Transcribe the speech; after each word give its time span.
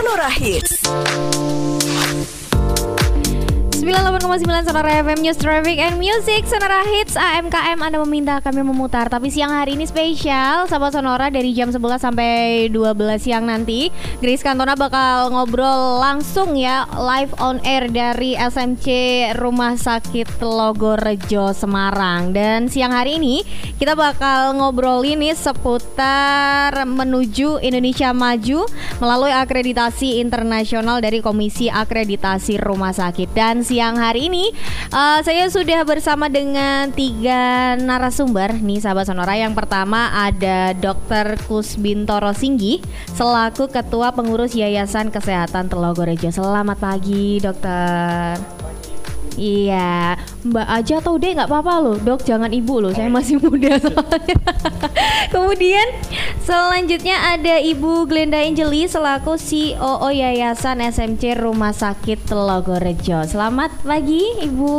Sonora 0.00 0.30
Hits. 0.30 0.80
98,9 3.90 4.70
Sonora 4.70 5.02
FM 5.02 5.18
News 5.18 5.34
Traffic 5.34 5.82
and 5.82 5.98
Music 5.98 6.46
Sonora 6.46 6.86
Hits 6.86 7.18
AMKM 7.18 7.82
Anda 7.82 7.98
meminta 8.06 8.38
kami 8.38 8.62
memutar. 8.62 9.10
Tapi 9.10 9.34
siang 9.34 9.50
hari 9.50 9.74
ini 9.74 9.82
spesial 9.82 10.70
Sahabat 10.70 10.94
Sonora 10.94 11.26
dari 11.26 11.50
jam 11.50 11.74
11 11.74 11.98
sampai 11.98 12.70
12 12.70 12.94
siang 13.18 13.50
nanti 13.50 13.90
Grace 14.22 14.46
Kantona 14.46 14.78
bakal 14.78 15.34
ngobrol 15.34 15.98
langsung 15.98 16.54
ya 16.54 16.86
Live 16.94 17.34
on 17.42 17.58
air 17.66 17.90
dari 17.90 18.38
SMC 18.38 18.86
Rumah 19.34 19.74
Sakit 19.74 20.38
Logorejo 20.38 21.50
Semarang. 21.50 22.30
Dan 22.30 22.70
siang 22.70 22.94
hari 22.94 23.18
ini 23.18 23.42
kita 23.82 23.98
bakal 23.98 24.54
ngobrol 24.54 25.02
ini 25.02 25.34
seputar 25.34 26.78
menuju 26.86 27.58
Indonesia 27.58 28.14
Maju 28.14 28.70
Melalui 29.02 29.34
akreditasi 29.34 30.22
internasional 30.22 31.02
dari 31.02 31.18
Komisi 31.18 31.66
Akreditasi 31.66 32.54
Rumah 32.54 32.94
Sakit. 32.94 33.34
Dan 33.34 33.66
siang 33.66 33.79
hari 33.80 34.28
ini 34.28 34.52
uh, 34.92 35.24
saya 35.24 35.48
sudah 35.48 35.80
bersama 35.88 36.28
dengan 36.28 36.92
tiga 36.92 37.72
narasumber 37.80 38.60
nih 38.60 38.84
sahabat 38.84 39.08
sonora. 39.08 39.32
Yang 39.40 39.56
pertama 39.56 40.12
ada 40.12 40.76
Dr. 40.76 41.40
Kusbintoro 41.48 42.36
Singgi 42.36 42.84
selaku 43.16 43.72
Ketua 43.72 44.12
Pengurus 44.12 44.52
Yayasan 44.52 45.08
Kesehatan 45.08 45.72
Telogorejo. 45.72 46.28
Selamat 46.28 46.76
pagi, 46.76 47.40
Dokter. 47.40 48.36
Iya, 49.40 50.20
Mbak 50.40 50.68
aja 50.72 50.94
atau 51.04 51.20
deh 51.20 51.36
nggak 51.36 51.52
apa-apa 51.52 51.74
loh, 51.84 51.96
dok 52.00 52.24
jangan 52.24 52.48
ibu 52.48 52.80
loh, 52.80 52.96
saya 52.96 53.12
masih 53.12 53.36
muda 53.36 53.76
soalnya. 53.76 54.36
Kemudian 55.34 55.84
selanjutnya 56.40 57.36
ada 57.36 57.60
Ibu 57.60 58.08
Glenda 58.08 58.40
Angeli 58.40 58.88
selaku 58.88 59.36
CEO 59.36 60.08
Yayasan 60.08 60.80
SMC 60.80 61.36
Rumah 61.36 61.76
Sakit 61.76 62.24
Telogorejo. 62.24 63.28
Selamat 63.28 63.68
pagi 63.84 64.24
Ibu 64.40 64.72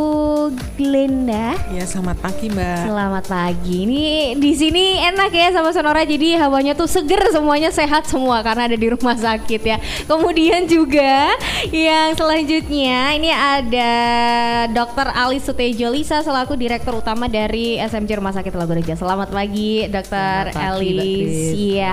Glenda. 0.75 1.53
Ya 1.69 1.85
selamat 1.85 2.17
pagi 2.25 2.49
Mbak. 2.49 2.81
Selamat 2.89 3.23
pagi. 3.29 3.75
Ini 3.85 4.03
di 4.41 4.51
sini 4.57 4.97
enak 5.13 5.29
ya 5.29 5.53
sama 5.53 5.69
Sonora, 5.69 6.01
jadi 6.01 6.41
hawanya 6.41 6.73
tuh 6.73 6.89
seger 6.89 7.21
semuanya 7.29 7.69
sehat 7.69 8.09
semua 8.09 8.41
karena 8.41 8.65
ada 8.65 8.77
di 8.77 8.87
rumah 8.89 9.13
sakit 9.13 9.61
ya. 9.61 9.77
Kemudian 10.09 10.65
juga 10.65 11.37
yang 11.69 12.17
selanjutnya 12.17 13.13
ini 13.13 13.29
ada 13.29 13.93
Dr. 14.73 15.07
Ali 15.13 15.37
Sutejo 15.51 15.91
Lisa 15.91 16.23
selaku 16.23 16.55
Direktur 16.55 16.95
Utama 16.95 17.27
dari 17.27 17.75
SMC 17.75 18.23
Rumah 18.23 18.31
Sakit 18.31 18.55
Lagorejo. 18.55 18.95
Selamat 18.95 19.35
pagi 19.35 19.83
Dr. 19.83 20.55
Elis. 20.55 21.51
Iya. 21.51 21.91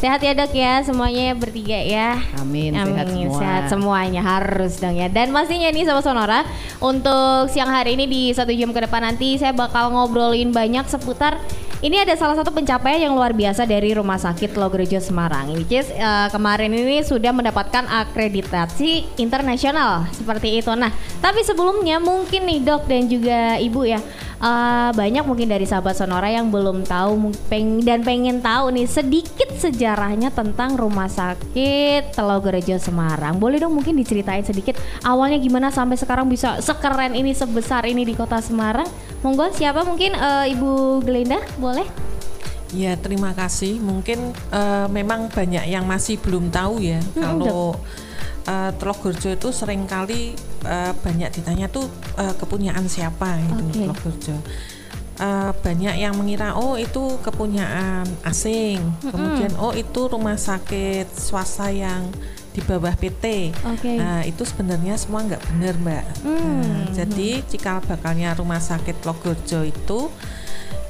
Sehat 0.00 0.24
ya 0.24 0.32
dok 0.32 0.48
ya 0.56 0.80
semuanya 0.80 1.36
bertiga 1.36 1.76
ya. 1.84 2.16
Amin, 2.40 2.72
Amin. 2.72 2.96
sehat 2.96 3.12
semua. 3.12 3.36
Sehat 3.36 3.64
semuanya 3.68 4.24
harus 4.24 4.80
dong 4.80 4.96
ya. 4.96 5.12
Dan 5.12 5.36
pastinya 5.36 5.68
nih 5.68 5.84
sama 5.84 6.00
Sonora 6.00 6.48
untuk 6.80 7.52
siang 7.52 7.68
hari 7.68 7.92
ini 7.92 8.08
di 8.08 8.22
satu 8.32 8.56
jam 8.56 8.72
ke 8.72 8.80
depan 8.88 9.04
nanti 9.04 9.36
saya 9.36 9.52
bakal 9.52 9.92
ngobrolin 9.92 10.48
banyak 10.48 10.88
seputar 10.88 11.36
ini 11.84 12.00
ada 12.00 12.16
salah 12.16 12.32
satu 12.32 12.48
pencapaian 12.48 12.96
yang 12.96 13.12
luar 13.12 13.36
biasa 13.36 13.68
dari 13.68 13.92
Rumah 13.92 14.16
Sakit 14.16 14.56
Logorejo 14.56 14.96
Semarang. 15.04 15.52
Is 15.68 15.92
uh, 15.92 16.32
kemarin 16.32 16.72
ini 16.72 17.04
sudah 17.04 17.28
mendapatkan 17.28 17.84
akreditasi 17.84 19.20
internasional 19.20 20.08
seperti 20.16 20.64
itu. 20.64 20.72
Nah, 20.72 20.88
tapi 21.20 21.44
sebelumnya 21.44 22.00
mungkin 22.00 22.48
nih 22.48 22.64
dok 22.64 22.88
dan 22.88 23.04
juga 23.04 23.60
ibu 23.60 23.84
ya 23.84 24.00
uh, 24.40 24.96
banyak 24.96 25.28
mungkin 25.28 25.44
dari 25.44 25.68
sahabat 25.68 25.92
Sonora 25.92 26.32
yang 26.32 26.48
belum 26.48 26.88
tahu 26.88 27.36
peng 27.52 27.84
dan 27.84 28.00
pengen 28.00 28.40
tahu 28.40 28.72
nih 28.72 28.88
sedikit 28.88 29.52
sejarahnya 29.52 30.32
tentang 30.32 30.80
Rumah 30.80 31.12
Sakit 31.12 32.16
Telogorejo 32.16 32.80
Semarang. 32.80 33.36
Boleh 33.36 33.60
dong 33.60 33.76
mungkin 33.76 33.92
diceritain 34.00 34.40
sedikit 34.40 34.80
awalnya 35.04 35.36
gimana 35.36 35.68
sampai 35.68 36.00
sekarang 36.00 36.32
bisa 36.32 36.64
sekeren 36.64 37.12
ini 37.12 37.36
sebesar 37.36 37.84
ini 37.84 38.08
di 38.08 38.16
Kota 38.16 38.40
Semarang. 38.40 38.88
Monggo 39.24 39.48
siapa 39.56 39.88
mungkin 39.88 40.12
uh, 40.12 40.44
Ibu 40.44 41.00
Glenda 41.00 41.40
boleh? 41.56 41.88
Ya 42.76 42.92
terima 43.00 43.32
kasih. 43.32 43.80
Mungkin 43.80 44.36
uh, 44.52 44.84
memang 44.92 45.32
banyak 45.32 45.64
yang 45.64 45.88
masih 45.88 46.20
belum 46.20 46.52
tahu 46.52 46.84
ya 46.84 47.00
Hmm, 47.16 47.40
kalau 47.40 47.80
uh, 48.44 48.70
Telogorjo 48.76 49.32
itu 49.32 49.48
sering 49.48 49.88
kali 49.88 50.36
uh, 50.68 50.92
banyak 51.00 51.32
ditanya 51.40 51.72
tuh 51.72 51.88
uh, 52.20 52.36
kepunyaan 52.36 52.84
siapa 52.84 53.40
itu 53.40 53.64
Oke. 53.64 53.80
Telogorjo. 53.88 54.36
Uh, 55.14 55.54
banyak 55.62 55.94
yang 55.94 56.12
mengira 56.18 56.58
oh 56.58 56.74
itu 56.74 57.22
kepunyaan 57.22 58.02
asing, 58.26 58.82
kemudian 58.98 59.54
oh 59.62 59.70
itu 59.70 60.10
rumah 60.10 60.34
sakit 60.34 61.06
swasta 61.06 61.70
yang 61.70 62.10
di 62.54 62.62
bawah 62.62 62.94
PT. 62.94 63.50
Oke. 63.66 63.98
Nah 63.98 64.22
itu 64.22 64.42
sebenarnya 64.42 64.94
semua 64.94 65.20
nggak 65.22 65.42
benar 65.50 65.74
mbak. 65.76 66.04
Nah, 66.22 66.38
Hmm. 66.38 66.94
jadi 66.94 67.42
cikal 67.44 67.82
bakalnya 67.82 68.30
rumah 68.32 68.62
sakit 68.62 69.02
Logorjo 69.02 69.66
itu 69.66 70.06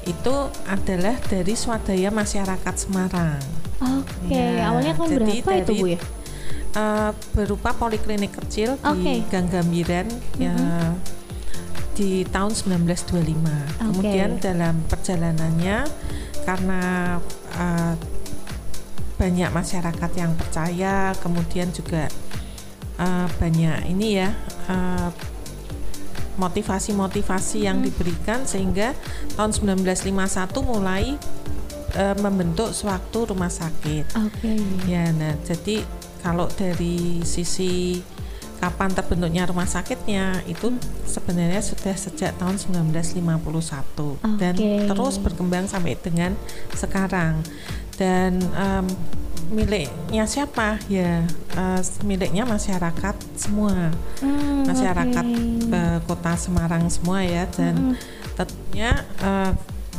itu 0.05 0.35
adalah 0.63 1.17
dari 1.25 1.57
swadaya 1.57 2.13
masyarakat 2.13 2.75
Semarang. 2.77 3.41
Oke, 3.75 4.29
Ya, 4.31 4.69
awalnya 4.69 4.93
tahun 4.93 5.09
jadi 5.09 5.25
berapa 5.41 5.51
itu 5.57 5.65
dari- 5.67 5.75
Bu 5.75 5.87
ya? 5.89 5.99
Uh, 6.75 7.11
berupa 7.33 7.71
poliklinik 7.73 8.35
kecil 8.35 8.75
Oke. 8.77 8.99
di 9.01 9.23
Gang 9.25 9.47
Gambiran 9.47 10.05
ya 10.37 10.53
di 11.95 12.27
tahun 12.27 12.51
1925. 12.51 13.79
Kemudian 13.79 14.37
dalam 14.37 14.83
perjalanannya 14.85 15.87
karena 16.43 16.81
uh, 17.55 17.93
banyak 19.15 19.49
masyarakat 19.51 20.11
yang 20.15 20.31
percaya, 20.35 21.15
kemudian 21.23 21.71
juga 21.71 22.11
uh, 22.99 23.27
banyak 23.39 23.91
ini 23.91 24.19
ya 24.19 24.29
uh, 24.67 25.09
motivasi-motivasi 26.35 27.63
yang 27.63 27.79
diberikan 27.79 28.43
sehingga 28.43 28.91
tahun 29.39 29.55
1951 29.55 30.19
mulai 30.67 31.15
uh, 31.95 32.15
membentuk 32.19 32.75
suatu 32.75 33.31
rumah 33.31 33.51
sakit. 33.51 34.19
Oke. 34.19 34.59
Ya, 34.87 35.11
nah 35.15 35.35
jadi 35.47 35.83
kalau 36.19 36.51
dari 36.51 37.23
sisi 37.23 38.03
kapan 38.59 38.91
terbentuknya 38.95 39.45
rumah 39.45 39.67
sakitnya 39.67 40.41
itu 40.47 40.73
sebenarnya 41.05 41.59
sudah 41.59 41.93
sejak 41.93 42.33
tahun 42.39 42.55
1951 42.55 43.19
dan 44.39 44.55
Oke. 44.55 44.71
terus 44.89 45.15
berkembang 45.19 45.67
sampai 45.67 45.99
dengan 45.99 46.33
sekarang. 46.73 47.43
Dan 47.95 48.43
em, 48.51 48.85
miliknya 49.47 50.25
siapa? 50.25 50.81
Ya 50.85 51.23
eh, 51.53 51.81
miliknya 52.01 52.43
masyarakat 52.43 53.15
semua, 53.35 53.93
Hmm, 54.19 54.65
masyarakat 54.65 55.25
oke. 55.25 55.69
eh, 55.69 55.99
kota 56.03 56.33
Semarang 56.35 56.87
semua 56.87 57.21
ya 57.21 57.45
dan 57.47 57.95
tentunya 58.33 58.91
eh, 59.21 59.51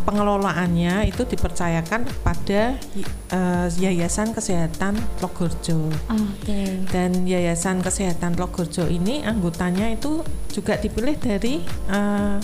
pengelolaannya 0.07 1.03
itu 1.05 1.25
dipercayakan 1.25 2.07
kepada 2.07 2.79
eh, 3.29 3.67
Yayasan 3.77 4.31
Kesehatan 4.31 4.95
Logorjo 5.19 5.91
Oke. 6.07 6.87
dan 6.89 7.27
Yayasan 7.27 7.83
Kesehatan 7.83 8.35
Logorjo 8.35 8.87
ini 8.87 9.23
anggotanya 9.23 9.91
itu 9.91 10.23
juga 10.49 10.79
dipilih 10.79 11.19
dari 11.19 11.59
eh, 11.91 12.37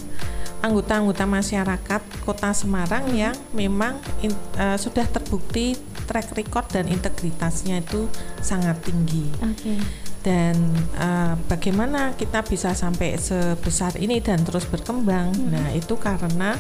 anggota-anggota 0.62 1.26
masyarakat 1.26 2.02
Kota 2.22 2.54
Semarang 2.54 3.10
yang 3.12 3.34
memang 3.52 3.98
in- 4.22 4.38
eh, 4.56 4.78
sudah 4.78 5.04
terbukti 5.10 5.74
track 6.06 6.32
record 6.38 6.66
dan 6.70 6.86
integritasnya 6.86 7.82
itu 7.82 8.06
sangat 8.40 8.78
tinggi. 8.86 9.26
Oke. 9.42 9.76
dan 10.22 10.54
eh, 10.94 11.34
bagaimana 11.50 12.14
kita 12.14 12.46
bisa 12.46 12.78
sampai 12.78 13.18
sebesar 13.18 13.98
ini 13.98 14.22
dan 14.22 14.38
terus 14.46 14.62
berkembang? 14.70 15.34
Nah 15.50 15.74
itu 15.74 15.98
karena 15.98 16.54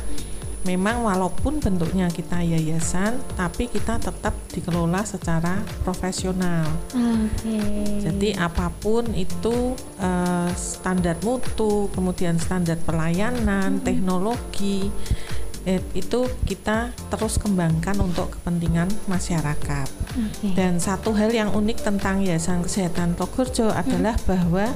memang 0.62 1.02
walaupun 1.02 1.58
bentuknya 1.58 2.06
kita 2.06 2.38
yayasan 2.38 3.18
tapi 3.34 3.66
kita 3.66 3.98
tetap 3.98 4.34
dikelola 4.54 5.02
secara 5.02 5.58
profesional 5.82 6.70
Oke. 6.94 7.58
jadi 7.98 8.38
apa 8.38 8.70
pun 8.70 9.10
itu 9.14 9.74
eh, 9.98 10.50
standar 10.54 11.18
mutu 11.26 11.90
kemudian 11.90 12.38
standar 12.38 12.78
pelayanan 12.78 13.82
teknologi 13.82 14.86
eh, 15.66 15.82
itu 15.98 16.30
kita 16.46 16.94
terus 17.10 17.42
kembangkan 17.42 17.98
untuk 17.98 18.38
kepentingan 18.38 18.86
masyarakat 19.10 19.88
Oke. 20.14 20.54
dan 20.54 20.78
satu 20.78 21.14
hal 21.14 21.34
yang 21.34 21.50
unik 21.50 21.82
tentang 21.82 22.22
Yayasan 22.22 22.62
Kesehatan 22.62 23.18
Logorjo 23.18 23.70
adalah 23.70 24.14
bahwa 24.26 24.70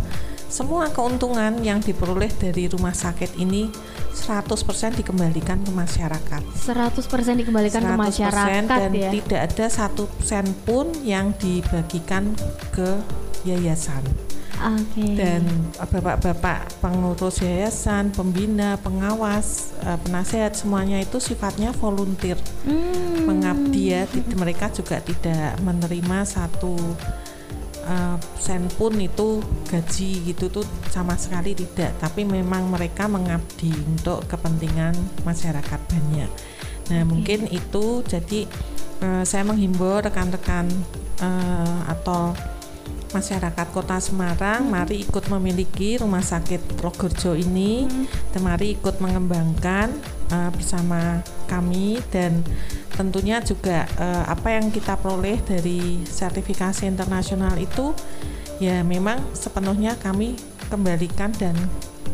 semua 0.46 0.88
keuntungan 0.94 1.58
yang 1.60 1.82
diperoleh 1.82 2.30
dari 2.38 2.70
rumah 2.70 2.94
sakit 2.94 3.36
ini 3.42 3.66
100% 4.14 4.96
dikembalikan 4.96 5.60
ke 5.60 5.70
masyarakat. 5.74 6.42
100% 6.42 7.40
dikembalikan 7.42 7.82
ke 7.84 7.94
100% 7.94 8.00
masyarakat 8.00 8.62
dan 8.70 8.92
ya. 8.94 9.10
tidak 9.12 9.40
ada 9.52 9.66
satu 9.68 10.08
sen 10.22 10.46
pun 10.64 10.88
yang 11.04 11.34
dibagikan 11.36 12.32
ke 12.72 12.96
yayasan. 13.44 14.00
Oke. 14.56 15.20
Dan 15.20 15.44
bapak-bapak 15.76 16.80
pengurus 16.80 17.44
yayasan, 17.44 18.08
pembina, 18.08 18.80
pengawas, 18.80 19.76
eh, 19.84 20.00
penasehat 20.00 20.56
semuanya 20.56 20.96
itu 20.96 21.20
sifatnya 21.20 21.76
volunteer 21.76 22.40
Hmm. 22.64 23.28
mengabdi 23.28 23.92
ya. 23.92 24.08
Mereka 24.32 24.72
juga 24.72 24.96
tidak 25.04 25.60
menerima 25.60 26.24
satu 26.24 26.72
uh, 27.86 28.16
sen 28.36 28.66
pun 28.74 28.92
itu 28.98 29.40
gaji 29.70 30.34
gitu 30.34 30.50
tuh 30.50 30.66
sama 30.90 31.14
sekali 31.16 31.54
tidak 31.54 31.96
tapi 32.02 32.26
memang 32.26 32.68
mereka 32.68 33.06
mengabdi 33.06 33.72
untuk 33.86 34.26
kepentingan 34.26 34.94
masyarakat 35.22 35.80
banyak 35.86 36.30
nah 36.86 37.02
okay. 37.02 37.06
mungkin 37.06 37.40
itu 37.50 38.02
jadi 38.06 38.46
uh, 39.02 39.24
saya 39.24 39.42
menghimbau 39.46 40.02
rekan-rekan 40.02 40.68
uh, 41.22 41.80
atau 41.90 42.34
masyarakat 43.14 43.66
Kota 43.72 43.96
Semarang, 43.96 44.66
hmm. 44.66 44.72
mari 44.72 44.96
ikut 45.00 45.24
memiliki 45.32 45.96
rumah 45.96 46.20
sakit 46.20 46.84
Logorjo 46.84 47.32
ini, 47.32 47.88
hmm. 47.88 48.34
dan 48.34 48.40
mari 48.44 48.76
ikut 48.76 49.00
mengembangkan 49.00 49.94
uh, 50.30 50.50
bersama 50.54 51.22
kami 51.46 52.00
dan 52.10 52.42
tentunya 52.96 53.38
juga 53.44 53.84
uh, 54.00 54.24
apa 54.30 54.56
yang 54.56 54.72
kita 54.72 54.96
peroleh 54.96 55.38
dari 55.44 56.02
sertifikasi 56.06 56.88
internasional 56.88 57.54
itu 57.60 57.92
ya 58.56 58.80
memang 58.80 59.20
sepenuhnya 59.36 60.00
kami 60.00 60.38
kembalikan 60.72 61.28
dan 61.36 61.54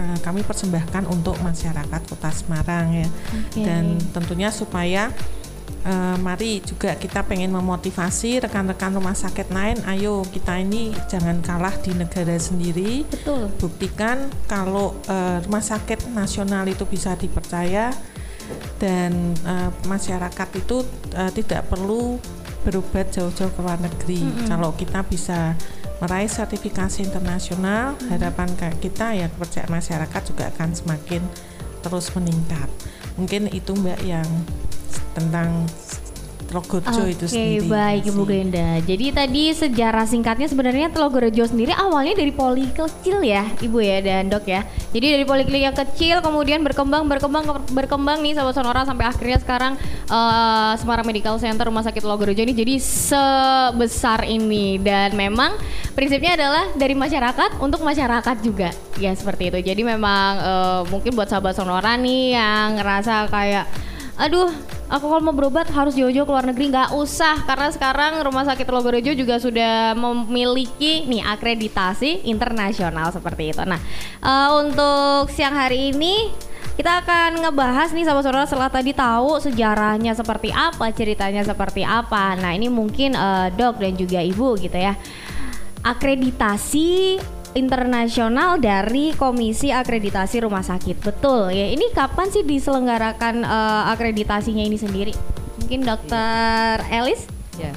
uh, 0.03 0.19
kami 0.21 0.43
persembahkan 0.43 1.07
untuk 1.07 1.39
masyarakat 1.41 2.01
Kota 2.11 2.31
Semarang 2.35 3.07
ya, 3.07 3.09
okay. 3.09 3.65
dan 3.65 3.97
tentunya 4.11 4.51
supaya 4.51 5.15
uh, 5.87 6.17
mari 6.19 6.63
juga 6.63 6.95
kita 6.95 7.27
pengen 7.27 7.51
memotivasi 7.55 8.43
rekan-rekan 8.43 8.95
rumah 8.95 9.15
sakit 9.15 9.51
lain 9.51 9.79
ayo 9.91 10.23
kita 10.27 10.59
ini 10.59 10.95
jangan 11.11 11.43
kalah 11.43 11.75
di 11.83 11.93
negara 11.95 12.37
sendiri. 12.39 13.07
Betul. 13.07 13.51
Buktikan 13.59 14.31
kalau 14.47 14.97
uh, 15.11 15.39
rumah 15.47 15.63
sakit 15.63 16.11
nasional 16.15 16.67
itu 16.71 16.87
bisa 16.87 17.15
dipercaya 17.19 17.95
dan 18.79 19.35
uh, 19.47 19.71
masyarakat 19.87 20.49
itu 20.59 20.83
uh, 21.15 21.31
tidak 21.31 21.71
perlu 21.71 22.19
berobat 22.63 23.11
jauh-jauh 23.11 23.51
ke 23.51 23.61
luar 23.63 23.79
negeri. 23.83 24.23
Mm 24.23 24.31
-hmm. 24.31 24.47
kalau 24.51 24.71
kita 24.75 25.03
bisa 25.07 25.59
meraih 26.03 26.31
sertifikasi 26.31 27.03
internasional 27.07 27.95
mm 27.95 27.99
-hmm. 27.99 28.11
harapan 28.11 28.49
kita 28.79 29.15
ya 29.15 29.27
kepercayaan 29.31 29.71
masyarakat 29.71 30.23
juga 30.31 30.45
akan 30.55 30.71
semakin 30.75 31.23
terus 31.83 32.15
meningkat. 32.15 32.71
Mungkin 33.19 33.51
itu 33.51 33.75
mbak 33.75 34.01
yang 34.07 34.27
tentang 35.15 35.69
Logorejo 36.53 37.03
okay, 37.09 37.17
itu 37.17 37.25
sendiri. 37.27 37.65
Oke, 37.65 37.73
baik 37.73 38.03
Ibu 38.13 38.23
Genda. 38.29 38.69
Jadi 38.85 39.07
tadi 39.11 39.43
sejarah 39.57 40.05
singkatnya 40.05 40.47
sebenarnya 40.47 40.93
Logorejo 40.93 41.49
sendiri 41.49 41.73
awalnya 41.73 42.13
dari 42.21 42.31
poli 42.31 42.69
kecil 42.69 43.25
ya, 43.25 43.49
Ibu 43.59 43.79
ya 43.81 43.99
dan 44.05 44.29
Dok 44.29 44.45
ya. 44.45 44.61
Jadi 44.93 45.07
dari 45.17 45.25
poliklinik 45.25 45.65
yang 45.73 45.77
kecil 45.77 46.21
kemudian 46.21 46.61
berkembang 46.61 47.09
berkembang 47.09 47.65
berkembang 47.73 48.21
nih 48.21 48.37
sahabat 48.37 48.55
Sonora 48.55 48.85
sampai 48.85 49.09
akhirnya 49.09 49.41
sekarang 49.41 49.73
uh, 50.13 50.77
Semarang 50.77 51.09
Medical 51.09 51.41
Center 51.41 51.65
Rumah 51.73 51.89
Sakit 51.89 52.05
Logorejo 52.05 52.45
ini 52.45 52.53
jadi 52.53 52.77
sebesar 52.77 54.29
ini 54.29 54.77
dan 54.77 55.17
memang 55.17 55.57
prinsipnya 55.97 56.37
adalah 56.37 56.69
dari 56.77 56.93
masyarakat 56.93 57.65
untuk 57.65 57.81
masyarakat 57.81 58.37
juga. 58.45 58.69
Ya 59.01 59.17
seperti 59.17 59.49
itu. 59.49 59.59
Jadi 59.73 59.83
memang 59.89 60.31
uh, 60.37 60.83
mungkin 60.93 61.17
buat 61.17 61.33
sahabat 61.33 61.57
Sonora 61.57 61.97
nih 61.97 62.37
yang 62.37 62.77
ngerasa 62.77 63.33
kayak 63.33 63.65
aduh 64.23 64.47
aku 64.87 65.05
kalau 65.11 65.19
mau 65.19 65.35
berobat 65.35 65.67
harus 65.75 65.99
jauh-jauh 65.99 66.23
ke 66.23 66.31
luar 66.31 66.47
negeri 66.47 66.71
nggak 66.71 66.95
usah 66.95 67.43
karena 67.43 67.75
sekarang 67.75 68.23
rumah 68.23 68.47
sakit 68.47 68.71
Logorejo 68.71 69.19
juga 69.19 69.43
sudah 69.43 69.99
memiliki 69.99 71.03
nih 71.11 71.27
akreditasi 71.27 72.31
internasional 72.31 73.11
seperti 73.11 73.51
itu. 73.51 73.67
Nah 73.67 73.83
uh, 74.23 74.63
untuk 74.63 75.27
siang 75.35 75.59
hari 75.59 75.91
ini 75.91 76.31
kita 76.79 77.03
akan 77.03 77.43
ngebahas 77.43 77.91
nih 77.91 78.07
sahabat-saudara 78.07 78.47
setelah 78.47 78.71
tadi 78.71 78.95
tahu 78.95 79.43
sejarahnya 79.43 80.17
seperti 80.17 80.55
apa, 80.55 80.89
ceritanya 80.95 81.43
seperti 81.43 81.83
apa. 81.83 82.39
Nah 82.39 82.55
ini 82.55 82.71
mungkin 82.71 83.19
uh, 83.19 83.51
dok 83.51 83.83
dan 83.83 83.99
juga 83.99 84.23
ibu 84.23 84.55
gitu 84.55 84.79
ya 84.79 84.95
akreditasi 85.83 87.19
internasional 87.53 88.57
dari 88.57 89.13
Komisi 89.17 89.69
Akreditasi 89.69 90.45
Rumah 90.45 90.65
Sakit. 90.65 91.05
Betul 91.05 91.53
ya. 91.53 91.69
Ini 91.69 91.93
kapan 91.93 92.29
sih 92.33 92.45
diselenggarakan 92.45 93.45
uh, 93.45 93.93
akreditasinya 93.93 94.65
ini 94.65 94.81
sendiri? 94.81 95.13
Mungkin 95.61 95.85
Dokter 95.85 96.81
ya. 96.81 97.05
Elis? 97.05 97.29
Ya. 97.61 97.73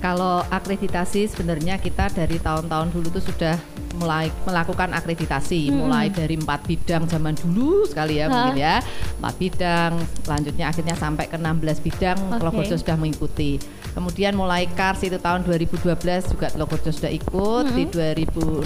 Kalau 0.00 0.40
akreditasi 0.48 1.28
sebenarnya 1.28 1.76
kita 1.76 2.08
dari 2.08 2.40
tahun-tahun 2.40 2.88
dulu 2.88 3.12
itu 3.12 3.20
sudah 3.20 3.60
mulai 4.00 4.32
melakukan 4.48 4.96
akreditasi 4.96 5.68
hmm. 5.68 5.76
mulai 5.76 6.06
dari 6.08 6.38
empat 6.38 6.62
bidang 6.64 7.04
zaman 7.10 7.34
dulu 7.36 7.84
sekali 7.84 8.22
ya 8.22 8.30
ha? 8.30 8.32
mungkin 8.32 8.56
ya 8.56 8.74
empat 9.18 9.34
bidang 9.36 9.92
selanjutnya 10.22 10.64
akhirnya 10.70 10.94
sampai 10.94 11.26
ke 11.26 11.36
16 11.36 11.84
bidang 11.84 12.18
okay. 12.32 12.40
Logojo 12.40 12.74
sudah 12.78 12.96
mengikuti 12.96 13.58
kemudian 14.00 14.32
mulai 14.32 14.64
Kars 14.64 15.04
itu 15.04 15.20
tahun 15.20 15.44
2012 15.44 15.84
juga 16.32 16.48
Logojo 16.56 16.88
sudah 16.88 17.12
ikut 17.12 17.68
hmm. 17.68 17.76
di 17.76 17.84
2016 17.92 18.64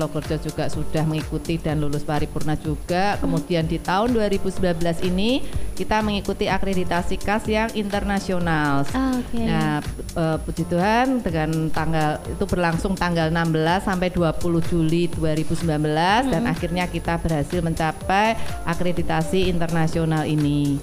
Logojo 0.00 0.40
juga 0.40 0.72
sudah 0.72 1.04
mengikuti 1.04 1.60
dan 1.60 1.84
lulus 1.84 2.00
paripurna 2.00 2.56
juga 2.56 3.12
hmm. 3.14 3.20
kemudian 3.20 3.68
di 3.68 3.76
tahun 3.76 4.16
2019 4.16 4.64
ini 5.04 5.44
kita 5.76 6.00
mengikuti 6.00 6.48
akreditasi 6.48 7.20
KAS 7.20 7.44
yang 7.44 7.68
internasional 7.76 8.88
okay. 8.88 9.44
nah 9.44 9.84
e, 10.16 10.24
puji 10.40 10.64
Tuhan 10.64 11.20
dengan 11.20 11.68
tanggal 11.68 12.24
itu 12.24 12.44
berlangsung 12.48 12.96
tanggal 12.96 13.28
16 13.28 13.84
sampai 13.84 14.08
20 14.08 14.70
Juli 14.72 15.12
2019 15.12 15.60
hmm. 15.68 16.32
dan 16.32 16.42
akhirnya 16.48 16.88
kita 16.88 17.20
berhasil 17.20 17.60
mencapai 17.60 18.32
akreditasi 18.64 19.52
internasional 19.52 20.24
ini. 20.24 20.80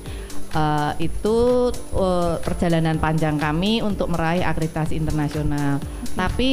Uh, 0.52 0.92
itu 1.00 1.72
uh, 1.96 2.36
perjalanan 2.44 3.00
panjang 3.00 3.40
kami 3.40 3.80
untuk 3.80 4.12
meraih 4.12 4.44
akreditasi 4.44 5.00
internasional. 5.00 5.80
Okay. 5.80 6.12
Tapi 6.20 6.50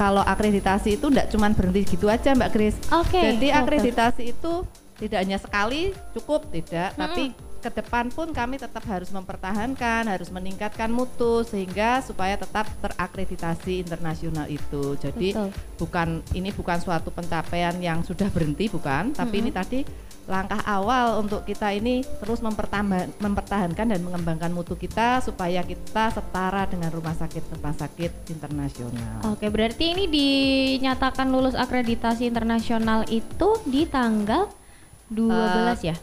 kalau 0.00 0.24
akreditasi 0.24 0.96
itu 0.96 1.06
tidak 1.12 1.28
cuma 1.28 1.52
berhenti 1.52 1.84
gitu 1.84 2.08
aja 2.08 2.32
Mbak 2.32 2.50
Kris. 2.56 2.74
Okay, 2.88 3.36
Jadi 3.36 3.48
akreditasi 3.52 4.22
itu 4.32 4.64
tidak 4.96 5.18
hanya 5.26 5.38
sekali 5.38 5.92
cukup 6.16 6.48
tidak, 6.48 6.94
hmm. 6.94 7.00
tapi 7.04 7.22
ke 7.64 7.72
depan 7.72 8.12
pun 8.12 8.28
kami 8.36 8.60
tetap 8.60 8.84
harus 8.84 9.08
mempertahankan, 9.08 10.04
harus 10.04 10.28
meningkatkan 10.28 10.92
mutu 10.92 11.40
sehingga 11.48 12.04
supaya 12.04 12.36
tetap 12.36 12.68
terakreditasi 12.84 13.80
internasional 13.80 14.44
itu. 14.52 15.00
Jadi 15.00 15.32
Betul. 15.32 15.48
bukan 15.80 16.08
ini 16.36 16.52
bukan 16.52 16.76
suatu 16.76 17.08
pencapaian 17.08 17.72
yang 17.80 18.04
sudah 18.04 18.28
berhenti 18.28 18.68
bukan, 18.68 19.16
tapi 19.16 19.40
mm 19.40 19.40
-hmm. 19.40 19.48
ini 19.48 19.50
tadi 19.50 19.80
langkah 20.24 20.60
awal 20.64 21.20
untuk 21.20 21.44
kita 21.44 21.72
ini 21.76 22.00
terus 22.20 22.40
mempertahankan 23.20 23.86
dan 23.92 24.00
mengembangkan 24.00 24.48
mutu 24.56 24.72
kita 24.72 25.20
supaya 25.20 25.60
kita 25.60 26.16
setara 26.16 26.64
dengan 26.64 26.88
rumah 26.88 27.12
sakit 27.12 27.44
rumah 27.60 27.76
sakit 27.76 28.32
internasional. 28.32 29.20
Oke, 29.28 29.52
berarti 29.52 29.92
ini 29.92 30.04
dinyatakan 30.08 31.28
lulus 31.28 31.52
akreditasi 31.52 32.24
internasional 32.24 33.04
itu 33.12 33.60
di 33.68 33.84
tanggal 33.84 34.48
12 35.12 35.28
uh, 35.28 35.76
ya? 35.84 35.96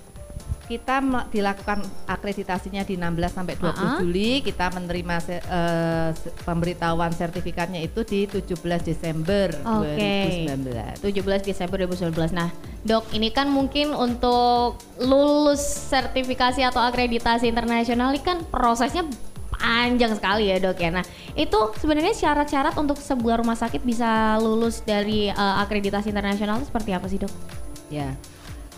Kita 0.72 1.04
dilakukan 1.28 1.84
akreditasinya 2.08 2.88
di 2.88 2.96
16 2.96 3.36
sampai 3.36 3.60
20 3.60 3.68
uh 3.68 3.72
-huh. 3.76 4.00
Juli, 4.00 4.40
kita 4.40 4.72
menerima 4.72 5.16
se 5.20 5.36
uh, 5.44 6.16
pemberitahuan 6.48 7.12
sertifikatnya 7.12 7.84
itu 7.84 8.08
di 8.08 8.24
17 8.24 8.56
Desember 8.80 9.52
okay. 9.68 10.48
2019. 10.48 11.04
17 11.04 11.50
Desember 11.52 11.76
2019. 11.84 12.32
Nah, 12.32 12.50
Dok, 12.82 13.14
ini 13.14 13.30
kan 13.30 13.46
mungkin 13.46 13.94
untuk 13.94 14.82
lulus 14.98 15.62
sertifikasi 15.62 16.66
atau 16.66 16.82
akreditasi 16.82 17.46
internasional 17.46 18.10
ini 18.10 18.26
kan 18.26 18.42
prosesnya 18.50 19.06
panjang 19.54 20.18
sekali 20.18 20.50
ya 20.50 20.58
dok 20.58 20.82
ya. 20.82 20.90
Nah 20.90 21.06
itu 21.38 21.60
sebenarnya 21.78 22.18
syarat-syarat 22.18 22.74
untuk 22.82 22.98
sebuah 22.98 23.46
rumah 23.46 23.54
sakit 23.54 23.86
bisa 23.86 24.42
lulus 24.42 24.82
dari 24.82 25.30
uh, 25.30 25.62
akreditasi 25.62 26.10
internasional 26.10 26.58
itu 26.58 26.74
seperti 26.74 26.92
apa 26.98 27.06
sih 27.06 27.22
dok? 27.22 27.34
Ya, 27.94 28.18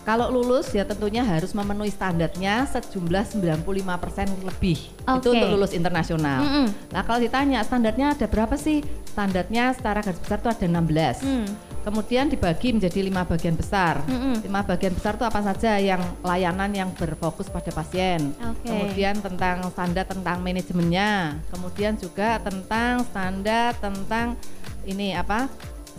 kalau 0.04 0.28
lulus 0.28 0.68
ya 0.76 0.84
tentunya 0.84 1.24
harus 1.24 1.56
memenuhi 1.56 1.88
standarnya 1.88 2.68
sejumlah 2.68 3.24
95% 3.40 4.44
lebih. 4.44 4.78
Okay. 5.00 5.16
Itu 5.16 5.28
untuk 5.32 5.48
lulus 5.56 5.72
internasional. 5.72 6.44
Mm 6.44 6.50
-hmm. 6.52 6.66
Nah, 6.92 7.02
kalau 7.08 7.18
ditanya 7.24 7.64
standarnya 7.64 8.12
ada 8.12 8.28
berapa 8.28 8.52
sih? 8.60 8.84
Standarnya 9.08 9.72
secara 9.72 10.04
garis 10.04 10.20
besar 10.20 10.44
itu 10.44 10.50
ada 10.52 10.66
16. 10.68 11.24
Mm. 11.24 11.48
Kemudian 11.84 12.24
dibagi 12.28 12.68
menjadi 12.76 13.00
lima 13.00 13.24
bagian 13.24 13.56
besar. 13.56 14.04
Mm 14.04 14.12
-hmm. 14.12 14.34
Lima 14.44 14.60
bagian 14.60 14.92
besar 14.92 15.16
itu 15.16 15.24
apa 15.24 15.40
saja 15.40 15.80
yang 15.80 16.04
layanan 16.20 16.68
yang 16.76 16.92
berfokus 16.92 17.48
pada 17.48 17.72
pasien. 17.72 18.36
Okay. 18.36 18.68
Kemudian 18.68 19.24
tentang 19.24 19.64
standar 19.72 20.04
tentang 20.04 20.44
manajemennya. 20.44 21.40
Kemudian 21.48 21.96
juga 21.96 22.36
tentang 22.44 23.08
standar 23.08 23.72
tentang 23.80 24.36
ini 24.84 25.16
apa? 25.16 25.48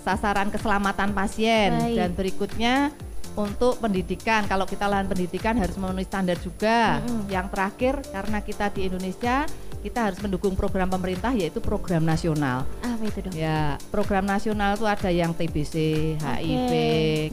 sasaran 0.05 0.53
keselamatan 0.53 1.17
pasien 1.17 1.73
Baik. 1.73 1.97
dan 1.97 2.09
berikutnya 2.13 2.73
untuk 3.35 3.77
pendidikan. 3.83 4.47
Kalau 4.47 4.63
kita 4.63 4.87
lahan 4.87 5.05
pendidikan 5.05 5.55
harus 5.59 5.75
memenuhi 5.75 6.07
standar 6.07 6.39
juga. 6.39 7.03
Mm-mm. 7.03 7.27
Yang 7.27 7.47
terakhir 7.51 7.93
karena 8.11 8.37
kita 8.41 8.65
di 8.71 8.81
Indonesia 8.87 9.45
kita 9.85 10.09
harus 10.09 10.17
mendukung 10.17 10.57
program 10.57 10.89
pemerintah 10.89 11.29
yaitu 11.29 11.61
program 11.61 12.01
nasional. 12.01 12.65
Apa 12.81 13.05
itu 13.05 13.21
dok? 13.21 13.37
Ya, 13.37 13.77
program 13.93 14.25
nasional 14.25 14.73
itu 14.73 14.89
ada 14.89 15.13
yang 15.13 15.29
TBC, 15.29 15.75
HIV, 16.17 16.73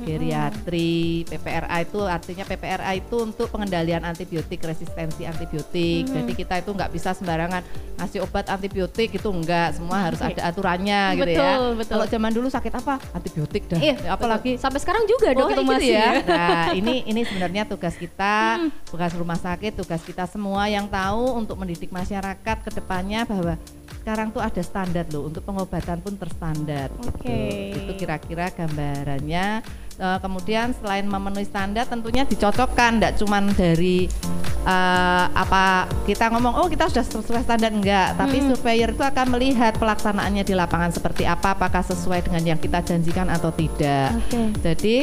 geriatri, 0.05 1.25
PPRA 1.33 1.81
itu 1.81 2.05
artinya 2.05 2.45
PPRA 2.45 2.93
itu 2.93 3.17
untuk 3.25 3.49
pengendalian 3.49 4.05
antibiotik, 4.05 4.61
resistensi 4.69 5.25
antibiotik. 5.25 6.05
Mhm. 6.05 6.13
Jadi 6.13 6.33
kita 6.37 6.61
itu 6.61 6.77
nggak 6.77 6.93
bisa 6.93 7.17
sembarangan 7.17 7.65
ngasih 7.97 8.21
obat 8.21 8.45
antibiotik 8.53 9.17
itu 9.17 9.29
enggak, 9.33 9.81
semua 9.81 10.13
harus 10.13 10.21
Oke. 10.21 10.37
ada 10.37 10.53
aturannya 10.53 11.03
gitu 11.25 11.33
ya. 11.33 11.57
Betul, 11.57 11.69
betul. 11.81 11.93
Kalau 11.97 12.07
zaman 12.13 12.31
dulu 12.37 12.49
sakit 12.53 12.73
apa? 12.77 12.95
Antibiotik 13.17 13.65
dah. 13.73 13.81
Iya, 13.81 13.97
Ya, 14.03 14.17
apalagi 14.17 14.57
Sampai 14.57 14.81
sekarang 14.81 15.05
juga 15.05 15.37
dok 15.37 15.47
Oh, 15.47 15.51
itu 15.53 15.63
masih 15.65 15.92
ya. 15.93 16.11
Nah, 16.25 16.67
ini 16.73 17.05
ini 17.05 17.21
sebenarnya 17.23 17.63
tugas 17.65 17.95
kita, 17.95 18.59
tugas 18.89 19.13
rumah 19.13 19.37
sakit, 19.37 19.77
tugas 19.77 20.01
kita 20.01 20.25
semua 20.25 20.67
yang 20.67 20.89
tahu 20.89 21.37
untuk 21.37 21.61
mendidik 21.61 21.89
masyarakat 21.89 22.57
ke 22.65 22.71
depannya 22.73 23.23
bahwa 23.25 23.55
sekarang 24.03 24.35
tuh 24.35 24.43
ada 24.43 24.59
standar 24.61 25.07
loh 25.15 25.31
untuk 25.31 25.47
pengobatan 25.47 26.03
pun 26.03 26.19
terstandar. 26.19 26.91
gitu. 26.91 27.09
Oke. 27.13 27.43
Itu 27.77 27.93
kira-kira 27.95 28.51
gambarannya. 28.51 29.63
Eh, 29.93 30.19
kemudian 30.19 30.75
selain 30.75 31.05
memenuhi 31.05 31.47
standar 31.47 31.87
tentunya 31.87 32.25
dicocokkan, 32.25 32.99
tidak 32.99 33.13
cuman 33.21 33.53
dari 33.55 34.09
eh, 34.63 35.27
apa 35.29 35.85
kita 36.03 36.31
ngomong 36.31 36.55
oh 36.55 36.67
kita 36.67 36.87
sudah 36.87 37.03
sesuai 37.03 37.43
standar 37.43 37.71
enggak, 37.71 38.15
tapi 38.15 38.41
Mm. 38.41 38.47
surveyor 38.51 38.89
itu 38.95 39.03
akan 39.03 39.27
melihat 39.35 39.75
pelaksanaannya 39.75 40.43
di 40.43 40.55
lapangan 40.55 40.91
seperti 40.91 41.23
apa, 41.23 41.55
apakah 41.55 41.83
sesuai 41.83 42.27
dengan 42.27 42.43
yang 42.55 42.59
kita 42.59 42.79
janjikan 42.81 43.27
atau 43.27 43.51
tidak. 43.51 44.15
Oke. 44.19 44.41
Jadi 44.63 44.97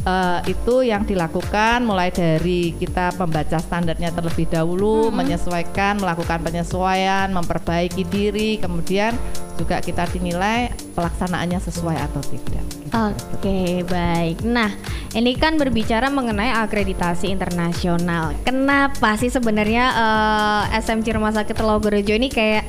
eh, 0.00 0.40
itu 0.48 0.80
yang 0.80 1.04
dilakukan 1.04 1.84
mulai 1.84 2.08
dari 2.08 2.72
kita 2.74 3.12
membaca 3.20 3.60
standarnya 3.60 4.10
terlebih 4.10 4.48
dahulu, 4.48 5.08
Mhm. 5.08 5.14
menyesuaikan, 5.16 6.00
melakukan 6.00 6.40
penyesuaian, 6.40 7.28
memperbaiki 7.30 8.02
diri, 8.08 8.56
kemudian 8.56 9.12
juga 9.60 9.76
kita 9.84 10.08
dinilai 10.08 10.72
pelaksanaannya 10.96 11.60
sesuai 11.60 11.96
atau 12.00 12.24
tidak. 12.24 12.64
Gitu. 12.64 12.96
Oke, 13.36 13.84
baik. 13.84 14.40
Nah, 14.40 14.72
ini 15.12 15.36
kan 15.36 15.60
berbicara 15.60 16.08
mengenai 16.08 16.50
akreditasi 16.56 17.28
internasional. 17.28 18.32
Kenapa 18.42 19.20
sih 19.20 19.28
sebenarnya 19.28 19.84
eh, 19.94 20.80
SMC 20.80 21.12
Rumah 21.12 21.36
Sakit 21.36 21.54
Telogorejo 21.54 22.16
ini 22.16 22.32
kayak 22.32 22.64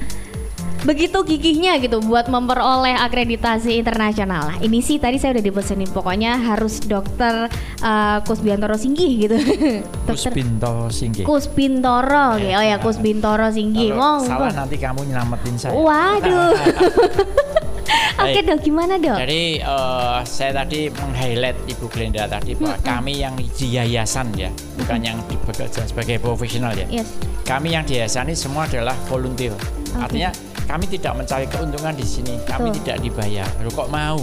begitu 0.82 1.22
gigihnya 1.22 1.78
gitu 1.78 2.02
buat 2.02 2.26
memperoleh 2.26 2.98
akreditasi 2.98 3.78
internasional. 3.78 4.50
Nah, 4.50 4.58
ini 4.66 4.82
sih 4.82 4.98
tadi 4.98 5.22
saya 5.22 5.38
udah 5.38 5.46
dipesenin 5.46 5.90
pokoknya 5.94 6.42
harus 6.42 6.82
dokter 6.82 7.48
eh, 7.82 8.18
Kusbiantoro 8.26 8.76
Singgih 8.78 9.12
gitu. 9.28 9.36
dokter 10.10 10.34
Kusbinto 10.34 10.90
Singgih. 10.90 11.24
Kusbintoro, 11.26 12.42
oke. 12.42 12.50
oh 12.58 12.64
ya 12.66 12.78
Kusbintoro 12.82 13.48
Singgih. 13.54 13.94
Kalau 13.94 14.26
Monggo. 14.26 14.30
salah 14.30 14.54
nanti 14.58 14.76
kamu 14.82 15.02
nyelamatin 15.06 15.56
saya. 15.58 15.72
Waduh. 15.78 16.54
Oke 18.22 18.40
Baik. 18.40 18.48
dok, 18.48 18.60
gimana 18.64 18.94
dok? 19.02 19.18
Jadi 19.18 19.44
eh, 19.60 20.20
saya 20.24 20.52
tadi 20.64 20.88
meng-highlight 20.94 21.58
Ibu 21.68 21.86
Glenda 21.90 22.30
tadi 22.30 22.54
bahwa 22.56 22.78
Mm-mm. 22.78 22.88
kami 22.88 23.14
yang 23.20 23.34
di 23.36 23.68
yayasan 23.68 24.30
ya, 24.38 24.50
bukan 24.78 25.00
yang 25.02 25.18
di 25.28 25.36
bekerja 25.42 25.84
sebagai 25.90 26.22
profesional 26.22 26.74
ya. 26.78 26.88
Yes. 26.90 27.10
Kami 27.44 27.74
yang 27.76 27.84
di 27.84 28.00
yayasan 28.00 28.30
ini 28.32 28.38
semua 28.38 28.70
adalah 28.70 28.96
volunteer. 29.10 29.52
Oke. 29.98 29.98
Artinya 30.08 30.30
kami 30.64 30.86
tidak 30.88 31.14
mencari 31.16 31.46
keuntungan 31.46 31.94
di 31.94 32.04
sini, 32.04 32.36
kami 32.44 32.70
Betul. 32.70 32.78
tidak 32.84 32.98
dibayar. 33.02 33.48
Loh 33.60 33.72
kok 33.72 33.90
mau? 33.90 34.20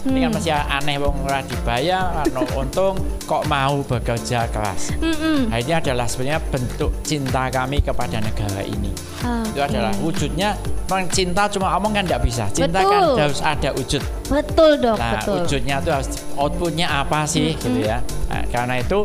Ini 0.00 0.16
kan 0.16 0.32
Hmm. 0.32 0.36
masih 0.40 0.56
aneh 0.56 0.96
wong 0.96 1.12
ora 1.22 1.44
dibayar, 1.44 2.24
no 2.32 2.40
untung 2.64 2.96
kok 3.28 3.44
mau 3.44 3.84
bekerja 3.84 4.48
keras. 4.48 4.96
Mm-mm. 4.96 5.52
Nah, 5.52 5.60
ini 5.60 5.76
adalah 5.76 6.08
sebenarnya 6.08 6.40
bentuk 6.40 7.04
cinta 7.04 7.52
kami 7.52 7.84
kepada 7.84 8.16
negara 8.16 8.64
ini. 8.64 8.88
Itu 9.20 9.60
Oke. 9.60 9.68
adalah 9.68 9.92
wujudnya. 10.00 10.56
Cinta 11.12 11.46
cuma 11.46 11.76
omong 11.76 11.92
kan 11.92 12.08
tidak 12.08 12.24
bisa. 12.24 12.48
Cinta 12.48 12.80
Betul. 12.80 12.88
kan 12.88 13.02
harus 13.20 13.40
ada 13.44 13.68
wujud. 13.76 14.02
Betul 14.26 14.70
dok, 14.80 14.96
Nah, 14.96 15.12
betul. 15.14 15.36
wujudnya 15.36 15.76
itu 15.78 15.90
harus 15.92 16.08
outputnya 16.34 16.86
apa 16.88 17.20
sih 17.28 17.52
Mm-mm. 17.52 17.60
gitu 17.60 17.78
ya. 17.84 17.98
Nah, 18.32 18.42
karena 18.48 18.74
itu 18.80 18.98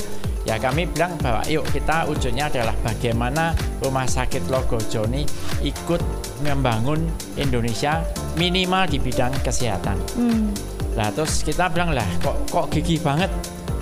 ya 0.48 0.56
kami 0.56 0.88
bilang 0.88 1.12
bahwa 1.20 1.44
yuk 1.46 1.68
kita 1.70 2.08
wujudnya 2.08 2.48
adalah 2.48 2.72
bagaimana 2.80 3.52
Rumah 3.84 4.08
Sakit 4.08 4.48
Logojo 4.48 5.04
ini 5.06 5.28
ikut 5.60 6.25
membangun 6.44 7.08
Indonesia 7.40 8.04
minimal 8.36 8.90
di 8.90 8.98
bidang 9.00 9.32
kesehatan. 9.46 9.96
Hmm. 10.18 10.52
Lah 10.96 11.12
terus 11.12 11.44
kita 11.44 11.68
bilang 11.72 11.92
lah 11.92 12.08
kok 12.24 12.36
kok 12.48 12.66
gigih 12.72 13.04
banget, 13.04 13.28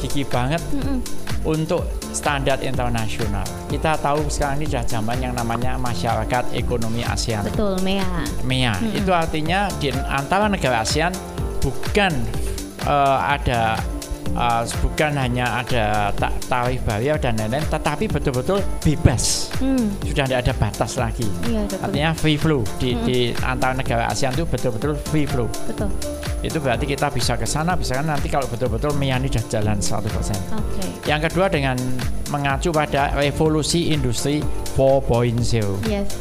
gigih 0.02 0.26
banget 0.26 0.60
Mm-mm. 0.74 0.98
untuk 1.46 1.86
standar 2.10 2.58
internasional. 2.66 3.46
Kita 3.70 4.02
tahu 4.02 4.26
sekarang 4.34 4.62
ini 4.62 4.66
sudah 4.66 4.86
zaman 4.90 5.18
yang 5.22 5.34
namanya 5.38 5.78
masyarakat 5.78 6.58
ekonomi 6.58 7.06
ASEAN. 7.06 7.46
Betul, 7.46 7.78
Mea. 7.86 8.26
MEA. 8.42 8.74
Mm-mm. 8.74 8.98
Itu 8.98 9.14
artinya 9.14 9.70
di 9.78 9.94
antara 9.94 10.50
negara 10.50 10.82
ASEAN 10.82 11.14
bukan 11.62 12.12
eh, 12.90 13.18
ada 13.22 13.78
eh, 14.34 14.64
bukan 14.82 15.12
hanya 15.14 15.62
ada 15.62 15.84
ta- 16.12 16.34
tarif 16.44 16.82
bayar 16.84 17.18
dan 17.18 17.38
lain-lain, 17.38 17.64
tetapi 17.70 18.10
betul-betul 18.10 18.60
bebas. 18.82 19.54
Hmm. 19.58 19.94
Sudah 20.02 20.26
tidak 20.26 20.40
ada 20.44 20.54
batas 20.58 20.98
lagi. 20.98 21.26
Iya, 21.46 21.64
betul. 21.66 21.80
Artinya 21.86 22.10
free 22.14 22.36
flow 22.36 22.62
di, 22.78 22.94
Mm-mm. 22.94 23.06
di 23.06 23.18
antara 23.40 23.74
negara 23.74 24.10
ASEAN 24.10 24.34
itu 24.34 24.44
betul-betul 24.44 24.94
free 25.08 25.24
flow. 25.24 25.48
Betul. 25.66 25.90
Itu 26.44 26.60
berarti 26.60 26.84
kita 26.84 27.08
bisa 27.08 27.40
ke 27.40 27.48
sana, 27.48 27.72
bisa 27.74 27.96
kan 27.96 28.04
nanti 28.04 28.28
kalau 28.28 28.44
betul-betul 28.46 28.92
MEA 29.00 29.16
ini 29.16 29.32
sudah 29.32 29.46
jalan 29.48 29.80
100%. 29.80 30.36
Oke. 30.52 30.84
Yang 31.08 31.32
kedua 31.32 31.48
dengan 31.48 31.80
mengacu 32.28 32.68
pada 32.70 33.16
revolusi 33.16 33.96
industri 33.96 34.44
4.0. 34.76 35.88
Yes. 35.88 36.12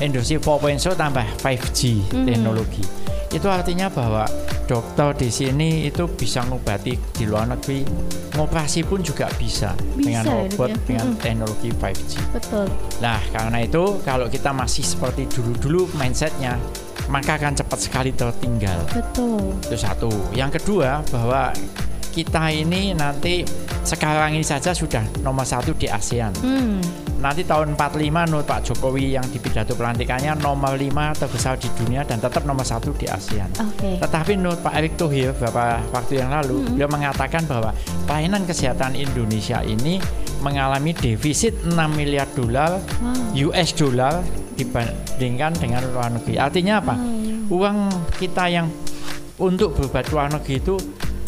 Industri 0.00 0.36
4.0 0.36 0.92
tambah 0.92 1.24
5G 1.40 1.80
Mhm. 2.12 2.26
teknologi. 2.26 2.84
Itu 3.32 3.48
artinya 3.48 3.88
bahwa 3.88 4.28
dokter 4.72 5.12
di 5.12 5.28
sini 5.28 5.84
itu 5.84 6.08
bisa 6.08 6.40
ngobati 6.48 6.96
di 7.12 7.28
luar 7.28 7.44
negeri, 7.52 7.84
ngoperasi 8.32 8.88
pun 8.88 9.04
juga 9.04 9.28
bisa, 9.36 9.76
dengan 9.92 10.24
Bisa 10.24 10.32
ya, 10.32 10.48
robot, 10.48 10.68
ya? 10.72 10.76
dengan 10.88 11.08
Mhm. 11.12 11.18
teknologi 11.20 11.68
5G. 11.76 12.12
Betul. 12.32 12.66
Nah, 13.04 13.20
karena 13.28 13.58
itu 13.60 14.00
kalau 14.00 14.32
kita 14.32 14.48
masih 14.56 14.80
seperti 14.80 15.28
dulu-dulu 15.28 15.92
mindsetnya, 16.00 16.56
maka 17.12 17.36
akan 17.36 17.52
cepat 17.52 17.78
sekali 17.84 18.16
tertinggal. 18.16 18.80
Betul. 18.88 19.52
Itu 19.60 19.76
satu. 19.76 20.08
Yang 20.32 20.64
kedua 20.64 21.04
bahwa 21.12 21.52
kita 22.08 22.48
ini 22.48 22.96
nanti 22.96 23.44
sekarang 23.84 24.32
ini 24.32 24.44
saja 24.44 24.72
sudah 24.72 25.04
nomor 25.20 25.44
satu 25.44 25.76
di 25.76 25.84
ASEAN. 25.84 26.32
Hmm. 26.40 26.80
Nanti 27.22 27.46
tahun 27.46 27.78
45 27.78 28.02
menurut 28.10 28.42
Pak 28.42 28.66
Jokowi 28.66 29.14
yang 29.14 29.22
di 29.30 29.38
pidato 29.38 29.78
pelantikannya 29.78 30.34
nomor 30.42 30.74
5 30.74 30.90
terbesar 31.22 31.54
di 31.54 31.70
dunia 31.78 32.02
dan 32.02 32.18
tetap 32.18 32.42
nomor 32.42 32.66
satu 32.66 32.90
di 32.98 33.06
ASEAN. 33.06 33.46
Oke. 33.62 34.02
Tetapi 34.02 34.34
menurut 34.34 34.58
Pak 34.58 34.74
Erick 34.74 34.98
Thohir 34.98 35.30
beberapa 35.30 35.78
waktu 35.94 36.18
yang 36.18 36.34
lalu, 36.34 36.66
Mm-mm. 36.66 36.74
beliau 36.74 36.90
mengatakan 36.90 37.46
bahwa 37.46 37.70
pelayanan 38.10 38.42
kesehatan 38.42 38.98
Indonesia 38.98 39.62
ini 39.62 40.02
mengalami 40.42 40.90
defisit 40.98 41.54
6 41.62 41.70
miliar 41.94 42.26
dolar 42.34 42.82
Wow. 42.98 43.54
US 43.54 43.70
dollar 43.78 44.26
dibandingkan 44.58 45.54
dengan 45.62 45.86
luar 45.94 46.10
negeri. 46.10 46.42
Artinya 46.42 46.82
apa? 46.82 46.98
Wow. 46.98 47.54
Uang 47.54 47.78
kita 48.18 48.50
yang 48.50 48.66
untuk 49.38 49.78
berobat 49.78 50.10
ke 50.10 50.12
luar 50.14 50.26
negeri 50.34 50.58
itu 50.58 50.74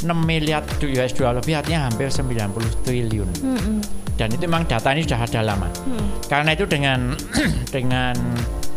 6 0.02 0.10
miliar 0.10 0.66
US 0.66 1.12
dollar 1.14 1.38
lebih 1.38 1.54
artinya 1.54 1.86
hampir 1.86 2.10
90 2.10 2.82
triliun. 2.82 3.30
Mm-mm. 3.46 4.03
Dan 4.14 4.30
itu 4.30 4.46
memang 4.46 4.62
data 4.64 4.94
ini 4.94 5.02
sudah 5.02 5.20
ada 5.26 5.40
lama. 5.42 5.68
Hmm. 5.84 6.06
Karena 6.30 6.54
itu 6.54 6.64
dengan 6.70 7.18
dengan 7.76 8.14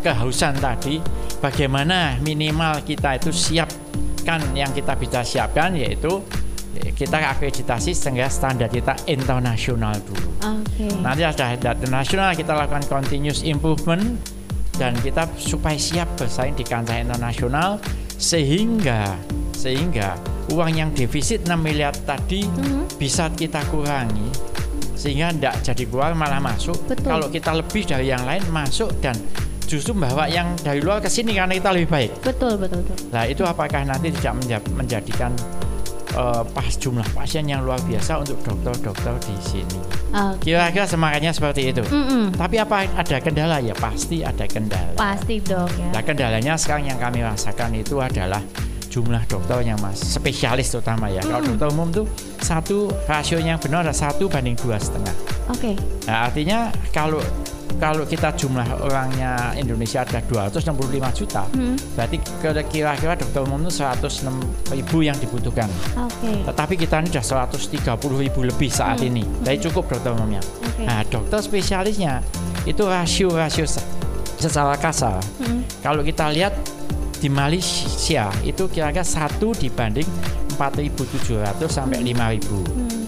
kehausan 0.01 0.58
tadi, 0.58 0.98
bagaimana 1.38 2.17
minimal 2.22 2.82
kita 2.82 3.22
itu 3.22 3.29
siapkan 3.29 4.41
yang 4.58 4.74
kita 4.74 4.98
bisa 4.98 5.22
siapkan 5.22 5.77
yaitu 5.77 6.22
eh, 6.82 6.89
kita 6.94 7.22
akreditasi 7.38 7.94
sehingga 7.94 8.29
standar 8.34 8.70
kita 8.70 8.98
internasional 9.06 9.94
dulu. 10.01 10.29
Oke. 10.41 10.89
Nanti 11.06 11.22
ada 11.22 11.53
standar 11.53 11.77
internasional 11.77 12.34
kita 12.34 12.53
lakukan 12.58 12.86
continuous 12.89 13.46
improvement 13.46 14.17
dan 14.77 14.94
kita 15.01 15.25
supaya 15.38 15.77
siap 15.77 16.06
bersaing 16.17 16.53
di 16.53 16.62
kancah 16.65 17.01
internasional 17.01 17.82
sehingga 18.17 19.17
sehingga 19.53 20.13
uang 20.53 20.77
yang 20.77 20.89
defisit 20.94 21.46
6 21.50 21.58
miliar 21.58 21.94
tadi 22.06 22.46
Mhm. 22.46 22.98
bisa 23.01 23.25
kita 23.34 23.62
kurangi 23.74 24.29
sehingga 24.97 25.29
tidak 25.29 25.55
jadi 25.61 25.83
keluar 25.85 26.11
malah 26.17 26.41
masuk. 26.41 26.75
Betul. 26.89 27.05
Kalau 27.05 27.27
kita 27.29 27.53
lebih 27.53 27.85
dari 27.85 28.09
yang 28.09 28.25
lain 28.25 28.41
masuk 28.49 28.89
dan 28.97 29.13
justru 29.69 29.93
membawa 29.93 30.25
yang 30.25 30.57
dari 30.63 30.81
luar 30.81 31.03
ke 31.03 31.11
sini 31.11 31.37
karena 31.37 31.53
kita 31.53 31.69
lebih 31.69 31.89
baik. 31.91 32.11
Betul, 32.25 32.57
betul, 32.57 32.81
betul. 32.81 32.97
Nah 33.13 33.23
itu 33.29 33.43
apakah 33.45 33.85
nanti 33.85 34.09
tidak 34.09 34.33
menja- 34.41 34.71
menjadikan 34.73 35.31
eh, 36.17 36.43
pas 36.49 36.71
jumlah 36.81 37.05
pasien 37.13 37.45
yang 37.45 37.61
luar 37.61 37.77
biasa 37.85 38.23
untuk 38.25 38.41
dokter-dokter 38.41 39.13
di 39.27 39.35
sini? 39.43 39.77
Oke. 40.07 40.49
Kira-kira 40.49 40.87
semangatnya 40.87 41.35
seperti 41.35 41.75
itu. 41.75 41.83
Mm-mm. 41.83 42.31
Tapi 42.31 42.55
apa 42.63 42.87
ada 42.87 43.17
kendala 43.19 43.59
ya? 43.59 43.75
Pasti 43.75 44.23
ada 44.23 44.47
kendala. 44.47 44.95
Pasti 44.95 45.43
dok 45.43 45.67
ya. 45.75 45.91
Nah 45.91 46.01
kendalanya 46.01 46.55
sekarang 46.55 46.87
yang 46.87 46.97
kami 46.97 47.21
rasakan 47.27 47.75
itu 47.75 47.99
adalah 47.99 48.39
jumlah 48.88 49.24
dokternya 49.25 49.75
mas 49.77 50.00
spesialis 50.00 50.67
terutama 50.70 51.08
ya 51.08 51.22
kalau 51.22 51.44
dokter 51.46 51.67
umum 51.70 51.88
tuh 51.89 52.06
satu 52.39 52.88
rasionya 53.06 53.53
yang 53.53 53.62
benar 53.62 53.84
adalah 53.84 53.96
satu 53.98 54.25
banding 54.25 54.56
dua 54.56 54.77
setengah 54.77 55.13
Oke. 55.48 55.75
nah, 56.03 56.27
artinya 56.27 56.67
kalau 56.89 57.20
kalau 57.77 58.03
kita 58.03 58.34
jumlah 58.34 58.65
orangnya 58.82 59.53
Indonesia 59.53 60.01
ada 60.01 60.17
265 60.24 60.74
juta 61.13 61.46
Hmm. 61.53 61.77
berarti 61.94 62.17
kira-kira 62.65 63.13
dokter 63.13 63.39
umum 63.39 63.62
itu 63.62 63.77
106 63.77 64.34
ribu 64.72 64.98
yang 65.01 65.13
dibutuhkan 65.15 65.70
Oke. 65.94 66.41
tetapi 66.44 66.74
kita 66.75 67.00
ini 67.00 67.13
sudah 67.13 67.46
130 67.46 67.94
ribu 68.17 68.41
lebih 68.41 68.67
saat 68.67 68.98
ini 69.00 69.22
jadi 69.44 69.62
cukup 69.70 69.94
dokter 69.94 70.10
umumnya 70.10 70.41
Oke. 70.63 70.84
nah 70.84 71.06
dokter 71.06 71.38
spesialisnya 71.38 72.25
itu 72.65 72.82
rasio-rasio 72.82 73.63
se- 73.63 73.86
secara 74.38 74.74
kasar 74.74 75.22
Hmm. 75.38 75.62
kalau 75.79 76.01
kita 76.01 76.29
lihat 76.29 76.58
di 77.17 77.27
Malaysia 77.27 78.29
itu 78.41 78.69
kira-kira 78.69 79.01
satu 79.01 79.51
dibanding 79.51 80.05
4.700 80.57 81.65
sampai 81.67 82.01
5.000. 82.01 82.45
Hmm. 82.50 83.05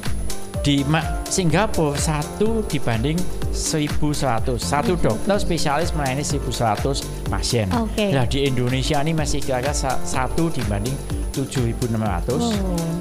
Di 0.60 0.84
Ma- 0.86 1.24
Singapura 1.24 1.96
satu 1.96 2.62
dibanding 2.68 3.16
1.100. 3.50 4.60
Satu 4.60 4.94
dokter 5.00 5.38
spesialis 5.40 5.96
melayani 5.96 6.22
1.100 6.22 7.00
pasien. 7.26 7.70
Oke. 7.72 8.12
Nah 8.12 8.26
di 8.26 8.46
Indonesia 8.46 9.00
ini 9.00 9.16
masih 9.16 9.40
kira-kira 9.40 9.72
sa- 9.72 9.98
satu 10.04 10.52
dibanding 10.52 10.94
7.600. 11.32 12.38
Oh. 12.38 12.54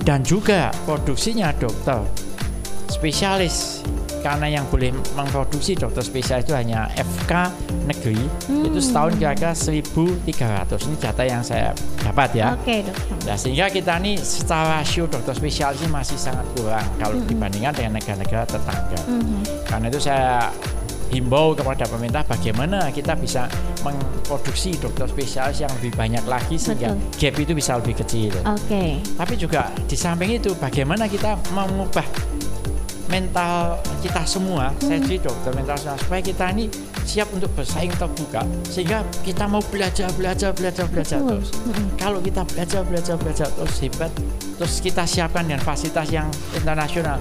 Dan 0.05 0.23
juga 0.23 0.71
produksinya 0.87 1.51
dokter 1.53 2.05
spesialis 2.89 3.83
karena 4.21 4.47
yang 4.51 4.65
boleh 4.69 4.93
memproduksi 5.15 5.79
dokter 5.79 6.03
spesialis 6.03 6.45
itu 6.47 6.55
hanya 6.55 6.91
FK 6.95 7.33
negeri 7.89 8.21
itu 8.67 8.79
setahun 8.79 9.17
kira-kira 9.17 9.53
1.300 9.57 10.89
ini 10.89 10.97
data 11.01 11.23
yang 11.25 11.43
saya 11.43 11.73
dapat 12.03 12.29
ya. 12.37 12.55
Oke, 12.55 12.85
dokter. 12.85 13.17
Nah, 13.25 13.37
sehingga 13.39 13.67
kita 13.73 13.97
ini 14.03 14.19
secara 14.21 14.81
rasio 14.81 15.09
dokter 15.09 15.35
spesialis 15.35 15.81
ini 15.83 15.91
masih 15.91 16.19
sangat 16.19 16.45
kurang 16.59 16.85
kalau 17.01 17.17
dibandingkan 17.25 17.73
dengan 17.75 17.93
negara-negara 18.01 18.45
tetangga. 18.45 19.01
Mhm. 19.09 19.41
Karena 19.65 19.87
itu 19.89 20.01
saya 20.01 20.53
himbau 21.09 21.57
kepada 21.57 21.89
pemerintah 21.89 22.23
bagaimana 22.25 22.93
kita 22.93 23.17
bisa 23.17 23.49
memproduksi 23.81 24.77
dokter 24.77 25.09
spesialis 25.09 25.65
yang 25.65 25.73
lebih 25.81 25.97
banyak 25.97 26.25
lagi 26.29 26.61
sehingga 26.61 26.93
Betul. 26.93 27.17
gap 27.17 27.35
itu 27.41 27.53
bisa 27.57 27.73
lebih 27.81 27.95
kecil. 28.05 28.33
Oke. 28.45 29.01
Tapi 29.01 29.35
juga 29.41 29.73
di 29.89 29.97
samping 29.97 30.37
itu 30.37 30.53
bagaimana 30.61 31.09
kita 31.09 31.41
mengubah 31.57 32.05
mental 33.09 33.81
kita 34.05 34.23
semua, 34.29 34.71
saya 34.85 35.01
jadi 35.01 35.25
dokter 35.25 35.51
mental 35.57 35.77
semua, 35.81 35.97
supaya 35.97 36.21
kita 36.21 36.53
ini 36.53 36.69
siap 37.09 37.33
untuk 37.33 37.49
bersaing 37.57 37.93
terbuka 37.97 38.45
sehingga 38.69 39.01
kita 39.25 39.49
mau 39.49 39.65
belajar 39.73 40.13
belajar 40.13 40.53
belajar 40.53 40.85
belajar 40.93 41.19
Betul. 41.25 41.41
terus. 41.41 41.49
Kalau 41.97 42.21
kita 42.21 42.43
belajar 42.45 42.81
belajar 42.85 43.17
belajar 43.17 43.49
terus 43.49 43.77
hebat, 43.81 44.13
terus 44.61 44.75
kita 44.85 45.09
siapkan 45.09 45.49
dengan 45.49 45.65
fasilitas 45.65 46.13
yang 46.13 46.29
internasional, 46.53 47.17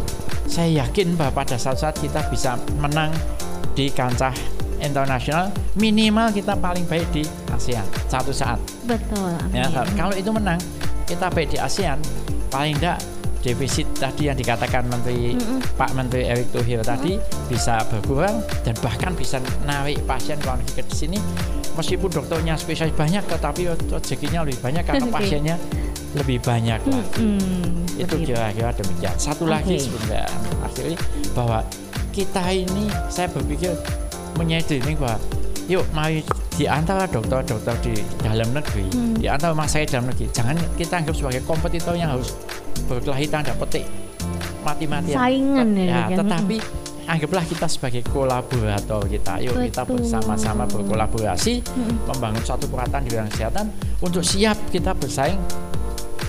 saya 0.46 0.84
yakin 0.84 1.16
bahwa 1.16 1.44
pada 1.44 1.56
suatu 1.56 1.88
saat 1.88 1.96
kita 2.04 2.20
bisa 2.28 2.60
menang 2.84 3.16
di 3.72 3.88
kancah 3.88 4.36
internasional 4.78 5.50
minimal 5.74 6.30
kita 6.30 6.54
paling 6.54 6.86
baik 6.86 7.08
di 7.16 7.24
ASEAN 7.50 7.86
satu 8.12 8.30
saat. 8.30 8.60
Betul. 8.86 9.34
Ya, 9.56 9.66
kalau 9.98 10.14
itu 10.14 10.30
menang, 10.30 10.60
kita 11.10 11.32
baik 11.32 11.56
di 11.56 11.58
ASEAN, 11.58 11.98
paling 12.52 12.78
tidak 12.78 13.02
defisit 13.40 13.88
tadi 13.94 14.28
yang 14.28 14.36
dikatakan 14.36 14.86
Menteri 14.86 15.34
Mm-mm. 15.34 15.60
Pak 15.76 15.94
Menteri 15.94 16.26
Erick 16.26 16.50
Thohir 16.52 16.82
tadi 16.82 17.16
bisa 17.48 17.82
berkurang 17.88 18.40
dan 18.62 18.76
bahkan 18.80 19.12
bisa 19.12 19.38
narik 19.64 20.02
pasien 20.04 20.38
negeri 20.38 20.58
ke 20.80 20.84
sini 20.90 21.18
meskipun 21.74 22.10
dokternya 22.10 22.56
spesialis 22.56 22.94
banyak 22.94 23.22
tetapi 23.24 23.62
rezekinya 23.88 24.42
lebih 24.42 24.58
banyak 24.60 24.84
karena 24.84 25.06
Oke. 25.10 25.14
pasiennya 25.14 25.56
lebih 26.16 26.40
banyak 26.40 26.82
lah. 26.82 27.04
Mm-mm. 27.20 27.86
Itu 28.00 28.16
kira-kira 28.18 28.72
demikian. 28.74 29.14
Satu 29.16 29.46
lagi 29.46 29.76
Oke. 29.76 29.86
sebenarnya 29.86 30.26
akhirnya 30.64 30.98
bahwa 31.32 31.60
kita 32.10 32.42
ini 32.50 32.90
saya 33.08 33.30
berpikir 33.30 33.78
menyadari 34.36 34.94
bahwa 34.96 35.18
yuk 35.68 35.86
mari 35.92 36.24
di 36.58 36.66
antara 36.66 37.06
dokter-dokter 37.06 37.78
di 37.86 37.94
dalam 38.18 38.50
negeri, 38.50 38.90
Hmm. 38.90 39.14
di 39.14 39.30
antara 39.30 39.54
rumah 39.54 39.70
sakit 39.70 39.94
dalam 39.94 40.10
negeri, 40.10 40.26
jangan 40.34 40.58
kita 40.74 40.94
anggap 40.98 41.14
sebagai 41.14 41.46
kompetitor 41.46 41.94
yang 41.94 42.18
harus 42.18 42.34
berkelahi 42.86 43.26
tanda 43.26 43.54
petik 43.56 43.86
mati-matian. 44.62 45.16
Saingan 45.16 45.68
ya, 45.74 45.84
ya, 45.84 46.02
ya. 46.12 46.18
tetapi 46.20 46.58
anggaplah 47.08 47.44
kita 47.48 47.66
sebagai 47.66 48.04
kolaborator 48.12 49.08
kita. 49.08 49.40
Yuk 49.40 49.56
kita 49.72 49.88
Betul. 49.88 50.04
bersama-sama 50.04 50.68
berkolaborasi 50.68 51.64
Mm-mm. 51.64 51.96
membangun 52.12 52.44
suatu 52.44 52.68
peralatan 52.68 53.08
di 53.08 53.10
bidang 53.16 53.32
kesehatan 53.32 53.66
untuk 54.04 54.22
siap 54.22 54.60
kita 54.70 54.92
bersaing 54.92 55.40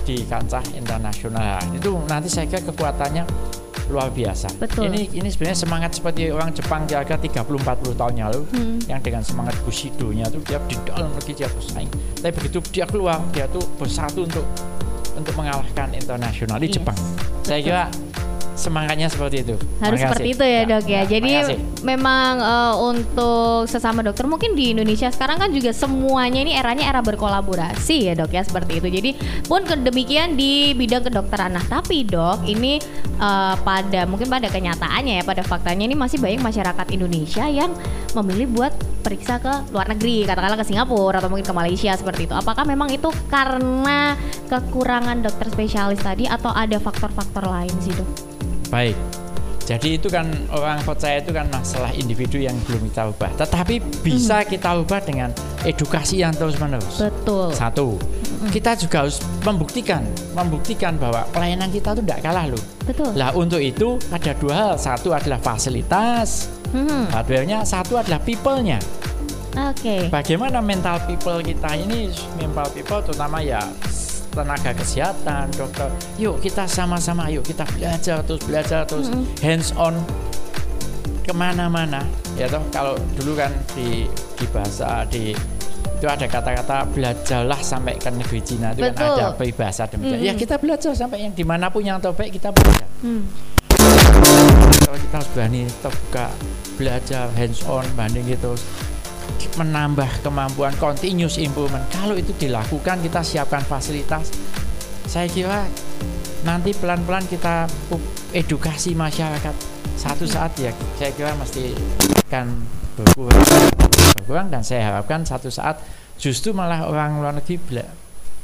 di 0.07 0.25
kancah 0.25 0.63
internasional. 0.73 1.61
Nah, 1.61 1.77
Itu 1.77 1.99
nanti 2.07 2.33
saya 2.33 2.49
kira 2.49 2.65
kekuatannya 2.65 3.27
luar 3.89 4.13
biasa. 4.13 4.53
Betul. 4.61 4.93
Ini 4.93 5.17
ini 5.17 5.29
sebenarnya 5.33 5.59
semangat 5.59 5.91
seperti 5.97 6.29
orang 6.29 6.53
Jepang 6.53 6.85
kira-kira 6.85 7.17
30 7.17 7.43
40 7.43 7.97
tahun 7.97 8.13
yang 8.17 8.27
lalu 8.29 8.43
Hmm. 8.53 8.79
yang 8.85 9.01
dengan 9.01 9.25
semangat 9.25 9.57
Bushido-nya 9.65 10.29
itu 10.29 10.39
dia 10.45 10.61
di 10.69 10.77
dalam 10.87 11.09
negeri 11.17 11.33
dia 11.35 11.49
bersaing. 11.49 11.89
Tapi 12.21 12.33
begitu 12.37 12.61
dia 12.69 12.85
keluar 12.85 13.19
dia 13.33 13.49
tuh 13.49 13.65
bersatu 13.81 14.29
untuk 14.29 14.45
untuk 15.19 15.35
mengalahkan 15.35 15.91
internasional 15.93 16.57
di 16.63 16.71
Yes. 16.71 16.75
Jepang. 16.79 16.99
Saya 17.43 17.61
kira 17.61 17.83
semangatnya 18.59 19.07
seperti 19.07 19.47
itu. 19.47 19.55
Harus 19.79 20.03
Makasih. 20.03 20.07
seperti 20.11 20.29
itu 20.35 20.45
ya, 20.45 20.63
dok 20.67 20.87
ya. 20.91 21.03
Jadi 21.07 21.33
makasih. 21.39 21.59
memang 21.87 22.33
eh, 22.43 22.75
untuk 22.83 23.71
sesama 23.71 24.03
dokter 24.03 24.27
mungkin 24.27 24.59
di 24.59 24.75
Indonesia 24.75 25.09
sekarang 25.15 25.39
kan 25.39 25.51
juga 25.55 25.71
semuanya 25.71 26.43
ini 26.43 26.53
eranya 26.59 26.91
era 26.91 26.99
berkolaborasi 26.99 28.11
ya 28.11 28.13
dok 28.19 28.35
ya 28.35 28.43
seperti 28.43 28.83
itu. 28.83 28.89
Jadi 28.91 29.11
pun 29.47 29.63
demikian 29.63 30.35
di 30.35 30.75
bidang 30.75 31.07
kedokteran. 31.07 31.55
Nah 31.55 31.63
tapi 31.63 32.03
dok 32.03 32.43
ini 32.51 32.83
eh, 33.17 33.55
pada 33.63 34.01
mungkin 34.11 34.27
pada 34.27 34.51
kenyataannya 34.51 35.23
ya 35.23 35.25
pada 35.25 35.47
faktanya 35.47 35.87
ini 35.87 35.95
masih 35.95 36.19
banyak 36.19 36.43
masyarakat 36.43 36.87
Indonesia 36.91 37.47
yang 37.47 37.71
memilih 38.19 38.51
buat 38.51 38.75
periksa 39.07 39.39
ke 39.39 39.73
luar 39.73 39.89
negeri 39.89 40.27
katakanlah 40.27 40.59
ke 40.59 40.67
Singapura 40.67 41.23
atau 41.23 41.31
mungkin 41.31 41.47
ke 41.47 41.55
Malaysia 41.55 41.95
seperti 41.95 42.27
itu. 42.27 42.35
Apakah 42.35 42.67
memang 42.67 42.91
itu 42.91 43.09
karena 43.31 44.19
kekurangan 44.51 45.23
dokter 45.23 45.49
spesialis 45.49 46.03
tadi 46.03 46.27
atau 46.27 46.51
ada 46.53 46.77
faktor-faktor 46.77 47.47
lain 47.47 47.73
sih 47.81 47.95
dok? 47.95 48.28
Baik. 48.69 48.97
Jadi 49.69 50.01
itu 50.01 50.09
kan 50.09 50.25
orang 50.49 50.81
percaya 50.81 51.21
itu 51.21 51.29
kan 51.29 51.45
masalah 51.53 51.93
individu 51.93 52.41
yang 52.41 52.57
belum 52.65 52.89
kita 52.89 53.13
ubah. 53.13 53.37
Tetapi 53.37 54.01
bisa 54.01 54.41
kita 54.49 54.81
ubah 54.81 55.05
dengan 55.05 55.29
edukasi 55.61 56.25
yang 56.25 56.33
terus-menerus. 56.33 57.05
Betul. 57.05 57.53
Satu, 57.53 58.01
kita 58.49 58.81
juga 58.81 59.05
harus 59.05 59.21
membuktikan, 59.45 60.01
membuktikan 60.33 60.97
bahwa 60.97 61.29
pelayanan 61.37 61.69
kita 61.69 61.93
itu 61.93 62.01
tidak 62.01 62.21
kalah 62.25 62.49
loh. 62.49 62.63
Betul. 62.89 63.13
Lah 63.13 63.37
untuk 63.37 63.61
itu 63.61 64.01
ada 64.09 64.33
dua 64.41 64.55
hal. 64.57 64.73
Satu 64.81 65.13
adalah 65.13 65.37
fasilitas, 65.37 66.49
Hmm, 66.73 67.09
hardware-nya. 67.09 67.65
Satu 67.65 67.97
adalah 67.97 68.21
people-nya. 68.21 68.77
Oke. 69.57 70.13
Bagaimana 70.13 70.61
mental 70.61 71.01
people 71.09 71.41
kita 71.41 71.73
ini, 71.81 72.13
mental 72.37 72.69
people 72.77 73.01
terutama 73.01 73.41
ya 73.41 73.65
tenaga 74.39 74.71
kesehatan, 74.71 75.51
dokter. 75.59 75.91
Yuk 76.15 76.39
kita 76.39 76.71
sama-sama, 76.71 77.27
yuk 77.27 77.43
kita 77.43 77.67
belajar 77.75 78.23
terus 78.23 78.43
belajar 78.47 78.87
terus 78.87 79.11
Mm-mm. 79.11 79.27
hands 79.43 79.75
on 79.75 79.99
ke 81.27 81.35
mana-mana. 81.35 82.07
Ya 82.39 82.47
toh 82.47 82.63
kalau 82.71 82.95
dulu 83.19 83.35
kan 83.35 83.51
di 83.75 84.07
di 84.39 84.47
bahasa 84.55 85.03
di 85.11 85.35
itu 85.99 86.07
ada 86.07 86.31
kata-kata 86.31 86.87
belajarlah 86.95 87.59
sampai 87.59 87.99
ke 87.99 88.07
negeri 88.07 88.39
Cina 88.47 88.71
itu 88.71 88.87
kan 88.87 88.95
Betul. 88.95 89.19
ada 89.19 89.27
peribahasa 89.35 89.91
demikian. 89.91 90.23
Mm-mm. 90.23 90.31
Ya 90.31 90.35
kita 90.39 90.55
belajar 90.63 90.95
sampai 90.95 91.27
yang 91.27 91.35
di 91.35 91.43
mana 91.43 91.67
pun 91.67 91.83
yang 91.83 91.99
terbaik 91.99 92.31
kita 92.39 92.55
belajar. 92.55 92.87
Hmm. 93.03 93.27
Kalau 94.79 94.99
kita 94.99 95.15
harus 95.19 95.31
berani 95.35 95.63
terbuka 95.83 96.27
belajar 96.79 97.27
hands 97.35 97.67
on 97.67 97.83
banding 97.99 98.23
gitu 98.31 98.55
menambah 99.59 100.23
kemampuan 100.23 100.75
continuous 100.79 101.37
improvement. 101.39 101.83
Kalau 101.91 102.15
itu 102.15 102.31
dilakukan 102.39 103.03
kita 103.03 103.21
siapkan 103.27 103.63
fasilitas. 103.67 104.31
Saya 105.09 105.27
kira 105.27 105.67
nanti 106.47 106.77
pelan-pelan 106.77 107.27
kita 107.27 107.67
edukasi 108.31 108.95
masyarakat. 108.95 109.55
Satu 109.99 110.29
saat 110.31 110.55
ya 110.61 110.71
saya 110.95 111.11
kira 111.11 111.35
mesti 111.35 111.75
akan 112.31 112.63
berkurang 112.95 113.43
berkurang 114.19 114.47
dan 114.53 114.63
saya 114.63 114.93
harapkan 114.93 115.27
satu 115.27 115.51
saat 115.51 115.81
justru 116.21 116.55
malah 116.55 116.87
orang 116.87 117.19
luar 117.19 117.35
negeri 117.35 117.59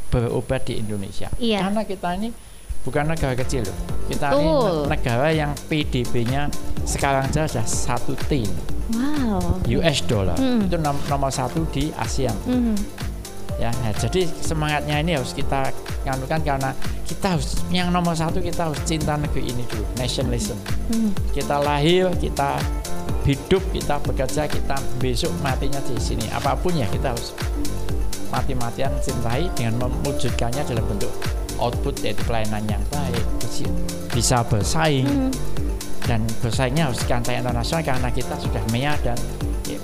berobat 0.08 0.66
di 0.66 0.80
Indonesia. 0.80 1.28
Iya. 1.38 1.66
karena 1.68 1.82
kita 1.84 2.08
ini 2.16 2.30
bukan 2.84 3.08
negara 3.08 3.32
kecil 3.34 3.64
loh 3.64 3.78
kita 4.04 4.30
ini 4.30 4.44
Betul. 4.44 4.76
negara 4.86 5.28
yang 5.28 5.50
PDB-nya 5.66 6.52
sekarang 6.84 7.24
saja 7.26 7.48
sudah 7.48 7.66
satu 7.66 8.12
T 8.22 8.44
Wow. 8.92 9.64
US 9.64 10.04
dollar 10.04 10.36
Hmm. 10.36 10.68
itu 10.68 10.76
nom- 10.76 11.00
nomor 11.08 11.32
satu 11.32 11.64
di 11.68 11.88
ASEAN 11.94 12.36
Hmm. 12.44 12.76
ya 13.56 13.72
nah, 13.74 13.90
jadi 13.90 14.28
semangatnya 14.38 15.00
ini 15.00 15.16
harus 15.16 15.32
kita 15.32 15.72
nganukan 16.04 16.44
karena 16.44 16.70
kita 17.02 17.32
harus 17.32 17.64
yang 17.70 17.88
nomor 17.88 18.12
satu 18.12 18.38
kita 18.38 18.68
harus 18.68 18.76
cinta 18.84 19.16
negeri 19.16 19.48
ini 19.48 19.64
dulu 19.64 19.88
nationalism 19.96 20.60
Hmm. 20.92 21.16
kita 21.32 21.56
lahir 21.58 22.12
kita 22.14 22.60
hidup 23.24 23.64
kita 23.72 23.96
bekerja 24.04 24.44
kita 24.44 24.76
besok 25.00 25.32
matinya 25.40 25.80
di 25.80 25.96
sini 25.96 26.28
apa 26.28 26.52
pun 26.52 26.76
ya 26.76 26.84
kita 26.84 27.08
harus 27.08 27.32
mati-matian 28.28 28.92
cintai 29.00 29.48
dengan 29.54 29.80
mewujudkannya 29.80 30.60
dalam 30.60 30.84
bentuk 30.86 31.08
output 31.58 31.98
yaitu 32.02 32.22
pelayanan 32.24 32.64
yang 32.66 32.82
baik 32.90 33.24
bisa- 34.12 34.46
bersaing 34.46 35.06
Hmm. 35.06 35.30
dan 36.04 36.20
bersaingnya 36.42 36.90
harus 36.90 37.00
di 37.00 37.06
kancah 37.06 37.34
internasional 37.34 37.82
karena 37.82 38.08
kita 38.10 38.34
sudah 38.38 38.62
MEA 38.70 38.94
dan 39.02 39.18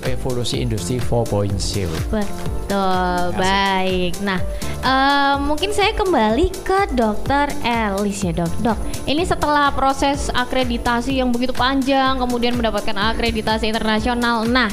evolusi 0.05 0.61
industri 0.61 1.01
4.0 1.01 1.89
Betul, 2.13 3.23
baik. 3.35 4.21
Nah, 4.21 4.39
eh, 4.79 5.35
mungkin 5.41 5.73
saya 5.73 5.91
kembali 5.91 6.53
ke 6.63 6.93
Dokter 6.93 7.51
Elis 7.65 8.21
ya 8.21 8.31
dok. 8.31 8.53
Dok, 8.61 8.77
ini 9.09 9.25
setelah 9.25 9.73
proses 9.73 10.29
akreditasi 10.29 11.19
yang 11.19 11.33
begitu 11.33 11.51
panjang, 11.51 12.21
kemudian 12.21 12.55
mendapatkan 12.55 12.93
akreditasi 12.93 13.67
internasional. 13.67 14.45
Nah, 14.45 14.69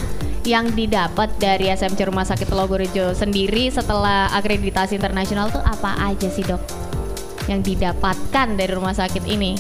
yang 0.47 0.71
didapat 0.73 1.29
dari 1.37 1.69
SMC 1.69 2.09
Rumah 2.09 2.25
Sakit 2.25 2.49
Telogorejo 2.49 3.13
sendiri 3.13 3.69
setelah 3.69 4.33
akreditasi 4.33 4.97
internasional 4.97 5.53
tuh 5.53 5.61
apa 5.61 6.09
aja 6.09 6.29
sih 6.33 6.41
dok? 6.41 6.88
Yang 7.49 7.75
didapatkan 7.75 8.47
dari 8.55 8.73
rumah 8.77 8.93
sakit 8.93 9.25
ini? 9.25 9.57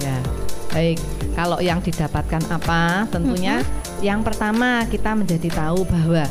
Ya, 0.00 0.18
baik. 0.72 0.98
Kalau 1.36 1.60
yang 1.60 1.84
didapatkan 1.84 2.42
apa? 2.48 3.04
Tentunya 3.12 3.60
yang 4.00 4.24
pertama 4.24 4.88
kita 4.88 5.12
menjadi 5.12 5.48
tahu 5.52 5.84
bahwa 5.84 6.24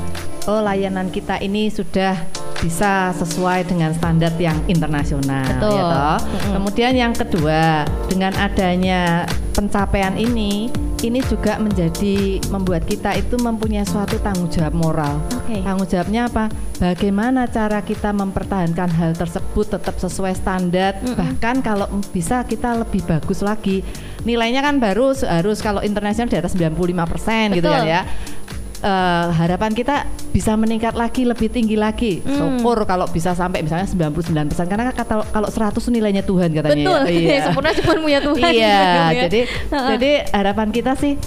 oh 0.50 0.62
layanan 0.62 1.10
kita 1.14 1.38
ini 1.42 1.70
sudah 1.70 2.18
bisa 2.66 3.14
sesuai 3.14 3.70
dengan 3.70 3.94
standar 3.94 4.34
yang 4.42 4.58
internasional 4.66 5.46
Betul. 5.46 5.78
ya 5.78 5.84
toh. 5.86 6.18
Mm-mm. 6.26 6.54
Kemudian 6.58 6.94
yang 6.98 7.14
kedua, 7.14 7.86
dengan 8.10 8.34
adanya 8.42 9.30
pencapaian 9.56 10.14
ini 10.20 10.68
ini 11.06 11.20
juga 11.24 11.56
menjadi 11.62 12.44
membuat 12.50 12.84
kita 12.84 13.16
itu 13.16 13.38
mempunyai 13.40 13.86
suatu 13.88 14.18
tanggung 14.20 14.50
jawab 14.52 14.74
moral. 14.74 15.16
Oke. 15.38 15.62
Tanggung 15.62 15.88
jawabnya 15.88 16.28
apa? 16.28 16.46
Bagaimana 16.76 17.48
cara 17.48 17.80
kita 17.86 18.12
mempertahankan 18.12 18.90
hal 18.92 19.12
tersebut 19.16 19.80
tetap 19.80 19.96
sesuai 19.96 20.36
standar, 20.36 21.00
bahkan 21.16 21.64
kalau 21.64 21.88
bisa 22.12 22.44
kita 22.44 22.76
lebih 22.76 23.06
bagus 23.08 23.40
lagi. 23.40 23.86
Nilainya 24.26 24.66
kan 24.66 24.82
baru 24.82 25.14
harus 25.14 25.62
kalau 25.62 25.86
internasional 25.86 26.28
di 26.28 26.42
atas 26.42 26.58
95% 26.58 27.54
gitu 27.54 27.70
Betul. 27.70 27.72
kan 27.72 27.86
ya. 27.86 28.02
Eh, 28.86 29.28
harapan 29.34 29.74
kita 29.74 30.06
bisa 30.30 30.54
meningkat 30.54 30.94
lagi 30.94 31.26
lebih 31.26 31.50
tinggi 31.50 31.74
lagi. 31.74 32.22
Hmm. 32.22 32.62
Syukur 32.62 32.86
kalau 32.86 33.10
bisa 33.10 33.34
sampai 33.34 33.66
misalnya 33.66 33.90
99% 33.90 34.54
karena 34.70 34.94
kata 34.94 35.26
kalau 35.34 35.50
100 35.50 35.82
tuh 35.82 35.90
nilainya 35.90 36.22
Tuhan 36.22 36.54
katanya. 36.54 36.86
Betul. 36.86 37.02
ya. 37.10 37.18
Iya. 37.18 37.42
Sempurna 37.50 37.74
cuma 37.74 37.94
punya 37.98 38.22
Tuhan. 38.22 38.52
Iya, 38.54 38.78
gitu 38.86 38.94
ya. 38.94 39.22
jadi 39.26 39.42
jadi 39.74 40.12
harapan 40.38 40.70
kita 40.70 40.94
sih 41.02 41.18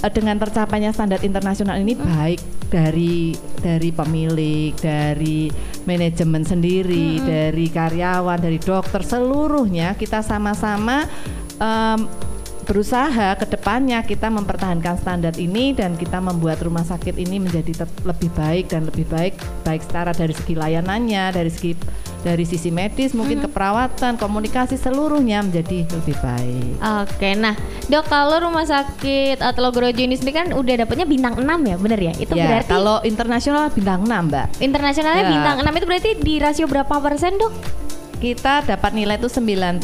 eh, 0.00 0.12
dengan 0.16 0.40
tercapainya 0.40 0.96
standar 0.96 1.20
internasional 1.20 1.76
ini 1.84 2.00
baik 2.00 2.40
dari 2.72 3.36
dari 3.60 3.90
pemilik, 3.92 4.72
dari 4.80 5.52
manajemen 5.84 6.48
sendiri, 6.48 7.20
dari 7.20 7.68
karyawan, 7.68 8.40
dari 8.40 8.56
dokter 8.56 9.04
seluruhnya 9.04 10.00
kita 10.00 10.24
sama-sama 10.24 11.04
berusaha 12.72 13.36
ke 13.36 13.44
depannya 13.52 14.00
kita 14.00 14.32
mempertahankan 14.32 14.96
standar 14.96 15.36
ini 15.36 15.76
dan 15.76 15.92
kita 15.92 16.24
membuat 16.24 16.64
rumah 16.64 16.80
sakit 16.80 17.20
ini 17.20 17.36
menjadi 17.36 17.84
lebih 18.08 18.32
baik 18.32 18.72
dan 18.72 18.88
lebih 18.88 19.04
baik 19.12 19.36
baik 19.60 19.84
secara 19.84 20.16
dari 20.16 20.32
segi 20.32 20.56
layanannya, 20.56 21.36
dari 21.36 21.52
segi 21.52 21.76
dari 22.24 22.48
sisi 22.48 22.72
medis 22.72 23.12
mungkin 23.12 23.44
keperawatan, 23.44 24.16
komunikasi 24.16 24.80
seluruhnya 24.80 25.44
menjadi 25.44 25.84
lebih 25.84 26.16
baik. 26.22 26.74
Oke, 27.04 27.36
nah 27.36 27.52
dok 27.92 28.08
kalau 28.08 28.40
rumah 28.40 28.64
sakit 28.64 29.42
uh, 29.42 29.52
Telogorejo 29.52 30.00
ini 30.00 30.16
sendiri 30.16 30.40
kan 30.40 30.48
udah 30.56 30.86
dapatnya 30.86 31.04
bintang 31.04 31.36
6 31.36 31.44
ya, 31.44 31.76
bener 31.76 32.00
ya? 32.00 32.14
Itu 32.16 32.32
ya, 32.38 32.46
berarti 32.48 32.72
kalau 32.72 32.96
internasional 33.04 33.68
bintang 33.74 34.06
6, 34.06 34.30
Mbak. 34.32 34.46
internasionalnya 34.64 35.24
Ya. 35.28 35.30
bintang 35.34 35.56
6 35.60 35.76
itu 35.76 35.86
berarti 35.90 36.10
di 36.22 36.34
rasio 36.40 36.64
berapa 36.70 36.94
persen 37.02 37.36
dok? 37.36 37.52
Kita 38.22 38.62
dapat 38.62 38.94
nilai 38.94 39.18
itu 39.18 39.26
96, 39.26 39.82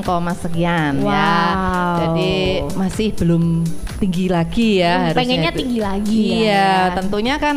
koma 0.00 0.30
sekian 0.30 1.02
ya. 1.02 1.34
Wow. 1.50 1.94
Jadi 1.98 2.32
masih 2.72 3.08
belum 3.12 3.66
tinggi 3.98 4.30
lagi 4.30 4.78
ya 4.78 4.92
Hmm, 4.92 5.04
harusnya 5.04 5.18
pengennya 5.18 5.50
itu. 5.50 5.58
tinggi 5.58 5.78
lagi 5.80 6.22
ya. 6.22 6.38
Iya, 6.38 6.70
tentunya 6.94 7.34
kan 7.36 7.56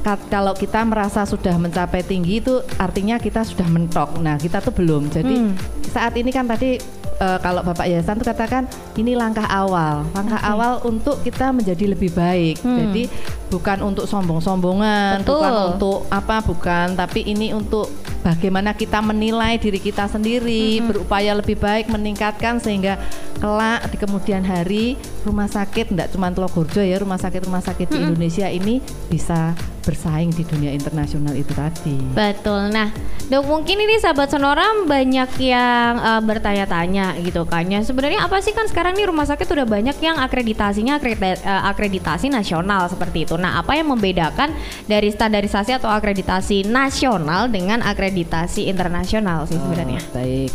kat- 0.00 0.28
kalau 0.28 0.56
kita 0.56 0.80
merasa 0.82 1.20
sudah 1.22 1.52
mencapai 1.54 2.00
tinggi 2.00 2.40
itu 2.40 2.54
artinya 2.76 3.20
kita 3.20 3.44
sudah 3.44 3.68
mentok. 3.68 4.16
Nah, 4.18 4.40
kita 4.40 4.58
tuh 4.58 4.72
belum. 4.72 5.12
Jadi 5.12 5.34
Hmm. 5.36 5.52
saat 5.84 6.16
ini 6.16 6.32
kan 6.32 6.48
tadi 6.48 6.80
eh, 7.18 7.38
kalau 7.42 7.60
Bapak 7.60 7.82
Yayasan 7.84 8.14
tuh 8.16 8.24
katakan 8.24 8.62
ini 8.94 9.12
langkah 9.12 9.42
awal, 9.44 10.06
langkah 10.14 10.38
Oke. 10.38 10.48
awal 10.48 10.72
untuk 10.86 11.18
kita 11.20 11.50
menjadi 11.50 11.90
lebih 11.90 12.14
baik. 12.14 12.62
Hmm. 12.62 12.78
Jadi 12.78 13.10
bukan 13.50 13.82
untuk 13.82 14.06
sombong-sombongan, 14.06 15.26
bukan 15.26 15.52
untuk 15.68 16.06
apa, 16.08 16.38
bukan, 16.40 16.94
tapi 16.94 17.26
ini 17.26 17.50
untuk 17.50 17.90
bagaimana 18.22 18.74
kita 18.74 18.98
menilai 19.00 19.56
diri 19.58 19.78
kita 19.78 20.10
sendiri, 20.10 20.82
berupaya 20.82 21.34
lebih 21.38 21.58
baik, 21.58 21.90
meningkatkan 21.90 22.58
sehingga 22.58 22.98
kelak 23.38 23.86
di 23.90 23.96
kemudian 23.96 24.42
hari 24.42 24.98
rumah 25.24 25.50
sakit 25.50 25.94
tidak 25.94 26.08
cuma 26.14 26.30
Telogorjo 26.30 26.82
ya, 26.82 26.96
rumah 27.00 27.18
sakit-rumah 27.18 27.62
sakit 27.64 27.86
di 27.90 27.98
Indonesia 27.98 28.46
ini 28.46 28.78
bisa 29.10 29.56
bersaing 29.82 30.28
di 30.36 30.44
dunia 30.44 30.68
internasional 30.76 31.32
itu 31.32 31.48
tadi. 31.56 31.96
Betul. 32.12 32.68
Nah, 32.76 32.92
dok 33.32 33.48
mungkin 33.48 33.80
ini 33.80 33.96
sahabat 33.96 34.28
Sonora 34.28 34.84
banyak 34.84 35.30
yang 35.40 35.92
uh, 35.96 36.20
bertanya-tanya 36.20 37.16
gitu 37.24 37.48
kan 37.48 37.64
ya. 37.64 37.80
Sebenarnya 37.80 38.28
apa 38.28 38.44
sih 38.44 38.52
kan 38.52 38.68
sekarang 38.68 39.00
nih 39.00 39.08
rumah 39.08 39.24
sakit 39.24 39.48
udah 39.48 39.64
banyak 39.64 39.96
yang 40.04 40.20
akreditasinya 40.20 41.00
akredita- 41.00 41.40
uh, 41.40 41.72
akreditasi 41.72 42.28
nasional 42.28 42.84
seperti 42.92 43.24
itu. 43.24 43.40
Nah, 43.40 43.64
apa 43.64 43.80
yang 43.80 43.88
membedakan 43.88 44.52
dari 44.84 45.08
standarisasi 45.08 45.80
atau 45.80 45.88
akreditasi 45.88 46.68
nasional 46.68 47.48
dengan 47.48 47.80
akreditasi 47.80 48.68
internasional 48.68 49.48
sih 49.48 49.56
sebenarnya? 49.56 50.04
Oh, 50.04 50.12
baik. 50.12 50.52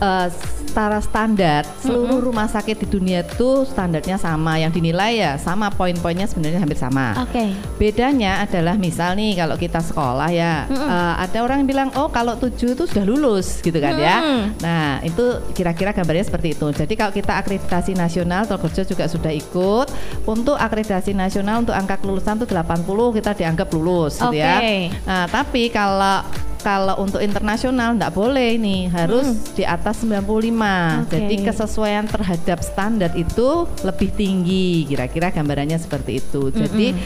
Eh, 0.00 0.28
secara 0.74 0.98
standar. 0.98 1.62
Seluruh 1.78 2.18
rumah 2.18 2.50
sakit 2.50 2.82
di 2.82 2.86
dunia 2.90 3.22
itu 3.22 3.62
standarnya 3.62 4.18
sama. 4.18 4.58
Yang 4.58 4.82
dinilai 4.82 5.22
ya 5.22 5.38
sama 5.38 5.70
poin-poinnya 5.70 6.26
sebenarnya 6.26 6.58
hampir 6.58 6.74
sama. 6.74 7.14
Oke. 7.22 7.54
bedanya 7.78 8.42
adalah 8.42 8.74
misal 8.74 9.14
nih 9.14 9.38
kalau 9.38 9.54
kita 9.54 9.78
sekolah 9.78 10.34
ya 10.34 10.66
eh, 10.66 11.14
ada 11.20 11.38
orang 11.46 11.62
yang 11.62 11.68
bilang 11.68 11.88
oh 11.94 12.10
kalau 12.10 12.34
tujuh 12.34 12.74
itu 12.74 12.90
sudah 12.90 13.06
lulus 13.06 13.62
gitu 13.62 13.78
kan 13.78 13.94
ya. 13.94 14.16
Mm. 14.24 14.44
nah 14.58 14.98
itu 15.06 15.38
kira-kira 15.54 15.94
gambarnya 15.94 16.26
seperti 16.26 16.58
itu. 16.58 16.66
Jadi 16.74 16.98
kalau 16.98 17.12
kita 17.14 17.38
akreditasi 17.38 17.94
nasional 17.94 18.42
Telkomsel 18.50 18.82
juga 18.82 19.06
sudah 19.06 19.30
ikut. 19.30 19.86
Untuk 20.26 20.58
akreditasi 20.58 21.14
nasional 21.14 21.62
untuk 21.62 21.76
angka 21.78 22.02
kelulusan 22.02 22.42
itu 22.42 22.50
80 22.50 22.82
kita 23.22 23.30
dianggap 23.38 23.68
lulus 23.70 24.18
gitu 24.18 24.34
ya. 24.34 24.58
Oke. 24.58 24.90
nah 25.06 25.30
tapi 25.30 25.70
kalau 25.70 26.26
kalau 26.64 26.96
untuk 27.04 27.20
internasional 27.20 27.92
enggak 27.92 28.16
boleh 28.16 28.56
nih 28.56 28.88
harus 28.88 29.52
di 29.52 29.68
atas 29.68 30.00
95 30.00 30.24
Oke. 30.24 31.12
jadi 31.12 31.34
kesesuaian 31.44 32.08
terhadap 32.08 32.64
standar 32.64 33.12
itu 33.12 33.68
lebih 33.84 34.08
tinggi. 34.16 34.88
Kira-kira 34.88 35.28
gambarannya 35.28 35.76
seperti 35.76 36.24
itu. 36.24 36.48
Jadi 36.48 36.96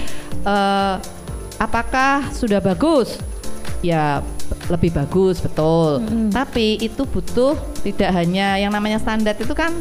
eh, 0.47 0.95
apakah 1.59 2.31
sudah 2.31 2.63
bagus? 2.63 3.19
Ya 3.83 4.23
lebih 4.71 4.95
bagus 4.95 5.43
betul. 5.43 6.07
Tapi 6.31 6.79
itu 6.79 7.03
butuh 7.03 7.59
tidak 7.83 8.15
hanya 8.15 8.63
yang 8.63 8.71
namanya 8.71 9.03
standar 9.03 9.35
itu 9.35 9.53
kan 9.59 9.75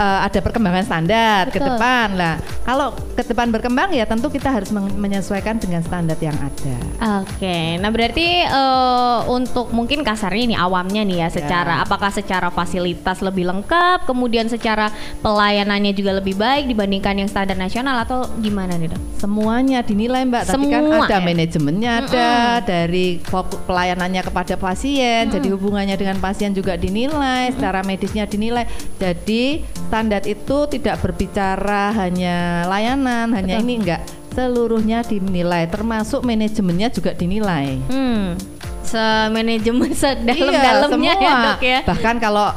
eh, 0.00 0.20
ada 0.24 0.40
perkembangan 0.40 0.88
standar 0.88 1.52
ke 1.52 1.60
depan 1.60 2.16
lah 2.16 2.40
kalau 2.70 2.94
ke 2.94 3.26
depan 3.26 3.50
berkembang 3.50 3.90
ya 3.90 4.06
tentu 4.06 4.30
kita 4.30 4.46
harus 4.46 4.70
men- 4.70 4.94
menyesuaikan 4.94 5.58
dengan 5.58 5.82
standar 5.82 6.14
yang 6.22 6.38
ada. 6.38 6.76
Oke, 7.18 7.82
nah 7.82 7.90
berarti 7.90 8.46
eh, 8.46 9.18
untuk 9.26 9.74
mungkin 9.74 10.06
kasarnya 10.06 10.54
nih 10.54 10.58
awamnya 10.62 11.02
nih 11.02 11.26
ya 11.26 11.28
secara 11.34 11.82
apakah 11.82 12.14
secara 12.14 12.46
fasilitas 12.54 13.26
lebih 13.26 13.50
lengkap, 13.50 14.06
kemudian 14.06 14.46
secara 14.46 14.94
pelayanannya 15.18 15.90
juga 15.98 16.22
lebih 16.22 16.38
baik 16.38 16.70
dibandingkan 16.70 17.18
yang 17.18 17.26
standar 17.26 17.58
nasional 17.58 18.06
atau 18.06 18.30
gimana 18.38 18.78
nih 18.78 18.94
dok? 18.94 19.02
semuanya 19.20 19.84
dinilai 19.84 20.24
mbak. 20.24 20.48
Tapi 20.48 20.64
kan 20.72 20.80
Semua 20.80 21.04
ada 21.04 21.18
ya? 21.18 21.20
manajemennya 21.20 21.90
ada 22.08 22.30
dari 22.64 23.20
fokus 23.20 23.60
pelayanannya 23.68 24.22
kepada 24.24 24.54
pasien 24.56 25.28
jadi 25.28 25.48
hubungannya 25.52 25.96
dengan 26.00 26.16
pasien 26.24 26.56
juga 26.56 26.80
dinilai 26.80 27.52
secara 27.52 27.84
medisnya 27.84 28.24
dinilai. 28.24 28.64
Jadi 28.96 29.60
standar 29.90 30.24
itu 30.24 30.70
tidak 30.72 31.04
berbicara 31.04 31.92
hanya 31.92 32.59
layanan 32.64 33.30
hanya 33.30 33.56
Betul. 33.56 33.64
ini 33.64 33.74
enggak 33.78 34.00
seluruhnya 34.30 34.98
dinilai 35.02 35.66
termasuk 35.66 36.22
manajemennya 36.22 36.88
juga 36.88 37.10
dinilai 37.12 37.78
Hmm, 37.86 38.38
semanajemen 38.84 39.90
sedalam 39.92 40.90
Iya, 40.96 41.14
ya 41.16 41.32
dok 41.46 41.60
ya. 41.60 41.78
bahkan 41.84 42.16
kalau 42.16 42.48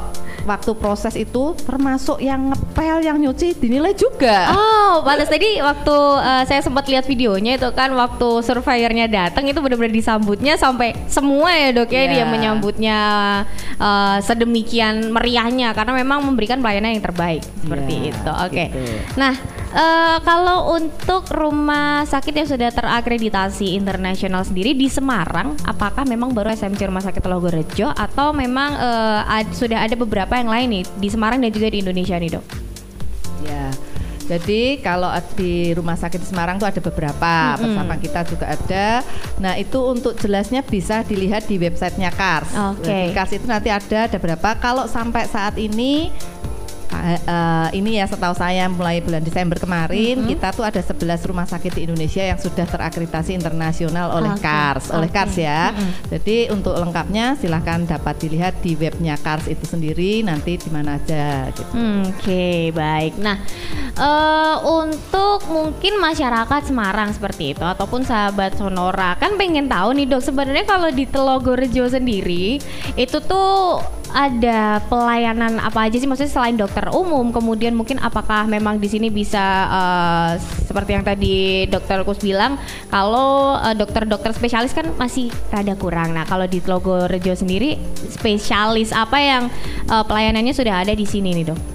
waktu 0.44 0.76
proses 0.76 1.16
itu 1.16 1.56
termasuk 1.58 2.20
yang 2.20 2.52
ngepel 2.52 3.00
yang 3.00 3.16
nyuci 3.16 3.56
dinilai 3.56 3.96
juga 3.96 4.52
Oh, 4.52 5.00
pantas 5.00 5.32
tadi 5.32 5.56
waktu 5.58 5.96
eh, 6.20 6.44
saya 6.44 6.60
sempat 6.60 6.84
lihat 6.86 7.08
videonya 7.08 7.56
itu 7.56 7.72
kan 7.72 7.88
waktu 7.90 8.44
surveyornya 8.44 9.08
datang 9.08 9.48
itu 9.48 9.58
benar-benar 9.58 9.90
disambutnya 9.90 10.54
sampai 10.54 11.00
semua 11.08 11.48
ya 11.50 11.72
dok 11.74 11.88
ya 11.88 12.02
Iya. 12.02 12.10
dia 12.12 12.26
menyambutnya 12.28 12.98
eh, 13.80 14.18
sedemikian 14.20 15.10
meriahnya 15.10 15.72
karena 15.72 15.96
memang 15.96 16.22
memberikan 16.22 16.60
pelayanan 16.60 16.92
yang 16.92 17.04
terbaik 17.04 17.42
seperti 17.58 17.94
Iya, 17.94 18.12
itu. 18.12 18.32
Oke. 18.44 18.66
gitu. 18.68 18.78
Nah, 19.16 19.34
eh, 19.74 20.18
kalau 20.22 20.78
untuk 20.78 21.26
rumah 21.34 22.06
sakit 22.06 22.34
yang 22.34 22.50
sudah 22.50 22.70
terakreditasi 22.70 23.74
internasional 23.74 24.46
sendiri 24.46 24.78
di 24.78 24.88
Semarang, 24.88 25.58
apakah 25.66 26.06
memang 26.06 26.32
baru 26.32 26.54
SMC 26.54 26.88
Rumah 26.88 27.04
Sakit 27.04 27.26
Logorejo 27.26 27.90
atau 27.90 28.32
memang 28.32 28.78
eh, 28.78 29.42
ad- 29.42 29.54
sudah 29.54 29.84
ada 29.84 29.98
beberapa 29.98 30.38
yang 30.38 30.50
lain 30.50 30.68
nih 30.80 30.84
di 30.98 31.10
Semarang 31.10 31.42
dan 31.42 31.50
juga 31.50 31.68
di 31.74 31.82
Indonesia 31.82 32.16
nih 32.16 32.32
dok? 32.38 32.46
Ya. 33.44 33.68
Jadi 34.24 34.80
kalau 34.80 35.12
di 35.36 35.76
rumah 35.76 36.00
sakit 36.00 36.24
Semarang 36.24 36.56
tuh 36.56 36.64
ada 36.64 36.80
beberapa, 36.80 37.60
bersama 37.60 38.00
kita 38.00 38.24
juga 38.24 38.56
ada. 38.56 39.04
Nah 39.44 39.60
itu 39.60 39.76
untuk 39.84 40.16
jelasnya 40.16 40.64
bisa 40.64 41.04
dilihat 41.04 41.44
di 41.52 41.60
websitenya 41.60 42.08
Kars. 42.16 42.48
Oke. 42.72 42.88
Di 42.88 43.12
Kars 43.12 43.36
itu 43.36 43.44
nanti 43.44 43.68
ada 43.68 44.08
ada 44.08 44.18
berapa. 44.18 44.50
Kalau 44.64 44.88
sampai 44.88 45.28
saat 45.28 45.60
ini 45.60 46.08
eh, 47.02 47.70
ini 47.78 47.98
ya 47.98 48.06
setahu 48.06 48.36
saya 48.38 48.70
mulai 48.70 49.02
bulan 49.02 49.24
Desember 49.24 49.58
kemarin 49.58 50.24
kita 50.28 50.54
tuh 50.54 50.66
ada 50.66 50.80
11 50.80 51.30
rumah 51.30 51.48
sakit 51.48 51.72
di 51.76 51.82
Indonesia 51.90 52.24
yang 52.24 52.40
sudah 52.40 52.66
terakreditasi 52.70 53.34
internasional 53.34 54.14
oleh 54.14 54.32
Oke, 54.34 54.44
Kars, 54.44 54.94
oleh 54.94 55.10
oke. 55.10 55.16
Kars 55.16 55.36
ya. 55.36 55.72
Jadi 56.10 56.50
untuk 56.54 56.78
lengkapnya 56.78 57.36
silahkan 57.40 57.84
dapat 57.84 58.16
dilihat 58.22 58.60
di 58.62 58.78
webnya 58.78 59.18
Kars 59.20 59.50
itu 59.50 59.66
sendiri 59.66 60.22
nanti 60.24 60.56
di 60.58 60.70
mana 60.70 60.98
aja 61.02 61.50
gitu. 61.52 61.64
Hmm, 61.74 62.06
Oke, 62.14 62.70
baik. 62.76 63.18
Nah, 63.20 63.38
eh, 63.98 64.56
untuk 64.64 65.44
mungkin 65.50 65.98
masyarakat 66.00 66.62
Semarang 66.64 67.12
seperti 67.12 67.58
itu 67.58 67.66
ataupun 67.66 68.06
sahabat 68.08 68.56
Sonora 68.56 69.16
kan 69.20 69.36
pengen 69.36 69.68
tahu 69.68 69.96
nih 69.98 70.08
dok 70.08 70.24
sebenarnya 70.24 70.66
kalau 70.66 70.90
di 70.90 71.06
Telogorejo 71.10 71.90
sendiri 71.90 72.58
itu 72.96 73.18
tuh 73.24 73.82
ada 74.14 74.78
pelayanan 74.86 75.58
apa 75.58 75.90
aja 75.90 75.98
sih 75.98 76.06
maksudnya 76.06 76.32
selain 76.32 76.54
dokter 76.54 76.86
umum 76.94 77.34
kemudian 77.34 77.74
mungkin 77.74 77.98
apakah 77.98 78.46
memang 78.46 78.78
di 78.78 78.88
sini 78.88 79.10
bisa 79.10 79.42
eh, 79.68 80.32
seperti 80.70 80.94
yang 80.94 81.06
tadi 81.06 81.66
dokter 81.68 82.06
Kus 82.06 82.22
bilang 82.22 82.62
kalau 82.94 83.58
eh, 83.58 83.74
dokter-dokter 83.74 84.32
spesialis 84.38 84.72
kan 84.72 84.94
masih 84.96 85.34
rada 85.50 85.74
kurang. 85.74 86.14
Nah, 86.14 86.30
kalau 86.30 86.46
di 86.46 86.62
Telogorejo 86.62 87.34
sendiri 87.34 87.76
spesialis 88.14 88.94
apa 88.94 89.18
yang 89.18 89.44
eh, 89.90 90.04
pelayanannya 90.06 90.54
sudah 90.54 90.86
ada 90.86 90.94
di 90.94 91.04
sini 91.10 91.34
nih, 91.34 91.46
Dok? 91.50 91.73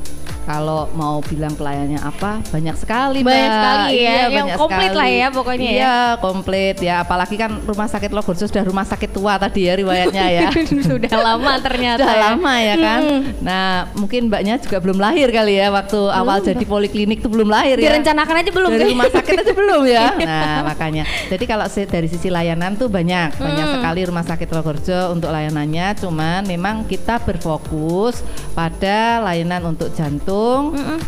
Kalau 0.49 0.89
mau 0.97 1.21
bilang 1.21 1.53
pelayannya 1.53 2.01
apa, 2.01 2.41
banyak 2.49 2.73
sekali, 2.75 3.21
Banyak 3.21 3.37
Mbak. 3.37 3.53
sekali 3.53 3.93
ya, 3.95 4.09
Iya, 4.09 4.17
yang 4.33 4.47
banyak 4.49 4.57
komplit 4.57 4.91
lah 4.91 5.05
sekali. 5.05 5.21
ya 5.21 5.27
pokoknya 5.29 5.69
ya. 5.69 5.77
Iya, 5.77 5.97
komplit 6.19 6.77
ya. 6.81 6.95
Apalagi 7.05 7.37
kan 7.37 7.51
rumah 7.61 7.85
sakit 7.85 8.09
Logorjo 8.09 8.49
sudah 8.49 8.65
rumah 8.65 8.87
sakit 8.89 9.11
tua 9.13 9.37
tadi 9.37 9.69
ya 9.69 9.77
riwayatnya 9.77 10.25
ya. 10.27 10.49
sudah 10.89 11.13
lama 11.29 11.53
ternyata. 11.61 12.01
Sudah 12.01 12.17
ya. 12.17 12.25
lama 12.33 12.55
ya 12.57 12.75
kan. 12.79 13.01
Nah, 13.45 13.69
mungkin 13.93 14.21
mbaknya 14.27 14.57
juga 14.57 14.81
belum 14.81 14.97
lahir 14.97 15.29
kali 15.29 15.53
ya 15.53 15.69
waktu 15.69 16.01
awal 16.09 16.41
jadi 16.41 16.65
poliklinik 16.65 17.21
tuh 17.21 17.29
belum 17.29 17.53
lahir 17.53 17.77
ya. 17.77 17.93
Direncanakan 17.93 18.35
aja 18.41 18.49
belum 18.49 18.71
dari 18.73 18.81
deh. 18.81 18.91
rumah 18.97 19.09
sakit 19.13 19.35
aja 19.37 19.53
belum 19.53 19.83
ya. 19.85 20.07
Nah, 20.29 20.65
makanya. 20.65 21.05
Jadi 21.29 21.45
kalau 21.45 21.67
dari 21.69 22.07
sisi 22.07 22.29
layanan 22.29 22.73
tuh 22.73 22.89
banyak, 22.89 23.37
banyak 23.37 23.67
sekali 23.75 24.01
rumah 24.05 24.25
sakit 24.25 24.49
Logorjo 24.49 25.13
untuk 25.13 25.29
layanannya. 25.29 25.93
Cuman 25.99 26.41
memang 26.45 26.85
kita 26.85 27.21
berfokus 27.21 28.25
pada 28.55 29.21
layanan 29.21 29.61
untuk 29.67 29.91
jantung, 29.93 30.38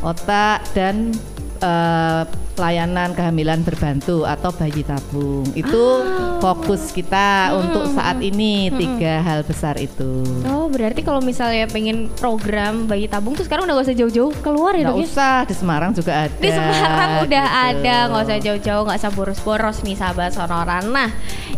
otak 0.03 0.65
dan 0.75 1.15
eh, 1.63 2.23
pelayanan 2.61 3.17
kehamilan 3.17 3.65
berbantu 3.65 4.29
atau 4.29 4.53
bayi 4.53 4.85
tabung. 4.85 5.49
Itu 5.57 6.05
fokus 6.45 6.93
kita 6.93 7.57
untuk 7.57 7.89
saat 7.91 8.21
ini 8.21 8.69
tiga 8.69 9.25
hal 9.25 9.41
besar 9.41 9.81
itu. 9.81 10.21
Oh, 10.45 10.69
berarti 10.69 11.01
kalau 11.01 11.25
misalnya 11.25 11.65
pengen 11.65 12.13
program 12.21 12.85
bayi 12.85 13.09
tabung 13.09 13.33
tuh 13.33 13.49
sekarang 13.49 13.65
udah 13.65 13.81
gak 13.81 13.89
usah 13.89 13.97
jauh-jauh 13.97 14.37
keluar 14.45 14.77
ya, 14.77 14.85
Nggak 14.85 14.93
Dok? 14.93 15.01
ya? 15.01 15.09
usah 15.09 15.35
di 15.49 15.55
Semarang 15.57 15.91
juga 15.97 16.13
ada. 16.29 16.37
Di 16.37 16.51
Semarang 16.53 17.11
udah 17.25 17.47
gitu. 17.49 17.65
ada, 17.73 17.97
nggak 18.13 18.23
usah 18.29 18.39
jauh-jauh, 18.39 18.83
nggak 18.85 18.99
usah 19.01 19.13
boros-boros 19.17 19.79
nih 19.81 19.97
sahabat 19.97 20.31
Sonora. 20.37 20.85
Nah, 20.85 21.09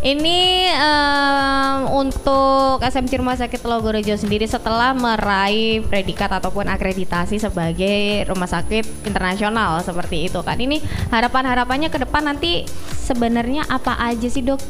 ini 0.03 0.71
em, 0.71 1.79
untuk 1.91 2.79
SMC 2.79 3.19
Rumah 3.19 3.35
Sakit 3.35 3.62
Logorejo 3.62 4.15
sendiri 4.15 4.47
setelah 4.47 4.95
meraih 4.95 5.83
predikat 5.83 6.31
ataupun 6.31 6.71
akreditasi 6.71 7.38
sebagai 7.38 8.23
rumah 8.27 8.47
sakit 8.47 9.07
internasional 9.07 9.83
seperti 9.83 10.31
itu 10.31 10.38
kan. 10.43 10.55
Ini 10.55 10.79
harapan-harapannya 11.11 11.88
ke 11.88 11.98
depan 12.02 12.26
nanti 12.26 12.66
sebenarnya 13.02 13.66
apa 13.68 13.98
aja 14.00 14.26
sih 14.26 14.42
dok? 14.44 14.61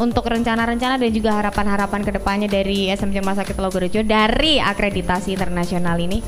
Untuk 0.00 0.24
rencana-rencana 0.24 0.96
dan 0.96 1.12
juga 1.12 1.36
harapan-harapan 1.36 2.00
ke 2.00 2.16
depannya 2.16 2.48
dari 2.48 2.88
SMC 2.88 3.20
Rumah 3.20 3.36
Sakit 3.44 3.56
Logorejo 3.60 4.00
dari 4.00 4.56
akreditasi 4.56 5.36
internasional 5.36 6.00
ini. 6.00 6.24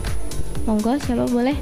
Monggo, 0.69 1.01
siapa 1.01 1.25
boleh? 1.25 1.57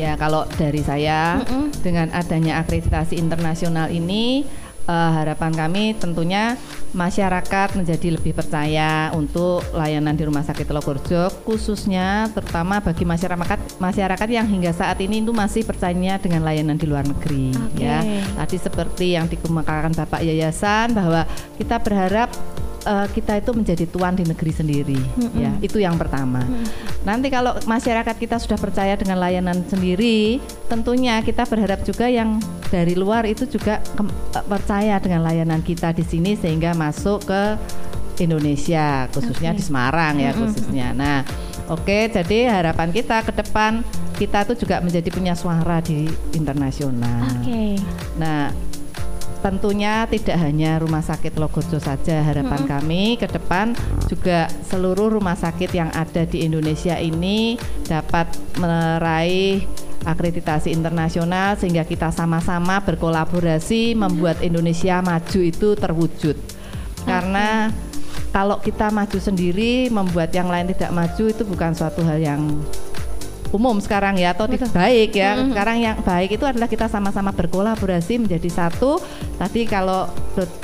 Ya 0.00 0.18
kalau 0.18 0.48
dari 0.58 0.80
saya 0.82 1.38
Mm-mm. 1.38 1.68
dengan 1.84 2.10
adanya 2.10 2.58
akreditasi 2.64 3.20
internasional 3.20 3.92
ini 3.92 4.42
eh, 4.86 5.10
harapan 5.16 5.52
kami 5.52 5.84
tentunya 5.96 6.56
masyarakat 6.92 7.78
menjadi 7.78 8.20
lebih 8.20 8.36
percaya 8.36 9.08
untuk 9.16 9.64
layanan 9.72 10.12
di 10.12 10.28
Rumah 10.28 10.44
Sakit 10.44 10.68
Logorjo 10.68 11.32
khususnya 11.48 12.28
terutama 12.36 12.84
bagi 12.84 13.08
masyarakat 13.08 13.80
masyarakat 13.80 14.28
yang 14.28 14.44
hingga 14.44 14.76
saat 14.76 15.00
ini 15.00 15.24
itu 15.24 15.32
masih 15.32 15.64
percaya 15.64 16.20
dengan 16.20 16.44
layanan 16.44 16.76
di 16.76 16.86
luar 16.86 17.08
negeri 17.08 17.52
Oke. 17.56 17.84
ya. 17.84 18.04
Tadi 18.36 18.56
seperti 18.60 19.06
yang 19.16 19.26
dikemukakan 19.28 19.96
Bapak 19.96 20.20
Yayasan 20.20 20.92
bahwa 20.92 21.24
kita 21.56 21.80
berharap 21.80 22.28
eh, 22.86 23.06
kita 23.14 23.38
itu 23.38 23.50
menjadi 23.54 23.84
tuan 23.88 24.14
di 24.14 24.24
negeri 24.26 24.52
sendiri 24.52 25.00
ya. 25.38 25.52
Itu 25.62 25.78
yang 25.78 25.96
pertama. 25.96 26.42
Nanti 27.02 27.30
kalau 27.30 27.58
masyarakat 27.66 28.16
kita 28.18 28.38
sudah 28.38 28.58
percaya 28.58 28.94
dengan 28.94 29.18
layanan 29.18 29.62
sendiri, 29.66 30.38
tentunya 30.70 31.18
kita 31.22 31.46
berharap 31.46 31.82
juga 31.82 32.06
yang 32.06 32.38
dari 32.70 32.94
luar 32.94 33.26
itu 33.26 33.44
juga 33.46 33.82
kem- 33.94 34.12
eh, 34.34 34.44
percaya 34.46 34.96
dengan 35.02 35.22
layanan 35.26 35.60
kita 35.62 35.94
di 35.94 36.04
sini 36.06 36.38
sehingga 36.38 36.74
masuk 36.74 37.26
ke 37.26 37.42
Indonesia, 38.20 39.08
khususnya 39.10 39.50
Oke. 39.52 39.58
di 39.58 39.62
Semarang 39.64 40.14
ya 40.20 40.30
khususnya. 40.36 40.92
Nah, 40.92 41.24
oke, 41.72 42.12
jadi 42.12 42.52
harapan 42.52 42.92
kita 42.92 43.24
ke 43.24 43.32
depan 43.32 43.80
kita 44.20 44.44
tuh 44.46 44.54
juga 44.54 44.78
menjadi 44.78 45.08
punya 45.10 45.34
suara 45.34 45.80
di 45.82 46.06
internasional. 46.36 47.42
Oke. 47.42 47.80
Nah, 48.20 48.52
tentunya 49.42 50.06
tidak 50.06 50.38
hanya 50.38 50.78
rumah 50.78 51.02
sakit 51.02 51.34
Logorjo 51.34 51.82
saja 51.82 52.22
harapan 52.22 52.62
kami 52.62 53.18
ke 53.18 53.26
depan 53.26 53.74
juga 54.06 54.46
seluruh 54.70 55.10
rumah 55.18 55.34
sakit 55.34 55.74
yang 55.74 55.90
ada 55.90 56.22
di 56.22 56.46
Indonesia 56.46 56.94
ini 56.96 57.58
dapat 57.90 58.30
meraih 58.56 59.66
akreditasi 60.02 60.74
internasional 60.74 61.58
sehingga 61.58 61.86
kita 61.86 62.10
sama-sama 62.10 62.82
berkolaborasi 62.82 63.94
membuat 63.94 64.42
Indonesia 64.42 64.98
maju 64.98 65.40
itu 65.42 65.68
terwujud. 65.78 66.36
Karena 67.06 67.70
kalau 68.34 68.58
kita 68.58 68.90
maju 68.90 69.18
sendiri 69.18 69.90
membuat 69.90 70.34
yang 70.34 70.50
lain 70.50 70.70
tidak 70.74 70.90
maju 70.94 71.24
itu 71.30 71.42
bukan 71.46 71.74
suatu 71.74 72.02
hal 72.06 72.18
yang 72.18 72.40
umum 73.52 73.76
sekarang 73.78 74.16
ya 74.16 74.32
atau 74.32 74.48
tidak 74.48 74.72
baik 74.72 75.12
ya. 75.12 75.36
Sekarang 75.36 75.76
yang 75.78 75.96
baik 76.00 76.40
itu 76.40 76.44
adalah 76.48 76.66
kita 76.66 76.88
sama-sama 76.88 77.30
berkolaborasi 77.36 78.18
menjadi 78.24 78.48
satu. 78.48 78.98
Tadi 79.36 79.68
kalau 79.68 80.08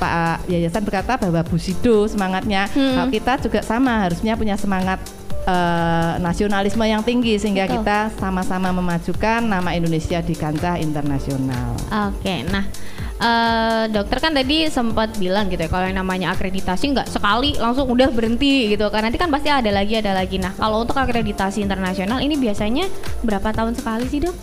Pak 0.01 0.49
Yayasan 0.49 0.81
berkata 0.83 1.21
bahwa 1.21 1.45
Busido 1.45 2.09
semangatnya, 2.09 2.65
kalau 2.73 3.07
kita 3.13 3.37
juga 3.39 3.61
sama 3.61 4.09
harusnya 4.09 4.33
punya 4.33 4.57
semangat 4.57 4.97
eh, 5.45 6.13
nasionalisme 6.17 6.81
yang 6.83 7.05
tinggi 7.05 7.37
sehingga 7.37 7.69
Betul. 7.69 7.85
kita 7.85 7.99
sama-sama 8.17 8.73
memajukan 8.73 9.45
nama 9.45 9.69
Indonesia 9.77 10.19
di 10.25 10.33
kancah 10.33 10.81
internasional. 10.81 11.77
Oke, 12.09 12.43
nah 12.49 12.65
eh, 13.19 13.83
dokter 13.91 14.17
kan 14.17 14.31
tadi 14.31 14.71
sempat 14.71 15.19
bilang 15.19 15.51
gitu 15.51 15.59
ya 15.59 15.69
kalau 15.69 15.85
yang 15.85 15.99
namanya 15.99 16.31
akreditasi 16.31 16.95
nggak 16.95 17.07
sekali 17.11 17.53
langsung 17.59 17.91
udah 17.91 18.07
berhenti 18.09 18.71
gitu 18.71 18.87
kan 18.87 19.03
nanti 19.03 19.19
kan 19.19 19.27
pasti 19.27 19.51
ada 19.51 19.69
lagi 19.69 19.99
ada 19.99 20.15
lagi. 20.15 20.39
Nah 20.39 20.55
kalau 20.55 20.81
untuk 20.81 20.95
akreditasi 20.95 21.59
internasional 21.59 22.23
ini 22.23 22.39
biasanya 22.39 22.87
berapa 23.21 23.51
tahun 23.51 23.75
sekali 23.75 24.07
sih 24.07 24.23
dok? 24.23 24.35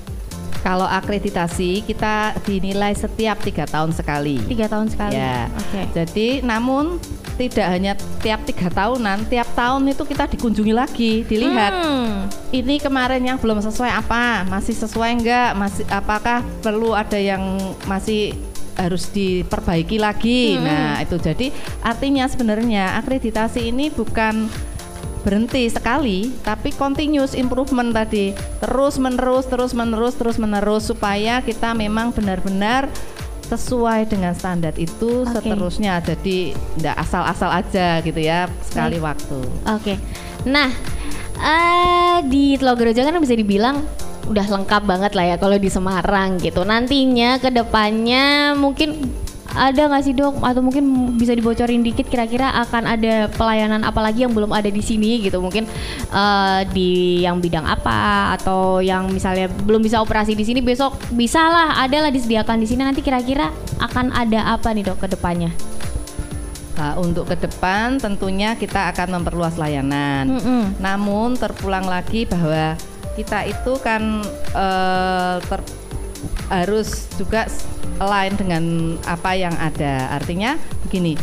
Kalau 0.60 0.82
akreditasi 0.82 1.86
kita 1.86 2.34
dinilai 2.42 2.90
setiap 2.90 3.38
tiga 3.38 3.70
tahun 3.70 3.94
sekali. 3.94 4.42
Tiga 4.50 4.66
tahun 4.66 4.90
sekali. 4.90 5.14
Ya. 5.14 5.46
Oke. 5.46 5.86
Jadi 5.94 6.42
namun 6.42 6.98
tidak 7.38 7.66
hanya 7.70 7.92
tiap 8.18 8.42
tiga 8.42 8.66
tahunan, 8.72 9.30
tiap 9.30 9.46
tahun 9.54 9.86
itu 9.86 10.02
kita 10.02 10.26
dikunjungi 10.26 10.74
lagi, 10.74 11.22
dilihat 11.22 11.70
Hmm. 11.70 12.26
ini 12.50 12.82
kemarin 12.82 13.22
yang 13.22 13.38
belum 13.38 13.62
sesuai 13.62 13.92
apa, 13.94 14.42
masih 14.48 14.74
sesuai 14.74 15.22
enggak, 15.22 15.54
masih 15.54 15.84
apakah 15.86 16.42
perlu 16.64 16.96
ada 16.98 17.20
yang 17.20 17.60
masih 17.86 18.34
harus 18.76 19.08
diperbaiki 19.10 19.96
lagi. 19.96 20.60
Nah, 20.60 21.00
itu 21.00 21.16
jadi 21.16 21.50
artinya 21.80 22.28
sebenarnya 22.28 23.00
akreditasi 23.00 23.72
ini 23.72 23.88
bukan 23.90 24.48
berhenti 25.26 25.66
sekali, 25.66 26.30
tapi 26.46 26.70
continuous 26.70 27.34
improvement 27.34 27.90
tadi, 27.90 28.30
terus 28.62 28.94
menerus, 29.02 29.50
terus 29.50 29.74
menerus, 29.74 30.14
terus 30.14 30.38
menerus 30.38 30.86
supaya 30.86 31.42
kita 31.42 31.74
memang 31.74 32.14
benar-benar 32.14 32.86
sesuai 33.50 34.06
dengan 34.06 34.34
standar 34.38 34.74
itu 34.78 35.26
Oke. 35.26 35.34
seterusnya. 35.34 35.98
Jadi 36.02 36.54
tidak 36.78 36.94
asal-asal 37.02 37.50
aja 37.50 37.98
gitu 38.06 38.22
ya 38.22 38.46
sekali 38.62 39.02
waktu. 39.02 39.38
Oke. 39.66 39.98
Nah, 40.46 40.70
eh 41.42 42.16
di 42.26 42.54
Telogorejo 42.54 43.02
kan 43.02 43.18
bisa 43.18 43.34
dibilang 43.34 43.82
udah 44.26 44.46
lengkap 44.46 44.82
banget 44.84 45.12
lah 45.14 45.24
ya 45.34 45.36
kalau 45.38 45.56
di 45.56 45.70
Semarang 45.70 46.38
gitu. 46.42 46.62
Nantinya 46.66 47.38
ke 47.38 47.50
depannya 47.50 48.54
mungkin 48.58 49.10
ada 49.56 49.88
nggak 49.88 50.02
sih 50.04 50.12
dok 50.12 50.44
atau 50.44 50.60
mungkin 50.60 51.16
bisa 51.16 51.32
dibocorin 51.32 51.80
dikit 51.80 52.04
kira-kira 52.12 52.52
akan 52.66 52.84
ada 52.84 53.32
pelayanan 53.32 53.82
apa 53.88 54.04
lagi 54.04 54.28
yang 54.28 54.36
belum 54.36 54.52
ada 54.52 54.68
di 54.68 54.84
sini 54.84 55.24
gitu 55.24 55.40
mungkin 55.40 55.64
uh, 56.12 56.60
di 56.76 57.24
yang 57.24 57.40
bidang 57.40 57.64
apa 57.64 58.36
atau 58.36 58.84
yang 58.84 59.08
misalnya 59.08 59.48
belum 59.48 59.80
bisa 59.80 60.04
operasi 60.04 60.36
di 60.36 60.44
sini 60.44 60.60
besok 60.60 61.00
bisa 61.16 61.40
lah 61.40 61.80
ada 61.80 62.04
lah 62.04 62.12
disediakan 62.12 62.60
di 62.60 62.68
sini 62.68 62.84
nanti 62.84 63.00
kira-kira 63.00 63.48
akan 63.80 64.12
ada 64.12 64.52
apa 64.52 64.76
nih 64.76 64.92
dok 64.92 65.00
ke 65.00 65.08
depannya 65.16 65.50
Nah, 66.76 66.92
untuk 67.00 67.24
ke 67.32 67.36
depan 67.40 67.96
tentunya 67.96 68.52
kita 68.52 68.92
akan 68.92 69.16
memperluas 69.16 69.56
layanan. 69.56 70.28
Mm 70.28 70.40
-mm. 70.44 70.62
Namun 70.76 71.32
terpulang 71.40 71.88
lagi 71.88 72.28
bahwa 72.28 72.76
kita 73.16 73.48
itu 73.48 73.72
kan 73.80 74.20
uh, 74.52 75.40
ter, 75.40 75.60
harus 76.52 77.08
juga 77.16 77.48
lain 77.96 78.36
dengan 78.36 78.64
apa 79.08 79.32
yang 79.32 79.56
ada. 79.56 80.12
Artinya 80.20 80.60
begini, 80.84 81.16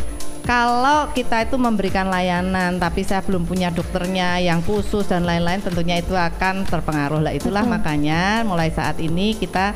kalau 0.44 1.08
kita 1.16 1.48
itu 1.48 1.56
memberikan 1.56 2.12
layanan 2.12 2.76
tapi 2.76 3.08
saya 3.08 3.24
belum 3.24 3.48
punya 3.48 3.72
dokternya 3.72 4.44
yang 4.44 4.60
khusus 4.66 5.08
dan 5.08 5.24
lain-lain 5.24 5.64
tentunya 5.64 6.04
itu 6.04 6.12
akan 6.14 6.68
terpengaruh 6.68 7.24
lah 7.24 7.32
itulah 7.32 7.64
Betul. 7.64 7.74
makanya 7.80 8.44
mulai 8.44 8.68
saat 8.68 9.00
ini 9.00 9.40
kita 9.40 9.72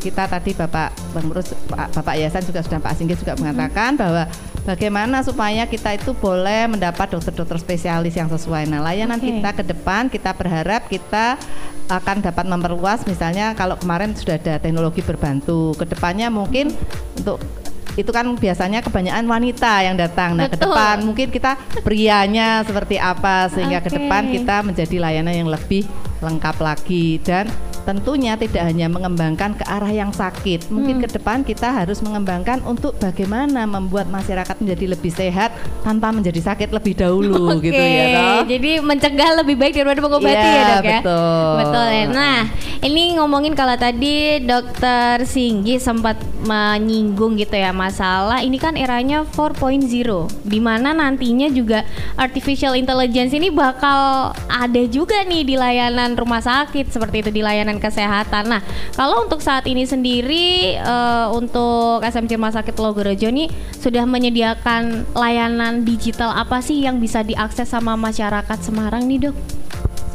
kita 0.00 0.24
tadi 0.30 0.54
Bapak 0.56 0.94
Bang 1.12 1.28
Rus, 1.28 1.52
Pak- 1.68 1.92
Bapak 1.98 2.14
Yayasan 2.16 2.48
juga 2.48 2.64
sudah 2.64 2.80
Pak 2.80 2.94
Singgih 2.96 3.18
juga 3.18 3.36
mengatakan 3.36 3.98
bahwa 3.98 4.24
bagaimana 4.66 5.22
supaya 5.22 5.64
kita 5.64 5.94
itu 5.94 6.10
boleh 6.12 6.66
mendapat 6.66 7.14
dokter-dokter 7.14 7.56
spesialis 7.62 8.18
yang 8.18 8.26
sesuai. 8.26 8.66
Nah, 8.66 8.82
layanan 8.82 9.22
Oke. 9.22 9.30
kita 9.30 9.50
ke 9.54 9.62
depan 9.62 10.10
kita 10.10 10.34
berharap 10.34 10.90
kita 10.90 11.38
akan 11.86 12.18
dapat 12.18 12.44
memperluas 12.50 13.06
misalnya 13.06 13.54
kalau 13.54 13.78
kemarin 13.78 14.10
sudah 14.18 14.34
ada 14.42 14.58
teknologi 14.58 15.06
berbantu, 15.06 15.78
ke 15.78 15.86
depannya 15.86 16.26
mungkin 16.28 16.74
untuk 17.14 17.38
itu 17.96 18.12
kan 18.12 18.28
biasanya 18.36 18.84
kebanyakan 18.84 19.24
wanita 19.24 19.72
yang 19.86 19.96
datang. 19.96 20.36
Nah, 20.36 20.52
ke 20.52 20.58
depan 20.60 21.00
mungkin 21.00 21.32
kita 21.32 21.56
prianya 21.80 22.60
seperti 22.66 23.00
apa 23.00 23.48
sehingga 23.48 23.80
ke 23.80 23.88
Oke. 23.88 23.96
depan 24.02 24.28
kita 24.28 24.56
menjadi 24.60 24.96
layanan 25.00 25.32
yang 25.32 25.48
lebih 25.48 25.88
lengkap 26.20 26.56
lagi 26.60 27.22
dan 27.24 27.48
tentunya 27.86 28.34
tidak 28.34 28.66
hanya 28.66 28.90
mengembangkan 28.90 29.54
ke 29.54 29.64
arah 29.64 29.88
yang 29.88 30.10
sakit. 30.10 30.68
Mungkin 30.68 30.98
Hmm. 30.98 31.02
ke 31.02 31.14
depan 31.14 31.38
kita 31.40 31.70
harus 31.70 32.02
mengembangkan 32.02 32.60
untuk 32.62 32.98
bagaimana 32.98 33.62
membuat 33.62 34.10
masyarakat 34.10 34.58
menjadi 34.58 34.92
lebih 34.92 35.08
sehat 35.08 35.54
tanpa 35.80 36.10
menjadi 36.10 36.42
sakit 36.42 36.68
lebih 36.68 36.98
dahulu 36.98 37.46
Oke, 37.54 37.70
gitu 37.70 37.78
ya 37.78 38.04
toh. 38.10 38.40
Jadi 38.50 38.70
mencegah 38.80 39.30
lebih 39.38 39.54
baik 39.54 39.72
daripada 39.72 40.00
mengobati 40.00 40.34
Iya, 40.34 40.50
ya 40.50 40.64
dok 40.66 40.82
ya. 40.82 40.98
betul. 40.98 41.52
Betul 41.62 41.86
ya. 41.88 42.04
Nah 42.08 42.38
ini 42.82 43.02
ngomongin 43.14 43.54
kalau 43.54 43.76
tadi 43.76 44.16
dokter 44.42 45.22
Singgi 45.22 45.78
sempat 45.78 46.18
menyinggung 46.42 47.36
gitu 47.36 47.52
ya 47.52 47.70
masalah 47.70 48.40
ini 48.40 48.56
kan 48.56 48.74
eranya 48.74 49.22
4.0 49.28 49.86
di 50.42 50.58
mana 50.58 50.90
nantinya 50.90 51.46
juga 51.48 51.84
artificial 52.14 52.72
intelligence 52.72 53.30
ini 53.30 53.48
bakal 53.48 54.30
ada 54.46 54.82
juga 54.86 55.20
nih 55.22 55.42
di 55.42 55.54
layanan 55.54 56.14
rumah 56.14 56.40
sakit 56.40 56.88
seperti 56.88 57.20
itu 57.20 57.30
di 57.30 57.42
layanan 57.42 57.75
kesehatan. 57.76 58.48
Nah 58.48 58.60
kalau 58.92 59.22
untuk 59.22 59.38
saat 59.38 59.64
ini 59.64 59.82
sendiri 59.82 60.46
eh, 60.74 61.26
untuk 61.30 62.00
SMC 62.00 62.34
Rumah 62.34 62.52
Sakit 62.52 62.74
Logorejo 62.74 63.28
nih 63.28 63.48
sudah 63.72 64.04
menyediakan 64.04 65.06
layanan 65.12 65.82
digital 65.82 66.30
apa 66.30 66.58
sih 66.58 66.80
yang 66.80 66.96
bisa 66.96 67.20
diakses 67.20 67.66
sama 67.66 67.94
masyarakat 67.94 68.58
Semarang 68.58 69.04
nih 69.04 69.28
dok? 69.28 69.36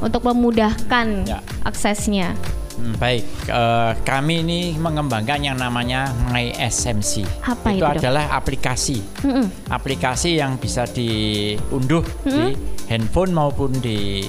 Untuk 0.01 0.25
memudahkan 0.25 1.07
Ya. 1.23 1.39
aksesnya. 1.61 2.33
Hmm, 2.71 2.97
baik, 2.97 3.21
eh, 3.45 3.91
kami 4.01 4.41
ini 4.41 4.59
mengembangkan 4.73 5.37
yang 5.37 5.53
namanya 5.53 6.09
My 6.27 6.49
SMC. 6.57 7.21
Apa 7.45 7.77
itu, 7.77 7.85
Dok? 7.85 8.01
adalah 8.01 8.33
aplikasi, 8.33 8.97
Mm-mm. 9.21 9.45
aplikasi 9.69 10.41
yang 10.41 10.57
bisa 10.57 10.89
diunduh 10.89 12.01
di 12.23 12.57
handphone 12.89 13.31
maupun 13.31 13.77
di 13.77 14.25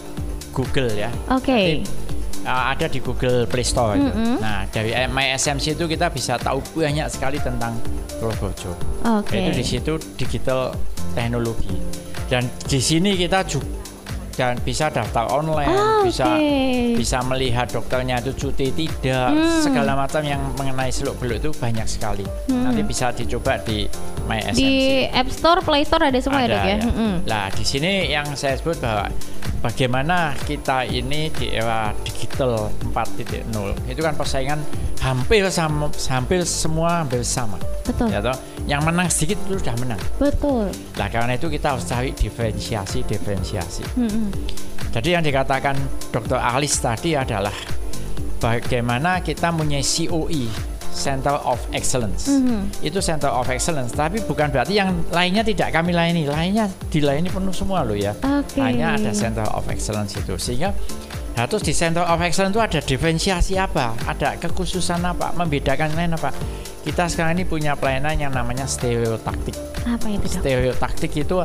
Google 0.53 0.93
ya. 0.93 1.09
Oke. 1.33 1.49
Nanti, 1.49 1.75
eh, 2.43 2.65
ada 2.73 2.87
di 2.87 2.99
Google 2.99 3.47
Play 3.47 3.63
Store. 3.63 3.95
itu. 3.95 4.05
Mm-mm. 4.05 4.37
Nah, 4.39 4.67
dari 4.67 4.91
My 5.09 5.33
SMC 5.33 5.75
itu 5.75 5.87
kita 5.87 6.09
bisa 6.09 6.37
tahu 6.37 6.59
banyak 6.75 7.07
sekali 7.07 7.39
tentang 7.39 7.79
Probojo. 8.19 8.75
Oke. 9.19 9.35
Itu 9.35 9.51
di 9.53 9.65
situ 9.65 9.93
digital 10.15 10.71
teknologi. 11.13 11.75
Dan 12.27 12.47
di 12.65 12.79
sini 12.79 13.15
kita 13.15 13.43
juga 13.43 13.81
dan 14.33 14.57
bisa 14.65 14.89
daftar 14.89 15.29
online, 15.29 15.69
Ah, 15.69 16.01
bisa 16.01 16.25
oke. 16.25 16.97
bisa 16.97 17.21
melihat 17.21 17.69
dokternya 17.69 18.17
itu 18.17 18.33
cuti 18.33 18.73
tidak, 18.73 19.29
Hmm. 19.29 19.61
segala 19.61 19.93
macam 19.93 20.25
yang 20.25 20.41
mengenai 20.57 20.89
seluk 20.89 21.21
beluk 21.21 21.37
itu 21.37 21.51
banyak 21.53 21.85
sekali. 21.85 22.25
Nanti 22.49 22.81
bisa 22.81 23.13
dicoba 23.13 23.61
di 23.61 23.85
My 24.33 24.41
SMC. 24.49 24.57
Di 24.57 24.73
App 25.13 25.29
Store, 25.29 25.61
Play 25.61 25.85
Store 25.85 26.09
ada 26.09 26.17
semua 26.25 26.41
ya 26.41 26.49
Ada, 26.49 26.55
dok 26.57 26.65
ya. 26.65 26.73
ya. 26.73 26.79
Mm-mm. 26.89 27.13
Lah 27.29 27.47
di 27.53 27.65
sini 27.69 27.93
yang 28.09 28.25
saya 28.33 28.57
sebut 28.57 28.81
bahwa 28.81 29.13
bagaimana 29.61 30.33
kita 30.49 30.89
ini 30.89 31.29
di 31.37 31.53
era 31.53 31.93
digital 32.01 32.73
4.0 32.89 33.93
itu 33.93 34.01
kan 34.01 34.17
persaingan 34.17 34.59
hampir 35.05 35.45
sama 35.53 35.93
hampir 36.09 36.41
semua 36.49 37.05
hampir 37.05 37.21
sama. 37.29 37.61
Betul. 37.85 38.09
Ya 38.09 38.25
toh? 38.25 38.37
Yang 38.65 38.81
menang 38.89 39.09
sedikit 39.13 39.39
itu 39.45 39.61
sudah 39.61 39.77
menang. 39.77 40.01
Betul. 40.17 40.73
Lah 40.97 41.09
karena 41.13 41.37
itu 41.37 41.53
kita 41.53 41.77
harus 41.77 41.85
cari 41.85 42.17
diferensiasi 42.17 43.05
diferensiasi. 43.05 43.85
Mm-mm. 44.01 44.33
Jadi 44.93 45.09
yang 45.13 45.25
dikatakan 45.25 45.77
Dr. 46.09 46.41
Alis 46.41 46.81
tadi 46.81 47.17
adalah 47.17 47.55
bagaimana 48.41 49.21
kita 49.21 49.53
punya 49.53 49.81
COE 49.81 50.72
Center 50.93 51.35
of 51.43 51.59
Excellence. 51.73 52.29
Mhm. 52.29 52.85
Itu 52.85 53.01
Center 53.01 53.33
of 53.33 53.49
Excellence, 53.49 53.91
tapi 53.91 54.21
bukan 54.23 54.53
berarti 54.53 54.77
yang 54.77 54.93
lainnya 55.09 55.41
tidak 55.43 55.73
kami 55.73 55.91
layani. 55.91 56.29
Lainnya 56.29 56.69
dilayani 56.93 57.27
penuh 57.27 57.51
semua 57.51 57.81
loh 57.83 57.97
ya. 57.97 58.13
Oke. 58.21 58.61
Hanya 58.61 58.95
ada 58.95 59.11
Center 59.11 59.49
of 59.51 59.65
Excellence 59.67 60.15
itu. 60.15 60.37
Sehingga 60.37 60.71
Nah, 61.33 61.49
terus 61.49 61.65
di 61.65 61.73
Center 61.73 62.05
of 62.05 62.21
Excellence 62.21 62.53
itu 62.53 62.61
ada 62.61 62.77
diferensiasi 62.85 63.57
apa? 63.57 63.97
Ada 64.05 64.37
kekhususan 64.37 65.01
apa? 65.01 65.33
Membedakan 65.33 65.97
lain 65.97 66.13
apa? 66.13 66.29
Kita 66.85 67.09
sekarang 67.09 67.41
ini 67.41 67.49
punya 67.49 67.73
pelayanan 67.73 68.21
yang 68.21 68.37
namanya 68.37 68.69
stereotaktik 68.69 69.57
Apa 69.89 70.13
itu 70.13 70.29
dok? 70.29 70.45
stereotaktik 70.45 71.13
itu 71.17 71.41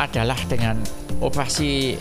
adalah 0.00 0.38
dengan 0.48 0.80
operasi 1.20 1.98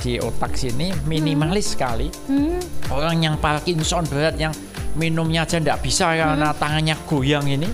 di 0.00 0.12
otak 0.16 0.54
sini 0.54 0.94
minimalis 1.04 1.74
sekali 1.74 2.08
Hmm. 2.24 2.56
orang 2.88 3.20
yang 3.20 3.34
Parkinson 3.36 4.06
berat 4.06 4.38
yang 4.38 4.54
minumnya 4.94 5.42
aja 5.42 5.56
tidak 5.56 5.80
bisa 5.80 6.12
karena 6.12 6.52
tangannya 6.52 6.96
goyang 7.04 7.46
ini 7.46 7.68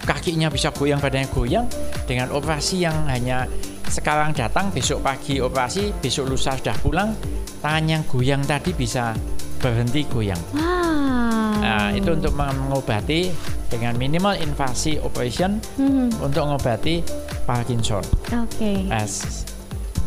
kakinya 0.00 0.48
bisa 0.48 0.68
goyang 0.68 1.00
badannya 1.00 1.28
goyang 1.30 1.66
dengan 2.04 2.28
operasi 2.30 2.84
yang 2.84 3.08
hanya 3.08 3.48
sekarang 3.84 4.34
datang 4.34 4.68
besok 4.68 5.00
pagi 5.00 5.38
operasi 5.38 5.94
besok 5.96 6.28
lusa 6.28 6.56
sudah 6.56 6.76
pulang 6.80 7.14
tangan 7.60 7.84
yang 7.88 8.02
goyang 8.04 8.42
tadi 8.42 8.72
bisa 8.72 9.14
berhenti 9.58 10.04
goyang 10.04 10.40
Wow. 10.52 11.56
nah 11.62 11.88
itu 11.90 12.10
untuk 12.12 12.34
mengobati 12.34 13.32
dengan 13.70 13.96
minimal 13.96 14.36
invasi 14.36 15.00
operation 15.00 15.56
Mhm. 15.80 16.20
untuk 16.20 16.44
mengobati 16.44 17.00
Parkinson 17.44 18.04
Oke. 18.28 18.84
Yes. 18.88 19.44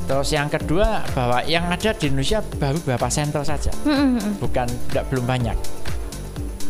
Terus 0.07 0.31
yang 0.31 0.47
kedua 0.47 1.03
bahwa 1.11 1.43
yang 1.43 1.67
ada 1.67 1.91
di 1.91 2.07
Indonesia 2.07 2.39
baru 2.39 2.79
beberapa 2.79 3.11
center 3.11 3.43
saja, 3.43 3.75
Mm-mm. 3.83 4.39
bukan 4.39 4.63
tidak 4.87 5.03
belum 5.11 5.27
banyak. 5.27 5.57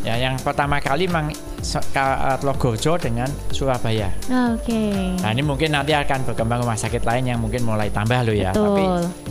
Ya, 0.07 0.15
yang 0.15 0.39
pertama 0.39 0.79
kali 0.79 1.03
memang 1.03 1.35
so- 1.59 1.83
ka- 1.91 2.39
Logorjo 2.39 2.95
dengan 2.95 3.27
Surabaya. 3.51 4.07
Oke. 4.55 5.19
Nah, 5.19 5.35
ini 5.35 5.43
mungkin 5.43 5.75
nanti 5.75 5.91
akan 5.91 6.23
berkembang 6.23 6.63
rumah 6.63 6.79
sakit 6.79 7.03
lain 7.03 7.27
yang 7.27 7.43
mungkin 7.43 7.67
mulai 7.67 7.91
tambah 7.91 8.23
loh 8.23 8.31
ya. 8.31 8.55
Betul. 8.55 8.71
Tapi 8.71 8.83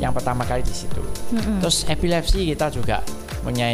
yang 0.05 0.13
pertama 0.13 0.45
kali 0.45 0.61
di 0.61 0.77
situ. 0.77 1.01
Mm-mm. 1.33 1.65
Terus 1.65 1.89
epilepsi 1.89 2.53
kita 2.53 2.69
juga 2.69 3.01
punya 3.41 3.73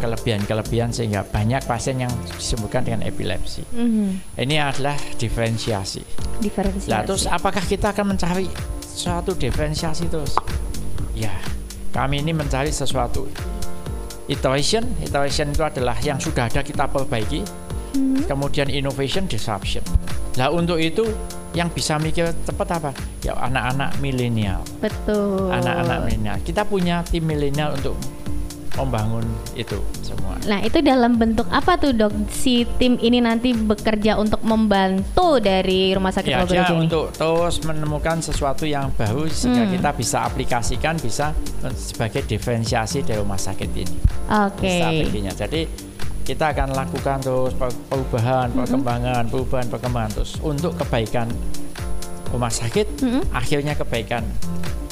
kelebihan-kelebihan 0.00 0.90
sehingga 0.90 1.22
banyak 1.22 1.62
pasien 1.62 2.00
yang 2.00 2.10
disembuhkan 2.34 2.82
dengan 2.82 3.06
epilepsi. 3.06 3.62
Mhm. 3.70 4.34
Ini 4.34 4.56
adalah 4.58 4.96
diferensiasi. 5.14 6.02
Diferensiasi. 6.40 6.90
Lah 6.90 7.06
terus 7.06 7.28
apakah 7.28 7.62
kita 7.62 7.94
akan 7.94 8.16
mencari 8.16 8.48
suatu 8.82 9.36
diferensiasi 9.36 10.08
terus? 10.08 10.34
Ya, 11.14 11.30
kami 11.92 12.18
ini 12.18 12.34
mencari 12.34 12.72
sesuatu 12.72 13.28
iteration. 14.28 14.84
Iteration 15.04 15.52
itu 15.52 15.62
adalah 15.64 15.96
yang 16.00 16.18
sudah 16.20 16.48
ada 16.48 16.60
kita 16.64 16.88
perbaiki. 16.88 17.44
Kemudian 18.26 18.72
innovation, 18.72 19.28
disruption. 19.30 19.84
Lah 20.34 20.50
untuk 20.50 20.82
itu 20.82 21.06
yang 21.54 21.70
bisa 21.70 21.94
mikir 22.02 22.34
cepat 22.42 22.68
apa? 22.82 22.90
Ya 23.22 23.38
anak-anak 23.38 24.02
milenial. 24.02 24.66
Betul. 24.82 25.54
Anak-anak 25.54 26.10
milenial. 26.10 26.36
Kita 26.42 26.66
punya 26.66 27.06
tim 27.06 27.22
milenial 27.22 27.78
untuk 27.78 27.94
membangun 28.74 29.22
itu 29.54 29.78
semua. 30.00 30.34
Nah, 30.44 30.58
itu 30.60 30.82
dalam 30.82 31.14
bentuk 31.14 31.46
apa 31.48 31.78
tuh 31.78 31.94
dok? 31.94 32.10
Si 32.28 32.66
tim 32.76 32.98
ini 32.98 33.18
nanti 33.18 33.54
bekerja 33.54 34.18
untuk 34.18 34.42
membantu 34.42 35.38
dari 35.38 35.94
Rumah 35.94 36.10
Sakit 36.10 36.30
Ya, 36.30 36.42
ini? 36.42 36.84
untuk 36.84 37.10
terus 37.10 37.62
menemukan 37.62 38.18
sesuatu 38.18 38.66
yang 38.66 38.90
baru 38.92 39.26
sehingga 39.26 39.64
Hmm. 39.64 39.72
kita 39.72 39.90
bisa 39.94 40.18
aplikasikan 40.22 40.94
bisa 40.98 41.30
sebagai 41.72 42.26
diferensiasi 42.26 43.00
dari 43.00 43.18
rumah 43.18 43.38
sakit 43.38 43.70
ini. 43.72 43.96
Oke. 44.26 44.66
strateginya. 44.74 45.32
Jadi 45.32 45.62
kita 46.24 46.50
akan 46.50 46.72
lakukan 46.72 47.20
terus 47.20 47.52
per- 47.52 47.76
perubahan, 47.86 48.48
perkembangan, 48.50 49.22
perubahan, 49.28 49.66
perkembangan 49.68 50.10
terus 50.12 50.34
untuk 50.40 50.72
kebaikan 50.74 51.28
rumah 52.32 52.50
sakit, 52.50 52.86
Mm-mm. 52.98 53.22
akhirnya 53.30 53.76
kebaikan 53.76 54.24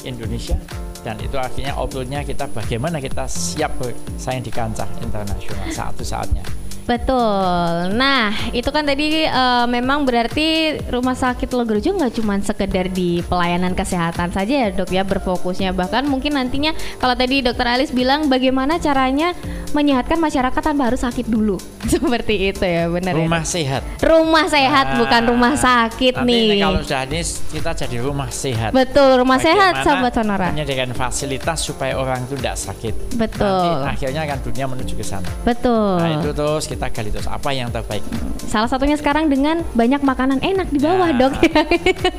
Indonesia 0.03 0.55
dan 1.03 1.19
itu 1.19 1.35
akhirnya 1.35 1.75
outputnya 1.75 2.23
kita 2.23 2.47
bagaimana 2.49 2.97
kita 3.03 3.27
siap 3.27 3.75
bersaing 3.77 4.41
di 4.41 4.49
kancah 4.49 4.87
internasional 5.03 5.67
satu 5.69 6.01
saatnya. 6.01 6.62
Betul. 6.83 7.95
Nah, 7.95 8.31
itu 8.51 8.69
kan 8.69 8.83
tadi 8.83 9.23
eh, 9.23 9.65
memang 9.67 10.03
berarti 10.03 10.79
Rumah 10.87 11.15
Sakit 11.15 11.49
Logorejo 11.49 11.95
nggak 11.95 12.13
cuma 12.19 12.35
sekedar 12.39 12.87
di 12.87 13.23
pelayanan 13.23 13.71
kesehatan 13.71 14.29
saja 14.29 14.67
ya 14.67 14.69
dok 14.69 14.89
ya 14.89 15.01
berfokusnya. 15.01 15.71
Bahkan 15.71 16.05
mungkin 16.05 16.35
nantinya 16.35 16.71
kalau 16.97 17.15
tadi 17.15 17.39
dokter 17.39 17.65
Alis 17.65 17.89
bilang 17.89 18.27
bagaimana 18.27 18.77
caranya 18.77 19.31
menyehatkan 19.71 20.19
masyarakat 20.19 20.61
tanpa 20.61 20.91
harus 20.91 21.01
sakit 21.01 21.25
dulu. 21.25 21.57
Seperti 21.93 22.51
itu 22.51 22.63
ya 22.63 22.87
benar 22.87 23.13
ya. 23.15 23.25
Rumah 23.25 23.41
Dok? 23.41 23.49
sehat. 23.49 23.81
Rumah 23.99 24.45
sehat 24.47 24.85
Ah, 24.85 24.99
bukan 24.99 25.21
rumah 25.25 25.53
sakit 25.55 26.13
Nanti 26.19 26.27
nih. 26.29 26.45
ini 26.45 26.57
kalau 26.59 26.79
sudah 26.83 27.01
ini 27.07 27.21
kita 27.23 27.71
jadi 27.73 27.97
rumah 28.03 28.29
sehat. 28.29 28.71
Betul, 28.75 29.09
rumah 29.17 29.39
sehat 29.39 29.73
Bagaimana 29.79 29.85
sahabat 29.87 30.11
Sonora. 30.13 30.47
Menyediakan 30.51 30.91
fasilitas 30.91 31.59
supaya 31.63 31.93
orang 31.95 32.27
itu 32.27 32.35
tidak 32.37 32.55
sakit. 32.55 32.93
Betul. 33.15 33.47
Nanti 33.47 34.03
akhirnya 34.03 34.21
kan 34.27 34.37
dunia 34.43 34.65
menuju 34.67 34.93
ke 34.93 35.05
sana. 35.05 35.29
Betul. 35.41 35.97
Nah 35.97 36.09
itu 36.19 36.29
terus 36.29 36.63
kita 36.73 36.89
gali 36.89 37.09
terus 37.13 37.29
apa 37.29 37.49
yang 37.53 37.69
terbaik. 37.69 38.01
Salah 38.43 38.65
satunya 38.67 38.97
sekarang 38.97 39.29
dengan 39.29 39.61
banyak 39.73 40.01
makanan 40.01 40.41
enak 40.41 40.67
di 40.69 40.79
bawah, 40.81 41.09
Nah, 41.09 41.19
Dok. 41.21 41.33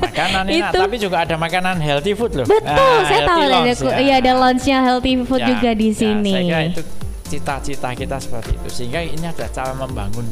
Makanan 0.01 0.43
enak, 0.47 0.71
Itu. 0.71 0.79
tapi 0.79 0.95
juga 0.97 1.17
ada 1.23 1.35
makanan 1.35 1.77
healthy 1.79 2.15
food 2.15 2.39
loh. 2.39 2.47
Betul, 2.47 2.65
Nah, 2.65 3.03
saya 3.05 3.21
tahu 3.27 3.39
ada 3.43 3.59
ya. 3.67 3.99
iya 3.99 4.15
ada 4.23 4.31
launchnya 4.33 4.77
healthy 4.81 5.13
food 5.23 5.41
Ya, 5.43 5.47
juga 5.51 5.69
di 5.75 5.89
ya, 5.91 5.99
sini. 5.99 6.31
Saya 6.33 6.43
kira 6.43 6.61
itu 6.65 6.81
cita-cita 7.25 7.89
kita 7.93 8.17
seperti 8.17 8.51
itu. 8.55 8.67
Sehingga 8.71 8.99
ini 9.03 9.25
adalah 9.25 9.51
cara 9.51 9.73
membangun. 9.75 10.25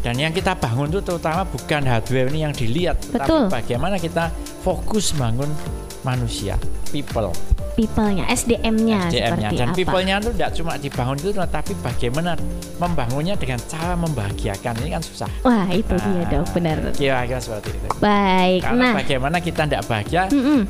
Dan 0.00 0.16
yang 0.16 0.32
kita 0.32 0.56
bangun 0.56 0.88
itu 0.88 1.04
terutama 1.04 1.44
bukan 1.44 1.84
hardware 1.84 2.32
ini 2.32 2.40
yang 2.40 2.54
dilihat, 2.56 2.96
Betul. 3.12 3.52
tapi 3.52 3.60
bagaimana 3.60 4.00
kita 4.00 4.32
fokus 4.64 5.12
bangun 5.12 5.52
manusia, 6.00 6.56
people, 6.88 7.28
People-nya, 7.72 8.24
SDM-nya 8.28 9.08
SDM-nya. 9.08 9.48
seperti 9.48 9.56
Dan 9.56 9.68
apa? 9.70 9.76
people-nya 9.78 10.14
itu 10.18 10.30
tidak 10.36 10.50
cuma 10.54 10.72
dibangun 10.76 11.16
itu, 11.16 11.30
tapi 11.32 11.72
bagaimana 11.80 12.30
membangunnya 12.76 13.34
dengan 13.36 13.58
cara 13.64 13.94
membahagiakan 13.94 14.74
ini 14.80 14.90
kan 14.90 15.02
susah. 15.02 15.30
Wah, 15.42 15.68
itu 15.68 15.94
dia, 15.96 16.22
Nah, 16.24 16.28
Dok, 16.28 16.46
benar. 16.52 16.76
Kira-kira 16.92 17.40
seperti 17.40 17.76
itu. 17.76 17.86
Baik. 17.98 18.60
Karena 18.64 18.84
nah, 18.84 18.94
bagaimana 18.96 19.36
kita 19.38 19.62
tidak 19.68 19.82
bahagia, 19.86 20.22
mm-mm, 20.28 20.60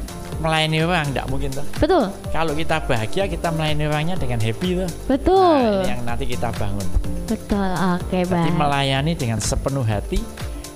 melayani 0.40 0.78
orang 0.82 1.07
tidak 1.11 1.26
mungkin 1.28 1.51
tuh. 1.53 1.66
betul. 1.78 2.05
Kalau 2.30 2.53
kita 2.55 2.76
bahagia, 2.84 3.24
kita 3.26 3.48
melayani 3.51 3.84
orangnya 3.86 4.16
dengan 4.18 4.38
happy 4.40 4.68
tuh. 4.84 4.90
Betul. 5.07 5.62
Nah, 5.82 5.88
yang 5.88 6.01
nanti 6.03 6.24
kita 6.26 6.48
bangun. 6.55 6.86
Betul. 7.30 7.70
Oke, 7.94 8.26
Jadi 8.26 8.30
baik. 8.30 8.55
melayani 8.55 9.12
dengan 9.14 9.38
sepenuh 9.38 9.86
hati 9.86 10.18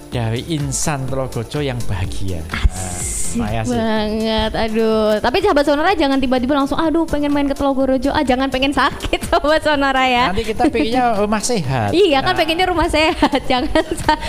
dari 0.09 0.47
insan 0.55 1.03
Telogojo 1.11 1.59
yang 1.59 1.79
bahagia. 1.91 2.39
Asik 3.37 3.75
Nah, 3.75 4.05
banget. 4.07 4.51
Aduh, 4.55 5.19
tapi 5.19 5.39
sahabat 5.41 5.65
Sonora 5.65 5.93
jangan 5.93 6.17
tiba-tiba 6.17 6.55
langsung 6.55 6.77
aduh 6.77 7.03
pengen 7.05 7.31
main 7.31 7.45
ke 7.45 7.55
Telogorojo. 7.55 8.11
Ah, 8.11 8.23
jangan 8.23 8.47
pengen 8.49 8.71
sakit 8.71 9.21
sahabat 9.29 9.61
Sonora 9.61 10.05
ya. 10.05 10.31
Nanti 10.31 10.45
kita 10.47 10.69
pengennya 10.69 11.19
rumah 11.19 11.43
sehat. 11.43 11.91
Iya 12.05 12.21
kan 12.21 12.35
Nah, 12.35 12.41
pengennya 12.41 12.67
rumah 12.67 12.89
sehat, 12.91 13.41
jangan 13.51 13.71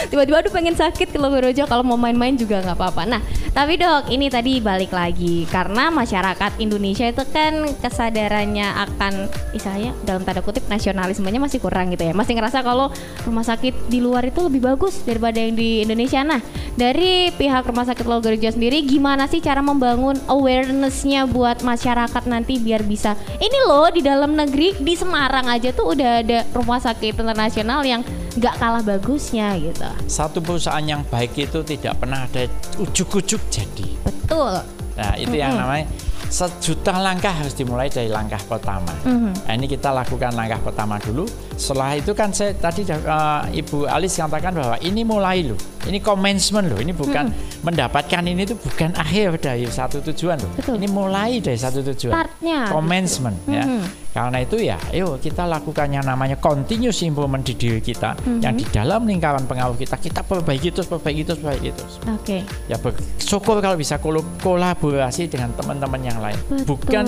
tiba-tiba 0.07 0.37
aduh 0.39 0.53
pengen 0.53 0.73
sakit 0.73 1.09
ke 1.09 1.17
Logorojo 1.17 1.65
kalau 1.65 1.81
mau 1.81 1.97
main-main 1.97 2.33
juga 2.33 2.61
nggak 2.61 2.77
apa-apa. 2.77 3.01
Nah, 3.05 3.21
tapi 3.51 3.75
dok 3.75 4.07
ini 4.07 4.29
tadi 4.29 4.61
balik 4.61 4.93
lagi 4.93 5.49
karena 5.49 5.89
masyarakat 5.89 6.59
Indonesia 6.59 7.09
itu 7.09 7.23
kan 7.29 7.65
kesadarannya 7.79 8.67
akan 8.77 9.13
istilahnya 9.51 9.97
dalam 10.03 10.21
tanda 10.21 10.39
kutip 10.39 10.65
nasionalismenya 10.65 11.41
masih 11.41 11.57
kurang 11.57 11.89
gitu 11.89 12.05
ya, 12.05 12.13
masih 12.13 12.37
ngerasa 12.37 12.61
kalau 12.61 12.93
rumah 13.23 13.41
sakit 13.41 13.89
di 13.89 13.99
luar 13.99 14.27
itu 14.27 14.39
lebih 14.39 14.61
bagus 14.61 15.01
daripada 15.01 15.41
yang 15.41 15.57
di 15.57 15.81
Indonesia. 15.81 16.21
Nah, 16.21 16.39
dari 16.75 17.31
pihak 17.31 17.65
rumah 17.65 17.83
sakit 17.83 18.05
Logorojo 18.05 18.49
sendiri 18.51 18.85
gimana 18.95 19.27
sih 19.27 19.43
cara 19.43 19.59
membangun 19.59 20.15
awarenessnya 20.31 21.27
buat 21.27 21.59
masyarakat 21.67 22.23
nanti 22.31 22.63
biar 22.63 22.87
bisa? 22.87 23.19
Ini 23.43 23.67
loh 23.67 23.91
di 23.91 23.99
dalam 23.99 24.39
negeri 24.39 24.71
di 24.79 24.95
Semarang 24.95 25.51
aja 25.51 25.75
tuh 25.75 25.91
udah 25.91 26.23
ada 26.23 26.47
rumah 26.55 26.79
sakit 26.79 27.19
internasional 27.19 27.83
yang 27.83 28.07
nggak 28.39 28.55
kalah 28.55 28.79
bagusnya 28.79 29.51
gitu. 29.59 29.83
Satu 30.07 30.39
perusahaan 30.39 30.79
yang 30.79 31.03
baik 31.11 31.35
itu 31.35 31.59
tidak 31.67 31.99
pernah 31.99 32.23
ada 32.23 32.47
ujuk-ujuk 32.79 33.43
jadi. 33.51 33.87
betul. 34.07 34.63
Nah, 34.95 35.11
itu 35.19 35.35
yang 35.35 35.59
namanya 35.59 35.91
sejuta 36.29 36.97
langkah 36.99 37.31
harus 37.31 37.53
dimulai 37.53 37.87
dari 37.89 38.09
langkah 38.09 38.39
pertama. 38.45 38.91
Mhm. 39.03 39.31
Nah, 39.45 39.53
ini 39.55 39.65
kita 39.69 39.91
lakukan 39.91 40.33
langkah 40.33 40.59
pertama 40.61 40.99
dulu. 41.01 41.25
Setelah 41.55 41.95
itu 41.95 42.11
kan 42.11 42.29
saya 42.35 42.51
tadi 42.55 42.83
uh, 42.87 43.47
Ibu 43.49 43.87
Alis 43.87 44.19
katakan 44.19 44.53
bahwa 44.55 44.75
ini 44.83 45.01
mulai 45.07 45.47
loh. 45.47 45.59
Ini 45.85 46.01
commencement 46.01 46.65
loh. 46.67 46.79
Ini 46.81 46.91
bukan 46.91 47.29
mendapatkan 47.61 48.21
ini 48.25 48.41
itu 48.43 48.55
bukan 48.57 48.97
akhir 48.97 49.37
dari 49.39 49.65
satu 49.69 50.01
tujuan 50.11 50.41
loh. 50.41 50.51
Betul. 50.57 50.81
Ini 50.81 50.87
mulai 50.91 51.39
dari 51.39 51.57
satu 51.57 51.81
tujuan. 51.81 52.13
Startnya. 52.13 52.59
Commencement 52.69 53.37
ya. 53.49 53.63
Mhm. 53.65 54.04
Karena 54.15 54.39
itu 54.39 54.55
ya, 54.55 54.79
ayo 54.95 55.19
kita 55.19 55.43
lakukan 55.43 55.91
yang 55.91 56.07
namanya 56.07 56.39
continuous 56.39 57.03
improvement 57.03 57.43
di 57.43 57.51
diri 57.51 57.83
kita 57.83 58.15
Mhm. 58.15 58.39
yang 58.39 58.55
di 58.55 58.63
dalam 58.71 59.03
lingkaran 59.03 59.43
pengaruh 59.43 59.75
kita 59.75 59.99
kita 59.99 60.23
perbaiki 60.23 60.71
terus, 60.71 60.87
perbaiki 60.87 61.27
terus, 61.27 61.43
perbaiki 61.43 61.75
terus 61.75 61.93
oke 62.07 62.37
ya 62.71 62.79
bersyukur 62.79 63.59
kalau 63.59 63.75
bisa 63.75 63.99
kolaborasi 64.39 65.27
dengan 65.27 65.51
teman-teman 65.51 65.99
yang 65.99 66.19
lain 66.23 66.39
Betul. 66.47 66.63
bukan 66.63 67.05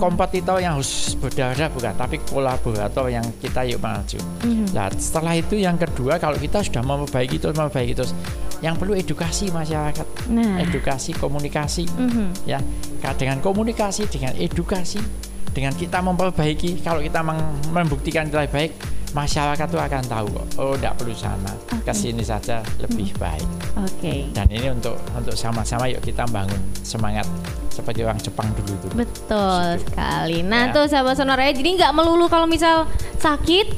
kompetitor 0.00 0.56
yang 0.56 0.80
harus 0.80 1.12
berdarah 1.20 1.68
bukan 1.68 1.92
tapi 1.92 2.16
kolaborator 2.24 3.12
yang 3.12 3.26
kita 3.38 3.68
yuk 3.68 3.84
maju 3.84 4.16
Mhm. 4.40 4.72
nah 4.72 4.88
setelah 4.94 5.36
itu 5.36 5.60
yang 5.60 5.76
kedua 5.76 6.16
kalau 6.16 6.40
kita 6.40 6.64
sudah 6.64 6.80
memperbaiki 6.80 7.36
terus 7.36 7.52
memperbaiki 7.52 7.92
terus 7.92 8.12
yang 8.64 8.72
perlu 8.74 8.96
edukasi 8.96 9.52
masyarakat 9.52 10.06
nah 10.32 10.64
edukasi 10.64 11.12
komunikasi 11.12 11.84
Mhm. 11.92 12.48
ya 12.48 12.58
dengan 13.20 13.38
komunikasi 13.38 14.08
dengan 14.08 14.32
edukasi 14.34 14.98
dengan 15.58 15.74
kita 15.74 15.98
memperbaiki 15.98 16.86
kalau 16.86 17.02
kita 17.02 17.18
membuktikan 17.74 18.30
lebih 18.30 18.46
baik 18.54 18.72
masyarakat 19.10 19.66
tuh 19.66 19.82
akan 19.82 20.02
tahu 20.06 20.26
kok 20.30 20.46
oh 20.62 20.78
tidak 20.78 20.94
perlu 21.02 21.16
sana 21.18 21.50
Oke. 21.74 21.90
ke 21.90 21.92
sini 21.96 22.22
saja 22.22 22.62
lebih 22.78 23.10
baik 23.18 23.42
oke 23.74 24.14
dan 24.30 24.46
ini 24.54 24.70
untuk 24.70 24.94
untuk 25.18 25.34
sama-sama 25.34 25.90
yuk 25.90 25.98
kita 25.98 26.22
bangun 26.30 26.60
semangat 26.86 27.26
seperti 27.74 28.02
orang 28.02 28.18
Jepang 28.18 28.50
dulu 28.58 28.74
itu. 28.74 28.86
Betul 28.90 29.78
Situ. 29.78 29.86
sekali. 29.86 30.42
Nah 30.42 30.66
Ya. 30.66 30.74
tuh 30.74 30.90
sahabat 30.90 31.14
sonora 31.14 31.46
ya, 31.46 31.54
jadi 31.54 31.78
nggak 31.78 31.92
melulu 31.94 32.26
kalau 32.26 32.50
misal 32.50 32.90
sakit 33.22 33.70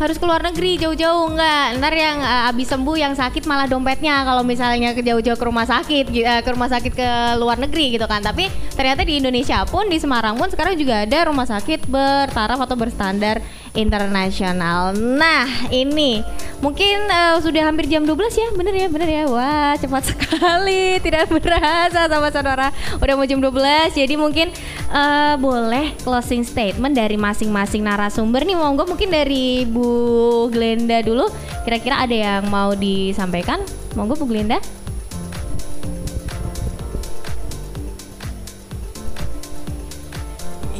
harus 0.00 0.16
keluar 0.16 0.40
negeri 0.40 0.80
jauh-jauh 0.80 1.32
nggak. 1.34 1.80
Ntar 1.80 1.92
yang 1.92 2.18
uh, 2.20 2.50
abis 2.52 2.68
sembuh 2.72 2.96
yang 2.96 3.14
sakit 3.16 3.44
malah 3.44 3.68
dompetnya 3.68 4.24
kalau 4.24 4.44
misalnya 4.46 4.96
ke 4.96 5.02
jauh-jauh 5.04 5.36
ke 5.36 5.44
rumah 5.44 5.66
sakit, 5.68 6.04
uh, 6.12 6.40
ke 6.40 6.50
rumah 6.52 6.68
sakit 6.70 6.92
ke 6.92 7.08
luar 7.36 7.60
negeri 7.60 7.96
gitu 7.96 8.06
kan. 8.08 8.24
Tapi 8.24 8.48
ternyata 8.72 9.04
di 9.04 9.20
Indonesia 9.20 9.62
pun 9.68 9.88
di 9.88 9.98
Semarang 10.00 10.38
pun 10.38 10.48
sekarang 10.48 10.74
juga 10.78 11.04
ada 11.04 11.28
rumah 11.28 11.44
sakit 11.44 11.88
bertaraf 11.88 12.60
atau 12.62 12.76
berstandar 12.76 13.42
internasional. 13.72 14.92
Nah 14.92 15.68
ini 15.72 16.20
mungkin 16.60 17.08
uh, 17.08 17.40
sudah 17.40 17.68
hampir 17.68 17.88
jam 17.88 18.04
12 18.04 18.20
ya, 18.36 18.48
bener 18.52 18.74
ya, 18.76 18.88
bener 18.92 19.08
ya. 19.08 19.24
Wah 19.28 19.74
cepat 19.80 20.02
sekali, 20.12 21.00
tidak 21.00 21.32
berasa 21.32 22.06
sama 22.08 22.28
saudara. 22.28 22.68
Udah 23.00 23.14
mau 23.16 23.24
jam 23.24 23.40
12, 23.40 23.96
jadi 23.96 24.14
mungkin 24.20 24.52
uh, 24.92 25.34
boleh 25.40 25.96
closing 26.04 26.44
statement 26.44 26.92
dari 26.92 27.16
masing-masing 27.16 27.80
narasumber 27.80 28.44
nih. 28.44 28.56
Monggo 28.56 28.84
mungkin 28.84 29.08
dari 29.08 29.64
Bu 29.64 30.48
Glenda 30.52 31.00
dulu. 31.00 31.28
Kira-kira 31.64 32.04
ada 32.04 32.14
yang 32.14 32.42
mau 32.52 32.76
disampaikan? 32.76 33.64
Monggo 33.96 34.20
Bu 34.20 34.28
Glenda. 34.28 34.60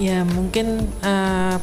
Ya 0.02 0.26
mungkin 0.26 0.90
eh, 1.06 1.56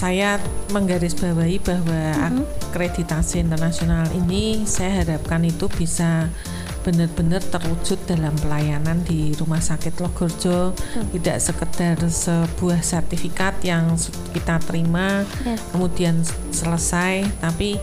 saya 0.00 0.40
menggarisbawahi 0.72 1.60
bahwa 1.60 2.32
akreditasi 2.72 3.44
internasional 3.44 4.08
ini 4.16 4.64
saya 4.64 5.04
harapkan 5.04 5.44
itu 5.44 5.68
bisa 5.68 6.32
benar-benar 6.80 7.44
terwujud 7.44 8.00
dalam 8.08 8.32
pelayanan 8.40 9.04
di 9.04 9.36
Rumah 9.36 9.60
Sakit 9.60 10.00
Logorjo, 10.00 10.72
tidak 11.12 11.36
sekedar 11.36 12.00
sebuah 12.00 12.80
sertifikat 12.80 13.60
yang 13.60 14.00
kita 14.32 14.56
terima 14.64 15.28
Yes. 15.44 15.60
kemudian 15.76 16.24
selesai, 16.48 17.28
tapi 17.44 17.76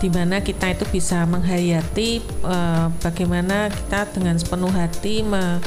di 0.00 0.08
mana 0.08 0.40
kita 0.40 0.72
itu 0.72 0.88
bisa 0.88 1.28
menghayati 1.28 2.24
eh, 2.24 2.86
bagaimana 3.04 3.68
kita 3.68 4.08
dengan 4.16 4.40
sepenuh 4.40 4.72
hati 4.72 5.20
me- 5.20 5.60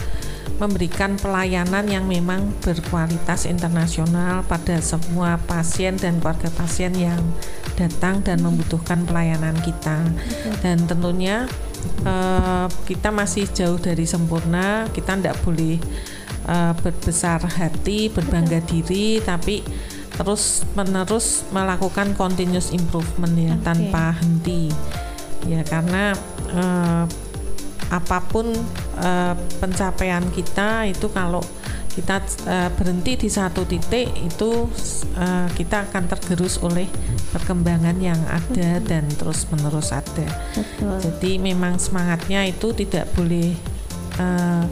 memberikan 0.58 1.18
pelayanan 1.18 1.88
yang 1.88 2.06
memang 2.06 2.52
berkualitas 2.62 3.46
internasional 3.46 4.44
pada 4.46 4.78
semua 4.84 5.40
pasien 5.48 5.98
dan 5.98 6.20
keluarga 6.20 6.50
pasien 6.54 6.94
yang 6.98 7.22
datang 7.80 8.22
dan 8.22 8.42
membutuhkan 8.44 9.06
pelayanan 9.08 9.58
kita. 9.64 10.06
Dan 10.62 10.86
tentunya 10.86 11.50
uh, 12.06 12.68
kita 12.86 13.10
masih 13.10 13.50
jauh 13.50 13.80
dari 13.82 14.06
sempurna. 14.06 14.86
Kita 14.94 15.18
tidak 15.18 15.40
boleh 15.42 15.82
uh, 16.46 16.74
berbesar 16.78 17.42
hati, 17.42 18.12
berbangga 18.14 18.62
diri, 18.66 19.22
tapi 19.22 19.66
terus 20.12 20.68
menerus 20.78 21.48
melakukan 21.50 22.14
continuous 22.14 22.70
improvement 22.76 23.34
ya 23.34 23.56
okay. 23.58 23.64
tanpa 23.66 24.14
henti. 24.22 24.70
Ya 25.50 25.66
karena 25.66 26.14
uh, 26.54 27.10
apa 27.92 28.24
pun 28.30 28.48
uh, 29.02 29.34
pencapaian 29.60 30.24
kita 30.32 30.88
itu 30.88 31.10
kalau 31.12 31.42
kita 31.92 32.24
uh, 32.48 32.72
berhenti 32.80 33.20
di 33.20 33.28
satu 33.28 33.68
titik 33.68 34.16
itu 34.16 34.72
uh, 35.20 35.48
kita 35.52 35.92
akan 35.92 36.08
tergerus 36.08 36.64
oleh 36.64 36.88
perkembangan 37.36 38.00
yang 38.00 38.20
ada 38.32 38.80
Betul. 38.80 38.88
dan 38.88 39.04
terus 39.12 39.44
menerus 39.52 39.92
ada. 39.92 40.28
Betul. 40.56 40.96
Jadi 41.04 41.32
memang 41.44 41.76
semangatnya 41.76 42.48
itu 42.48 42.72
tidak 42.72 43.12
boleh 43.12 43.52
uh, 44.24 44.64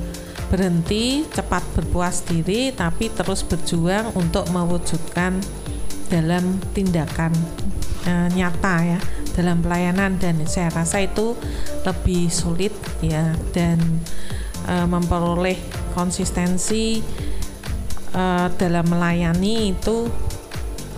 berhenti 0.50 1.28
cepat 1.30 1.62
berpuas 1.76 2.26
diri 2.26 2.74
tapi 2.74 3.12
terus 3.12 3.46
berjuang 3.46 4.16
untuk 4.18 4.50
mewujudkan 4.50 5.38
dalam 6.10 6.58
tindakan 6.74 7.30
uh, 8.10 8.28
nyata 8.34 8.76
ya 8.98 9.00
dalam 9.40 9.64
pelayanan 9.64 10.20
dan 10.20 10.44
saya 10.44 10.68
rasa 10.76 11.00
itu 11.00 11.32
lebih 11.88 12.28
sulit 12.28 12.76
ya 13.00 13.32
dan 13.56 13.80
uh, 14.68 14.84
memperoleh 14.84 15.56
konsistensi 15.96 17.00
uh, 18.12 18.52
dalam 18.60 18.84
melayani 18.92 19.72
itu 19.72 20.12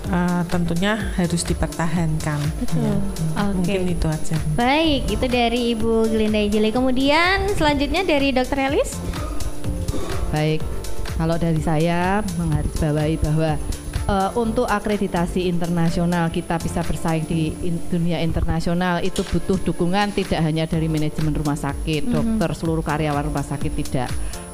uh, 0.09 0.41
tentunya 0.49 0.97
harus 1.13 1.45
dipertahankan. 1.45 2.41
Betul. 2.65 2.81
Ya. 2.81 2.95
Okay. 3.37 3.53
Mungkin 3.53 3.81
itu 3.93 4.07
aja. 4.09 4.37
Baik, 4.57 5.01
itu 5.05 5.25
dari 5.29 5.77
Ibu 5.77 6.09
Glinda 6.09 6.41
Jeli. 6.49 6.73
Kemudian 6.73 7.45
selanjutnya 7.53 8.01
dari 8.01 8.33
Dr. 8.33 8.57
Elis. 8.57 8.97
Baik, 10.33 10.65
kalau 11.19 11.37
dari 11.37 11.61
saya 11.61 12.25
menggarisbawahi 12.41 13.15
bahwa 13.21 13.59
uh, 14.07 14.31
untuk 14.39 14.65
akreditasi 14.65 15.49
internasional 15.49 16.29
kita 16.33 16.57
bisa 16.57 16.81
bersaing 16.81 17.25
di 17.27 17.53
in, 17.65 17.77
dunia 17.91 18.21
internasional 18.23 19.03
itu 19.03 19.21
butuh 19.21 19.59
dukungan 19.61 20.13
tidak 20.15 20.41
hanya 20.41 20.65
dari 20.65 20.87
manajemen 20.87 21.35
rumah 21.35 21.57
sakit, 21.57 22.05
mm 22.05 22.09
-hmm. 22.09 22.15
dokter, 22.15 22.49
seluruh 22.57 22.85
karyawan 22.85 23.25
rumah 23.27 23.45
sakit 23.45 23.71
tidak. 23.75 24.09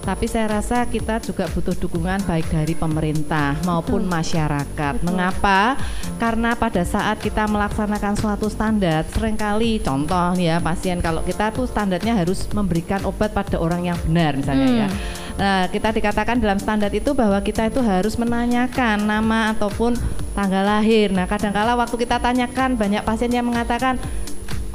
Tapi 0.07 0.23
saya 0.23 0.47
rasa 0.47 0.87
kita 0.87 1.19
juga 1.19 1.51
butuh 1.51 1.75
dukungan 1.75 2.23
baik 2.23 2.47
dari 2.47 2.79
pemerintah 2.79 3.59
maupun 3.67 4.07
Betul. 4.07 4.15
masyarakat. 4.15 4.93
Betul. 4.95 5.03
Mengapa? 5.03 5.75
Karena 6.15 6.55
pada 6.55 6.87
saat 6.87 7.19
kita 7.19 7.43
melaksanakan 7.43 8.15
suatu 8.15 8.47
standar, 8.47 9.03
sering 9.11 9.35
kali 9.35 9.83
contoh 9.83 10.31
ya 10.39 10.63
pasien 10.63 11.03
kalau 11.03 11.27
kita 11.27 11.51
tuh 11.51 11.67
standarnya 11.67 12.23
harus 12.23 12.47
memberikan 12.55 13.03
obat 13.03 13.35
pada 13.35 13.59
orang 13.59 13.91
yang 13.91 13.99
benar 14.07 14.39
misalnya 14.39 14.87
ya. 14.87 14.87
hmm. 14.87 14.95
ya 14.95 15.25
Nah, 15.37 15.69
kita 15.69 15.93
dikatakan 15.93 16.41
dalam 16.41 16.57
standar 16.57 16.89
itu 16.89 17.13
bahwa 17.13 17.37
kita 17.45 17.69
itu 17.69 17.77
harus 17.85 18.17
menanyakan 18.17 19.05
nama 19.05 19.53
ataupun 19.53 19.93
tanggal 20.33 20.65
lahir. 20.65 21.13
Nah, 21.13 21.29
kadangkala 21.29 21.77
waktu 21.77 21.93
kita 21.93 22.17
tanyakan 22.17 22.73
banyak 22.73 23.05
pasien 23.05 23.29
yang 23.29 23.45
mengatakan 23.45 24.01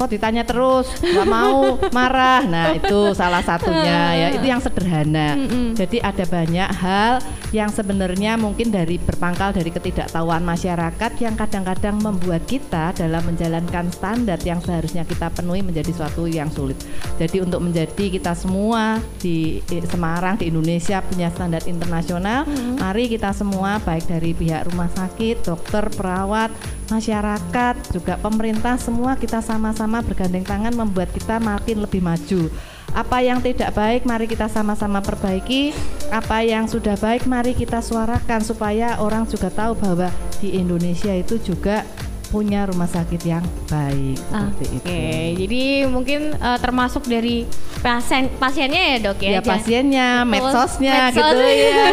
kok 0.03 0.11
ditanya 0.11 0.43
terus? 0.43 0.91
Nggak 0.99 1.29
mau 1.31 1.79
marah. 1.95 2.43
Nah 2.43 2.75
itu 2.75 3.15
salah 3.15 3.47
satunya 3.47 4.19
ya. 4.19 4.29
Itu 4.35 4.47
yang 4.47 4.59
sederhana. 4.59 5.39
Jadi 5.79 6.03
ada 6.03 6.25
banyak 6.27 6.69
hal 6.83 7.23
yang 7.53 7.69
sebenarnya 7.69 8.41
mungkin 8.41 8.73
dari 8.73 8.97
berpangkal 8.97 9.53
dari 9.53 9.69
ketidaktahuan 9.71 10.41
masyarakat 10.43 11.13
yang 11.21 11.37
kadang-kadang 11.37 12.01
membuat 12.01 12.49
kita 12.49 12.97
dalam 12.97 13.23
menjalankan 13.29 13.93
standar 13.93 14.41
yang 14.43 14.59
seharusnya 14.59 15.05
kita 15.07 15.29
penuhi 15.31 15.61
menjadi 15.61 15.93
suatu 15.93 16.25
yang 16.27 16.49
sulit. 16.51 16.81
Jadi 17.21 17.45
untuk 17.45 17.61
menjadi 17.63 18.09
kita 18.09 18.33
semua 18.35 18.99
di 19.21 19.61
Semarang 19.85 20.41
di 20.41 20.49
Indonesia 20.49 21.05
punya 21.05 21.29
standar 21.29 21.63
internasional 21.69 22.49
mm-hmm. 22.49 22.81
mari 22.81 23.05
kita 23.13 23.37
semua 23.37 23.77
baik 23.85 24.09
dari 24.09 24.33
pihak 24.33 24.73
rumah 24.73 24.89
sakit 24.89 25.45
dokter 25.45 25.85
perawat 25.93 26.49
masyarakat 26.93 27.75
juga 27.89 28.21
pemerintah 28.21 28.77
semua 28.77 29.17
kita 29.17 29.41
sama-sama 29.41 30.05
bergandeng 30.05 30.45
tangan 30.45 30.77
membuat 30.77 31.09
kita 31.17 31.41
makin 31.41 31.81
lebih 31.81 32.05
maju 32.05 32.53
apa 32.93 33.25
yang 33.25 33.41
tidak 33.41 33.73
baik 33.73 34.05
mari 34.05 34.29
kita 34.29 34.53
sama-sama 34.53 35.01
perbaiki 35.01 35.73
apa 36.13 36.45
yang 36.45 36.69
sudah 36.69 36.93
baik 37.01 37.25
mari 37.25 37.57
kita 37.57 37.81
suarakan 37.81 38.45
supaya 38.45 39.01
orang 39.01 39.25
juga 39.25 39.49
tahu 39.49 39.73
bahwa 39.81 40.13
di 40.45 40.61
Indonesia 40.61 41.17
itu 41.17 41.41
juga 41.41 41.89
punya 42.29 42.65
rumah 42.65 42.89
sakit 42.89 43.21
yang 43.29 43.45
baik 43.69 44.17
seperti 44.17 44.65
okay. 44.81 45.37
itu. 45.37 45.45
Jadi 45.45 45.63
mungkin 45.85 46.21
uh, 46.41 46.57
termasuk 46.57 47.05
dari 47.05 47.45
pasien 47.85 48.33
pasiennya 48.41 48.97
ya 48.97 48.97
dok 49.05 49.19
ya. 49.21 49.31
Ya 49.37 49.43
pasiennya, 49.53 50.09
medsosnya 50.25 51.13
Medsos. 51.13 51.21
gitu 51.21 51.39
ya. 51.45 51.85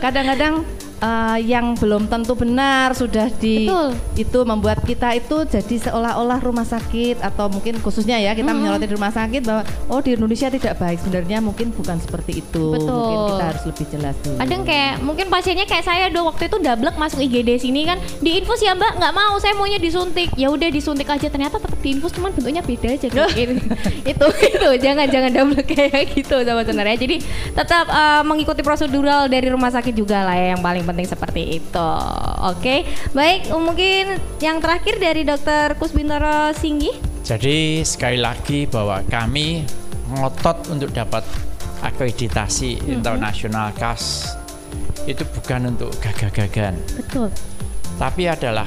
Kadang-kadang 0.00 0.64
uh, 1.04 1.38
yang 1.38 1.76
belum 1.76 2.08
tentu 2.08 2.32
benar 2.32 2.96
sudah 2.96 3.28
di 3.36 3.68
Betul. 3.68 3.92
itu 4.16 4.38
membuat 4.48 4.80
kita 4.82 5.12
itu 5.12 5.44
jadi 5.44 5.90
seolah-olah 5.90 6.40
rumah 6.40 6.64
sakit 6.64 7.20
atau 7.20 7.52
mungkin 7.52 7.78
khususnya 7.84 8.16
ya 8.16 8.32
kita 8.32 8.48
mm 8.48 8.48
-hmm. 8.48 8.56
menyoroti 8.56 8.86
di 8.88 8.94
rumah 8.96 9.12
sakit 9.12 9.42
bahwa 9.44 9.62
oh 9.92 10.00
di 10.00 10.16
Indonesia 10.16 10.48
tidak 10.48 10.74
baik 10.80 10.98
sebenarnya 11.04 11.38
mungkin 11.44 11.70
bukan 11.76 12.00
seperti 12.00 12.40
itu 12.40 12.64
Betul. 12.72 12.88
mungkin 12.88 13.18
kita 13.36 13.44
harus 13.44 13.64
lebih 13.68 13.86
jelas 13.92 14.16
dulu. 14.24 14.38
Ada 14.40 14.54
kayak 14.64 14.94
mungkin 15.04 15.26
pasiennya 15.28 15.66
kayak 15.68 15.84
saya 15.84 16.06
dua 16.08 16.32
waktu 16.32 16.48
itu 16.48 16.56
double 16.62 16.90
masuk 16.96 17.20
IGD 17.20 17.50
sini 17.60 17.84
kan 17.84 17.98
di 18.22 18.40
infus 18.40 18.62
ya 18.62 18.72
Mbak 18.72 19.02
nggak 19.02 19.12
mau 19.12 19.34
saya 19.42 19.52
maunya 19.58 19.76
disuntik 19.76 20.30
ya 20.38 20.48
udah 20.48 20.68
disuntik 20.70 21.10
aja 21.10 21.26
ternyata 21.28 21.58
tetap 21.58 21.78
di 21.82 21.88
infus 21.92 22.14
cuman 22.14 22.30
bentuknya 22.32 22.62
beda 22.62 22.88
aja 22.96 23.08
gitu. 23.10 23.58
itu 24.14 24.26
itu 24.46 24.68
jangan 24.80 25.06
jangan 25.10 25.30
double 25.34 25.62
kayak 25.66 26.14
gitu 26.14 26.36
sama 26.46 26.62
sebenarnya 26.62 26.96
jadi 26.96 27.16
tetap 27.52 27.86
uh, 27.90 28.22
mengikuti 28.22 28.62
prosedural 28.62 29.26
dari 29.26 29.50
rumah 29.50 29.74
sakit 29.74 29.92
juga 29.92 30.22
lah 30.22 30.38
ya 30.38 30.54
yang 30.54 30.62
paling 30.62 30.86
penting 30.86 30.93
seperti 31.02 31.58
itu. 31.58 31.90
Oke, 32.46 32.86
baik 33.10 33.50
mungkin 33.50 34.22
yang 34.38 34.62
terakhir 34.62 35.02
dari 35.02 35.26
Dokter 35.26 35.74
Kusbintoro 35.74 36.54
Singgi. 36.54 36.94
Jadi 37.26 37.82
sekali 37.82 38.22
lagi 38.22 38.70
bahwa 38.70 39.02
kami 39.10 39.66
ngotot 40.14 40.70
untuk 40.70 40.94
dapat 40.94 41.26
akreditasi 41.82 42.78
mm-hmm. 42.78 42.94
internasional 42.94 43.74
KAS 43.74 44.30
itu 45.10 45.26
bukan 45.34 45.74
untuk 45.74 45.90
gagah-gagahan. 45.98 46.78
Betul. 46.94 47.28
Tapi 47.98 48.22
adalah 48.30 48.66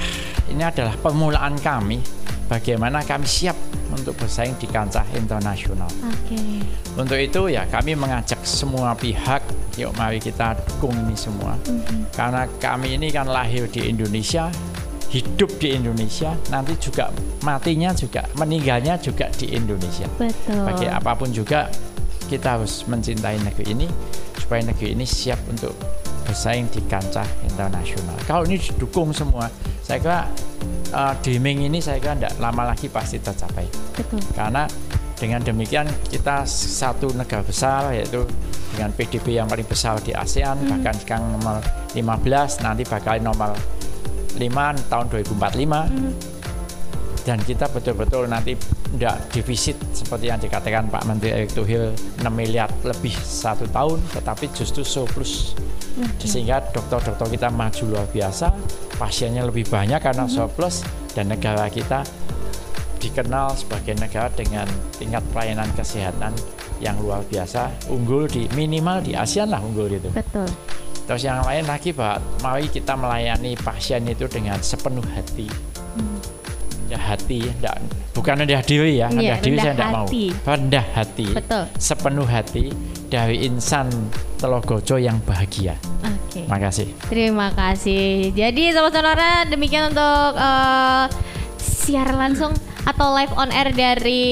ini 0.52 0.64
adalah 0.64 0.96
permulaan 1.00 1.56
kami 1.60 2.00
bagaimana 2.48 3.04
kami 3.04 3.28
siap 3.28 3.56
untuk 3.92 4.16
bersaing 4.20 4.56
di 4.60 4.68
kancah 4.68 5.04
internasional. 5.16 5.88
Okay. 6.26 6.64
Untuk 6.96 7.20
itu 7.20 7.52
ya 7.52 7.68
kami 7.68 7.96
mengajak 7.96 8.40
semua 8.44 8.96
pihak, 8.96 9.44
yuk 9.80 9.94
mari 9.96 10.20
kita 10.20 10.56
dukung 10.66 10.96
ini 11.08 11.16
semua. 11.16 11.56
Mm-hmm. 11.68 12.16
Karena 12.16 12.44
kami 12.60 12.98
ini 13.00 13.12
kan 13.12 13.28
lahir 13.28 13.68
di 13.72 13.88
Indonesia, 13.88 14.52
hidup 15.12 15.52
di 15.60 15.76
Indonesia, 15.76 16.36
nanti 16.52 16.76
juga 16.80 17.12
matinya 17.44 17.96
juga 17.96 18.28
meninggalnya 18.36 19.00
juga 19.00 19.32
di 19.36 19.56
Indonesia. 19.56 20.08
Betul. 20.20 20.64
Bagi 20.68 20.88
apa 20.92 21.12
pun 21.16 21.30
juga 21.32 21.72
kita 22.28 22.60
harus 22.60 22.84
mencintai 22.92 23.40
negeri 23.40 23.72
ini 23.72 23.88
supaya 24.36 24.64
negeri 24.68 24.96
ini 24.96 25.08
siap 25.08 25.40
untuk 25.48 25.72
bersaing 26.28 26.68
di 26.68 26.84
kancah 26.92 27.28
internasional. 27.48 28.20
Kalau 28.28 28.44
ini 28.44 28.60
didukung 28.60 29.16
semua, 29.16 29.48
saya 29.80 30.04
kira 30.04 30.28
uh, 30.94 31.14
Deming 31.24 31.68
ini 31.68 31.80
saya 31.84 31.98
kira 32.00 32.16
tidak 32.16 32.34
lama 32.40 32.72
lagi 32.72 32.88
pasti 32.88 33.20
tercapai. 33.20 33.66
Betul. 33.96 34.22
Karena 34.36 34.68
dengan 35.18 35.42
demikian 35.42 35.90
kita 36.14 36.46
satu 36.46 37.10
negara 37.18 37.42
besar 37.42 37.90
yaitu 37.90 38.22
dengan 38.78 38.94
PDB 38.94 39.42
yang 39.42 39.50
paling 39.50 39.66
besar 39.66 39.98
di 40.06 40.14
ASEAN 40.14 40.62
hmm. 40.62 40.70
bahkan 40.70 40.96
sekarang 41.02 41.26
nomor 41.34 41.58
15 41.98 42.62
nanti 42.62 42.86
bakal 42.86 43.18
nomor 43.18 43.58
5 44.38 44.92
tahun 44.94 45.06
2045 45.10 45.34
hmm. 45.34 46.14
dan 47.26 47.38
kita 47.42 47.66
betul-betul 47.74 48.30
nanti 48.30 48.54
tidak 48.94 49.18
defisit 49.34 49.78
seperti 49.92 50.30
yang 50.30 50.38
dikatakan 50.38 50.86
Pak 50.94 51.04
Menteri 51.10 51.34
Erick 51.34 51.52
Thohir 51.58 51.98
6 52.22 52.24
miliar 52.30 52.70
lebih 52.86 53.18
satu 53.18 53.66
tahun 53.74 53.98
tetapi 54.14 54.54
justru 54.54 54.86
surplus 54.86 55.58
okay. 55.98 56.30
sehingga 56.30 56.62
dokter-dokter 56.70 57.26
kita 57.34 57.50
maju 57.50 57.84
luar 57.90 58.06
biasa 58.14 58.54
pasiennya 58.98 59.46
lebih 59.46 59.70
banyak 59.70 60.02
karena 60.02 60.26
mm 60.26 60.30
-hmm. 60.30 60.42
surplus 60.42 60.84
dan 61.14 61.30
negara 61.30 61.70
kita 61.70 62.04
dikenal 62.98 63.54
sebagai 63.54 63.94
negara 63.98 64.28
dengan 64.34 64.66
tingkat 64.98 65.22
pelayanan 65.32 65.70
kesehatan 65.78 66.34
yang 66.82 66.98
luar 67.02 67.26
biasa 67.26 67.90
unggul 67.90 68.30
di 68.30 68.46
minimal 68.54 69.02
di 69.02 69.18
ASEAN 69.18 69.54
lah 69.54 69.62
unggul 69.62 69.90
itu. 69.90 70.10
Betul. 70.14 70.50
Terus 71.08 71.24
yang 71.24 71.40
lain 71.46 71.64
lagi 71.64 71.96
bahwa 71.96 72.20
mari 72.44 72.68
kita 72.68 72.94
melayani 73.00 73.56
pasien 73.56 74.04
itu 74.06 74.28
dengan 74.28 74.60
sepenuh 74.60 75.06
hati. 75.16 75.48
Hmm. 75.96 76.20
Ya 76.88 77.00
hati, 77.00 77.44
enggak, 77.44 77.84
bukan 78.16 78.48
rendah 78.48 78.64
diri 78.64 79.04
ya, 79.04 79.12
rendah 79.12 79.40
ya, 79.40 79.44
diri 79.44 79.58
saya 79.60 79.76
tidak 79.76 79.92
mau. 79.92 80.08
Rendah 80.48 80.86
hati. 80.96 81.28
Betul. 81.36 81.64
Sepenuh 81.76 82.28
hati 82.28 82.72
dari 83.08 83.44
insan 83.44 83.90
Telogojo 84.38 84.96
yang 84.96 85.18
bahagia. 85.24 85.76
Oke. 86.06 86.46
Terima 86.46 86.60
kasih. 86.60 86.88
Terima 87.10 87.48
kasih. 87.50 88.30
Jadi 88.32 88.70
sobat 88.70 88.94
sonora 88.94 89.44
demikian 89.44 89.90
untuk 89.90 90.32
eh, 90.38 91.06
siaran 91.58 92.20
langsung 92.20 92.54
atau 92.88 93.12
live 93.12 93.36
on 93.36 93.52
air 93.52 93.76
dari 93.76 94.24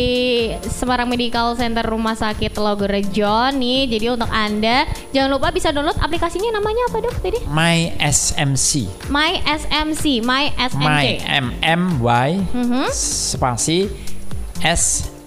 Semarang 0.63 1.11
Medical 1.11 1.59
Center 1.59 1.84
Rumah 1.84 2.15
Sakit 2.15 2.55
Logorejo 2.55 3.51
nih. 3.51 3.84
Jadi 3.91 4.05
untuk 4.07 4.32
Anda 4.32 4.88
jangan 5.11 5.28
lupa 5.28 5.51
bisa 5.51 5.76
download 5.76 5.99
aplikasinya 5.99 6.55
namanya 6.55 6.88
apa 6.88 7.03
dok 7.03 7.15
tadi? 7.19 7.39
My 7.51 7.91
SMC. 7.99 8.88
My 9.11 9.43
SMC, 9.43 10.23
My 10.23 10.55
SMC. 10.55 10.80
My 10.80 11.05
M 11.28 11.47
M 11.59 11.82
Y 11.99 12.30
Mhm. 12.55 12.88
spasi 12.95 13.91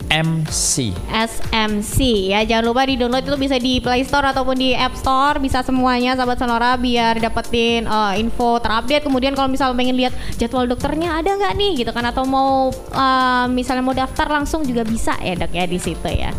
SMC. 0.08 0.96
SMC 1.12 1.96
ya. 2.32 2.40
Jangan 2.48 2.64
lupa 2.64 2.88
di 2.88 2.96
download 2.96 3.28
itu 3.28 3.36
bisa 3.36 3.56
di 3.60 3.76
Play 3.76 4.08
Store 4.08 4.32
ataupun 4.32 4.56
di 4.56 4.72
App 4.72 4.96
Store. 4.96 5.36
Bisa 5.36 5.60
semuanya 5.60 6.16
sahabat 6.16 6.40
sonora 6.40 6.80
biar 6.80 7.20
dapetin 7.20 7.84
uh, 7.84 8.16
info 8.16 8.56
terupdate. 8.58 9.04
Kemudian 9.04 9.36
kalau 9.36 9.52
misalnya 9.52 9.76
pengen 9.76 9.96
lihat 10.00 10.16
jadwal 10.40 10.64
dokternya 10.64 11.20
ada 11.20 11.36
nggak 11.36 11.52
nih? 11.54 11.72
Gitu 11.84 11.92
kan? 11.92 12.08
Atau 12.08 12.24
mau 12.24 12.72
uh, 12.72 13.46
misalnya 13.52 13.84
mau 13.84 13.92
daftar 13.92 14.32
langsung 14.32 14.64
juga 14.64 14.80
bisa 14.82 15.12
ya 15.20 15.36
dok 15.36 15.52
ya 15.52 15.68
di 15.68 15.76
situ 15.76 16.08
ya. 16.08 16.32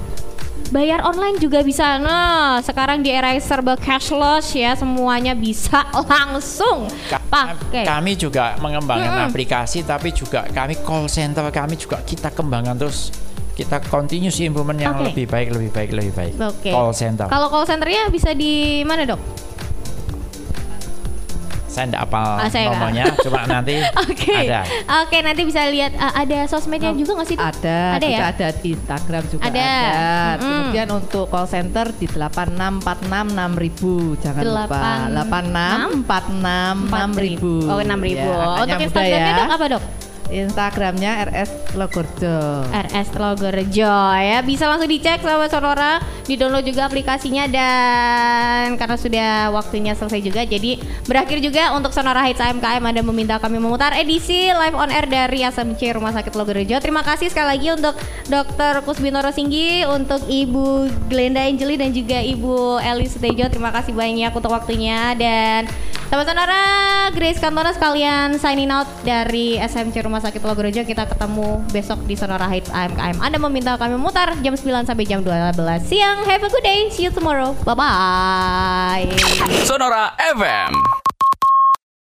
Bayar 0.69 1.01
online 1.01 1.41
juga 1.41 1.65
bisa. 1.65 1.97
Nah 1.97 2.61
sekarang 2.61 3.01
di 3.01 3.09
era 3.09 3.33
serba 3.41 3.73
cashless 3.77 4.53
ya 4.53 4.77
semuanya 4.77 5.33
bisa 5.33 5.85
langsung 6.09 6.89
Ka- 7.09 7.21
pakai. 7.25 7.85
Kami 7.85 8.17
juga 8.17 8.57
mengembangkan 8.61 9.29
aplikasi, 9.29 9.81
tapi 9.85 10.13
juga 10.13 10.45
kami 10.49 10.77
call 10.81 11.05
center 11.09 11.45
kami 11.53 11.77
juga 11.77 12.01
kita 12.01 12.33
kembangkan 12.33 12.77
terus. 12.77 13.28
Kita 13.59 13.75
continuous 13.83 14.39
improvement 14.39 14.77
yang 14.77 14.93
Oke. 14.93 15.11
lebih 15.11 15.25
baik, 15.27 15.47
lebih 15.51 15.69
baik, 15.69 15.89
lebih 15.91 16.13
baik. 16.13 16.33
Oke. 16.39 16.69
Call 16.69 16.93
center. 16.93 17.27
kalau 17.27 17.47
call 17.47 17.65
centernya 17.65 18.07
bisa 18.07 18.31
di 18.31 18.81
mana 18.81 19.03
dok 19.03 19.19
saya 21.69 21.85
tidak 21.85 22.01
apal 22.01 22.25
Ah, 22.35 22.47
saya 22.47 22.65
nomornya, 22.67 23.03
cuma 23.19 23.45
nanti 23.45 23.77
Oke, 24.03 24.33
ada. 24.33 24.63
oke 24.99 25.15
nanti 25.21 25.43
bisa 25.43 25.65
lihat 25.65 25.93
uh, 25.93 26.13
ada 26.17 26.43
sosmednya 26.43 26.91
juga 26.93 27.13
nggak 27.13 27.27
sih? 27.27 27.37
Ada, 27.37 27.79
Ada 27.93 28.01
juga 28.01 28.17
ya? 28.17 28.27
ada 28.27 28.51
di 28.51 28.69
Instagram 28.73 29.23
juga 29.29 29.43
Ada. 29.43 29.53
ada. 29.53 29.69
Mm-mm. 29.69 30.41
Kemudian 30.41 30.91
untuk 30.91 31.29
call 31.29 31.45
center 31.45 31.93
di 31.93 32.07
86466000 32.09 34.17
jangan 34.17 34.41
Delapan- 34.41 35.13
lupa. 35.13 35.39
86466000. 36.89 37.69
Oh, 37.69 37.77
6000. 37.77 38.17
Ya, 38.17 38.25
angkanya 38.33 38.65
Untuk 38.65 38.81
Instagramnya 38.81 39.21
ya. 39.21 39.37
dok 39.37 39.45
apa 39.51 39.65
dok? 39.69 39.83
Instagramnya 40.29 41.27
RS 41.29 41.75
Logorjo. 41.75 42.65
RS 42.69 43.17
Logorejo 43.17 43.95
ya 44.17 44.39
bisa 44.45 44.69
langsung 44.69 44.89
dicek 44.89 45.21
sahabat 45.21 45.49
sonora 45.49 46.01
di 46.29 46.37
download 46.37 46.61
juga 46.61 46.85
aplikasinya 46.85 47.49
dan 47.49 48.77
karena 48.77 48.97
sudah 48.97 49.29
waktunya 49.49 49.97
selesai 49.97 50.21
juga 50.21 50.45
jadi 50.45 50.77
berakhir 51.09 51.41
juga 51.41 51.73
untuk 51.73 51.89
Sonora 51.89 52.21
Hits 52.29 52.37
AMKM 52.37 52.85
Anda 52.85 53.01
meminta 53.01 53.41
kami 53.41 53.57
memutar 53.57 53.97
edisi 53.97 54.53
live 54.53 54.77
on 54.77 54.93
air 54.93 55.09
dari 55.09 55.41
SMC 55.41 55.97
Rumah 55.97 56.13
Sakit 56.13 56.37
Logorejo 56.37 56.77
terima 56.77 57.01
kasih 57.01 57.33
sekali 57.33 57.57
lagi 57.57 57.67
untuk 57.73 57.97
Dr. 58.29 58.85
Kusbinoro 58.85 59.33
Singgi 59.33 59.89
untuk 59.89 60.21
Ibu 60.29 60.85
Glenda 61.09 61.41
Angeli 61.41 61.81
dan 61.81 61.89
juga 61.89 62.21
Ibu 62.21 62.77
Eli 62.77 63.09
Sutejo 63.09 63.49
terima 63.49 63.73
kasih 63.73 63.97
banyak 63.97 64.29
untuk 64.29 64.53
waktunya 64.53 65.17
dan 65.17 65.65
sahabat 66.13 66.25
sonora 66.29 66.63
Grace 67.13 67.41
Kantona 67.41 67.73
sekalian 67.73 68.37
signing 68.37 68.69
out 68.69 68.85
dari 69.01 69.57
SMC 69.57 70.05
Rumah 70.05 70.18
Sakit 70.19 70.43
Logorejo 70.43 70.83
kita 70.85 71.07
ketemu 71.07 71.63
besok 71.71 72.03
di 72.05 72.13
Sonora 72.13 72.47
Hits 72.51 72.69
AMKM 72.69 73.17
Anda 73.23 73.37
meminta 73.39 73.75
kami 73.79 73.95
memutar 73.97 74.35
jam 74.43 74.53
9 74.53 74.85
sampai 74.85 75.05
jam 75.07 75.23
12 75.23 75.55
siang. 75.87 76.21
Have 76.27 76.43
a 76.45 76.49
good 76.51 76.63
day. 76.63 76.91
See 76.93 77.07
you 77.07 77.11
tomorrow. 77.11 77.55
Bye 77.65 77.75
bye 77.75 79.05
Sonora 79.65 80.13
FM. 80.19 81.08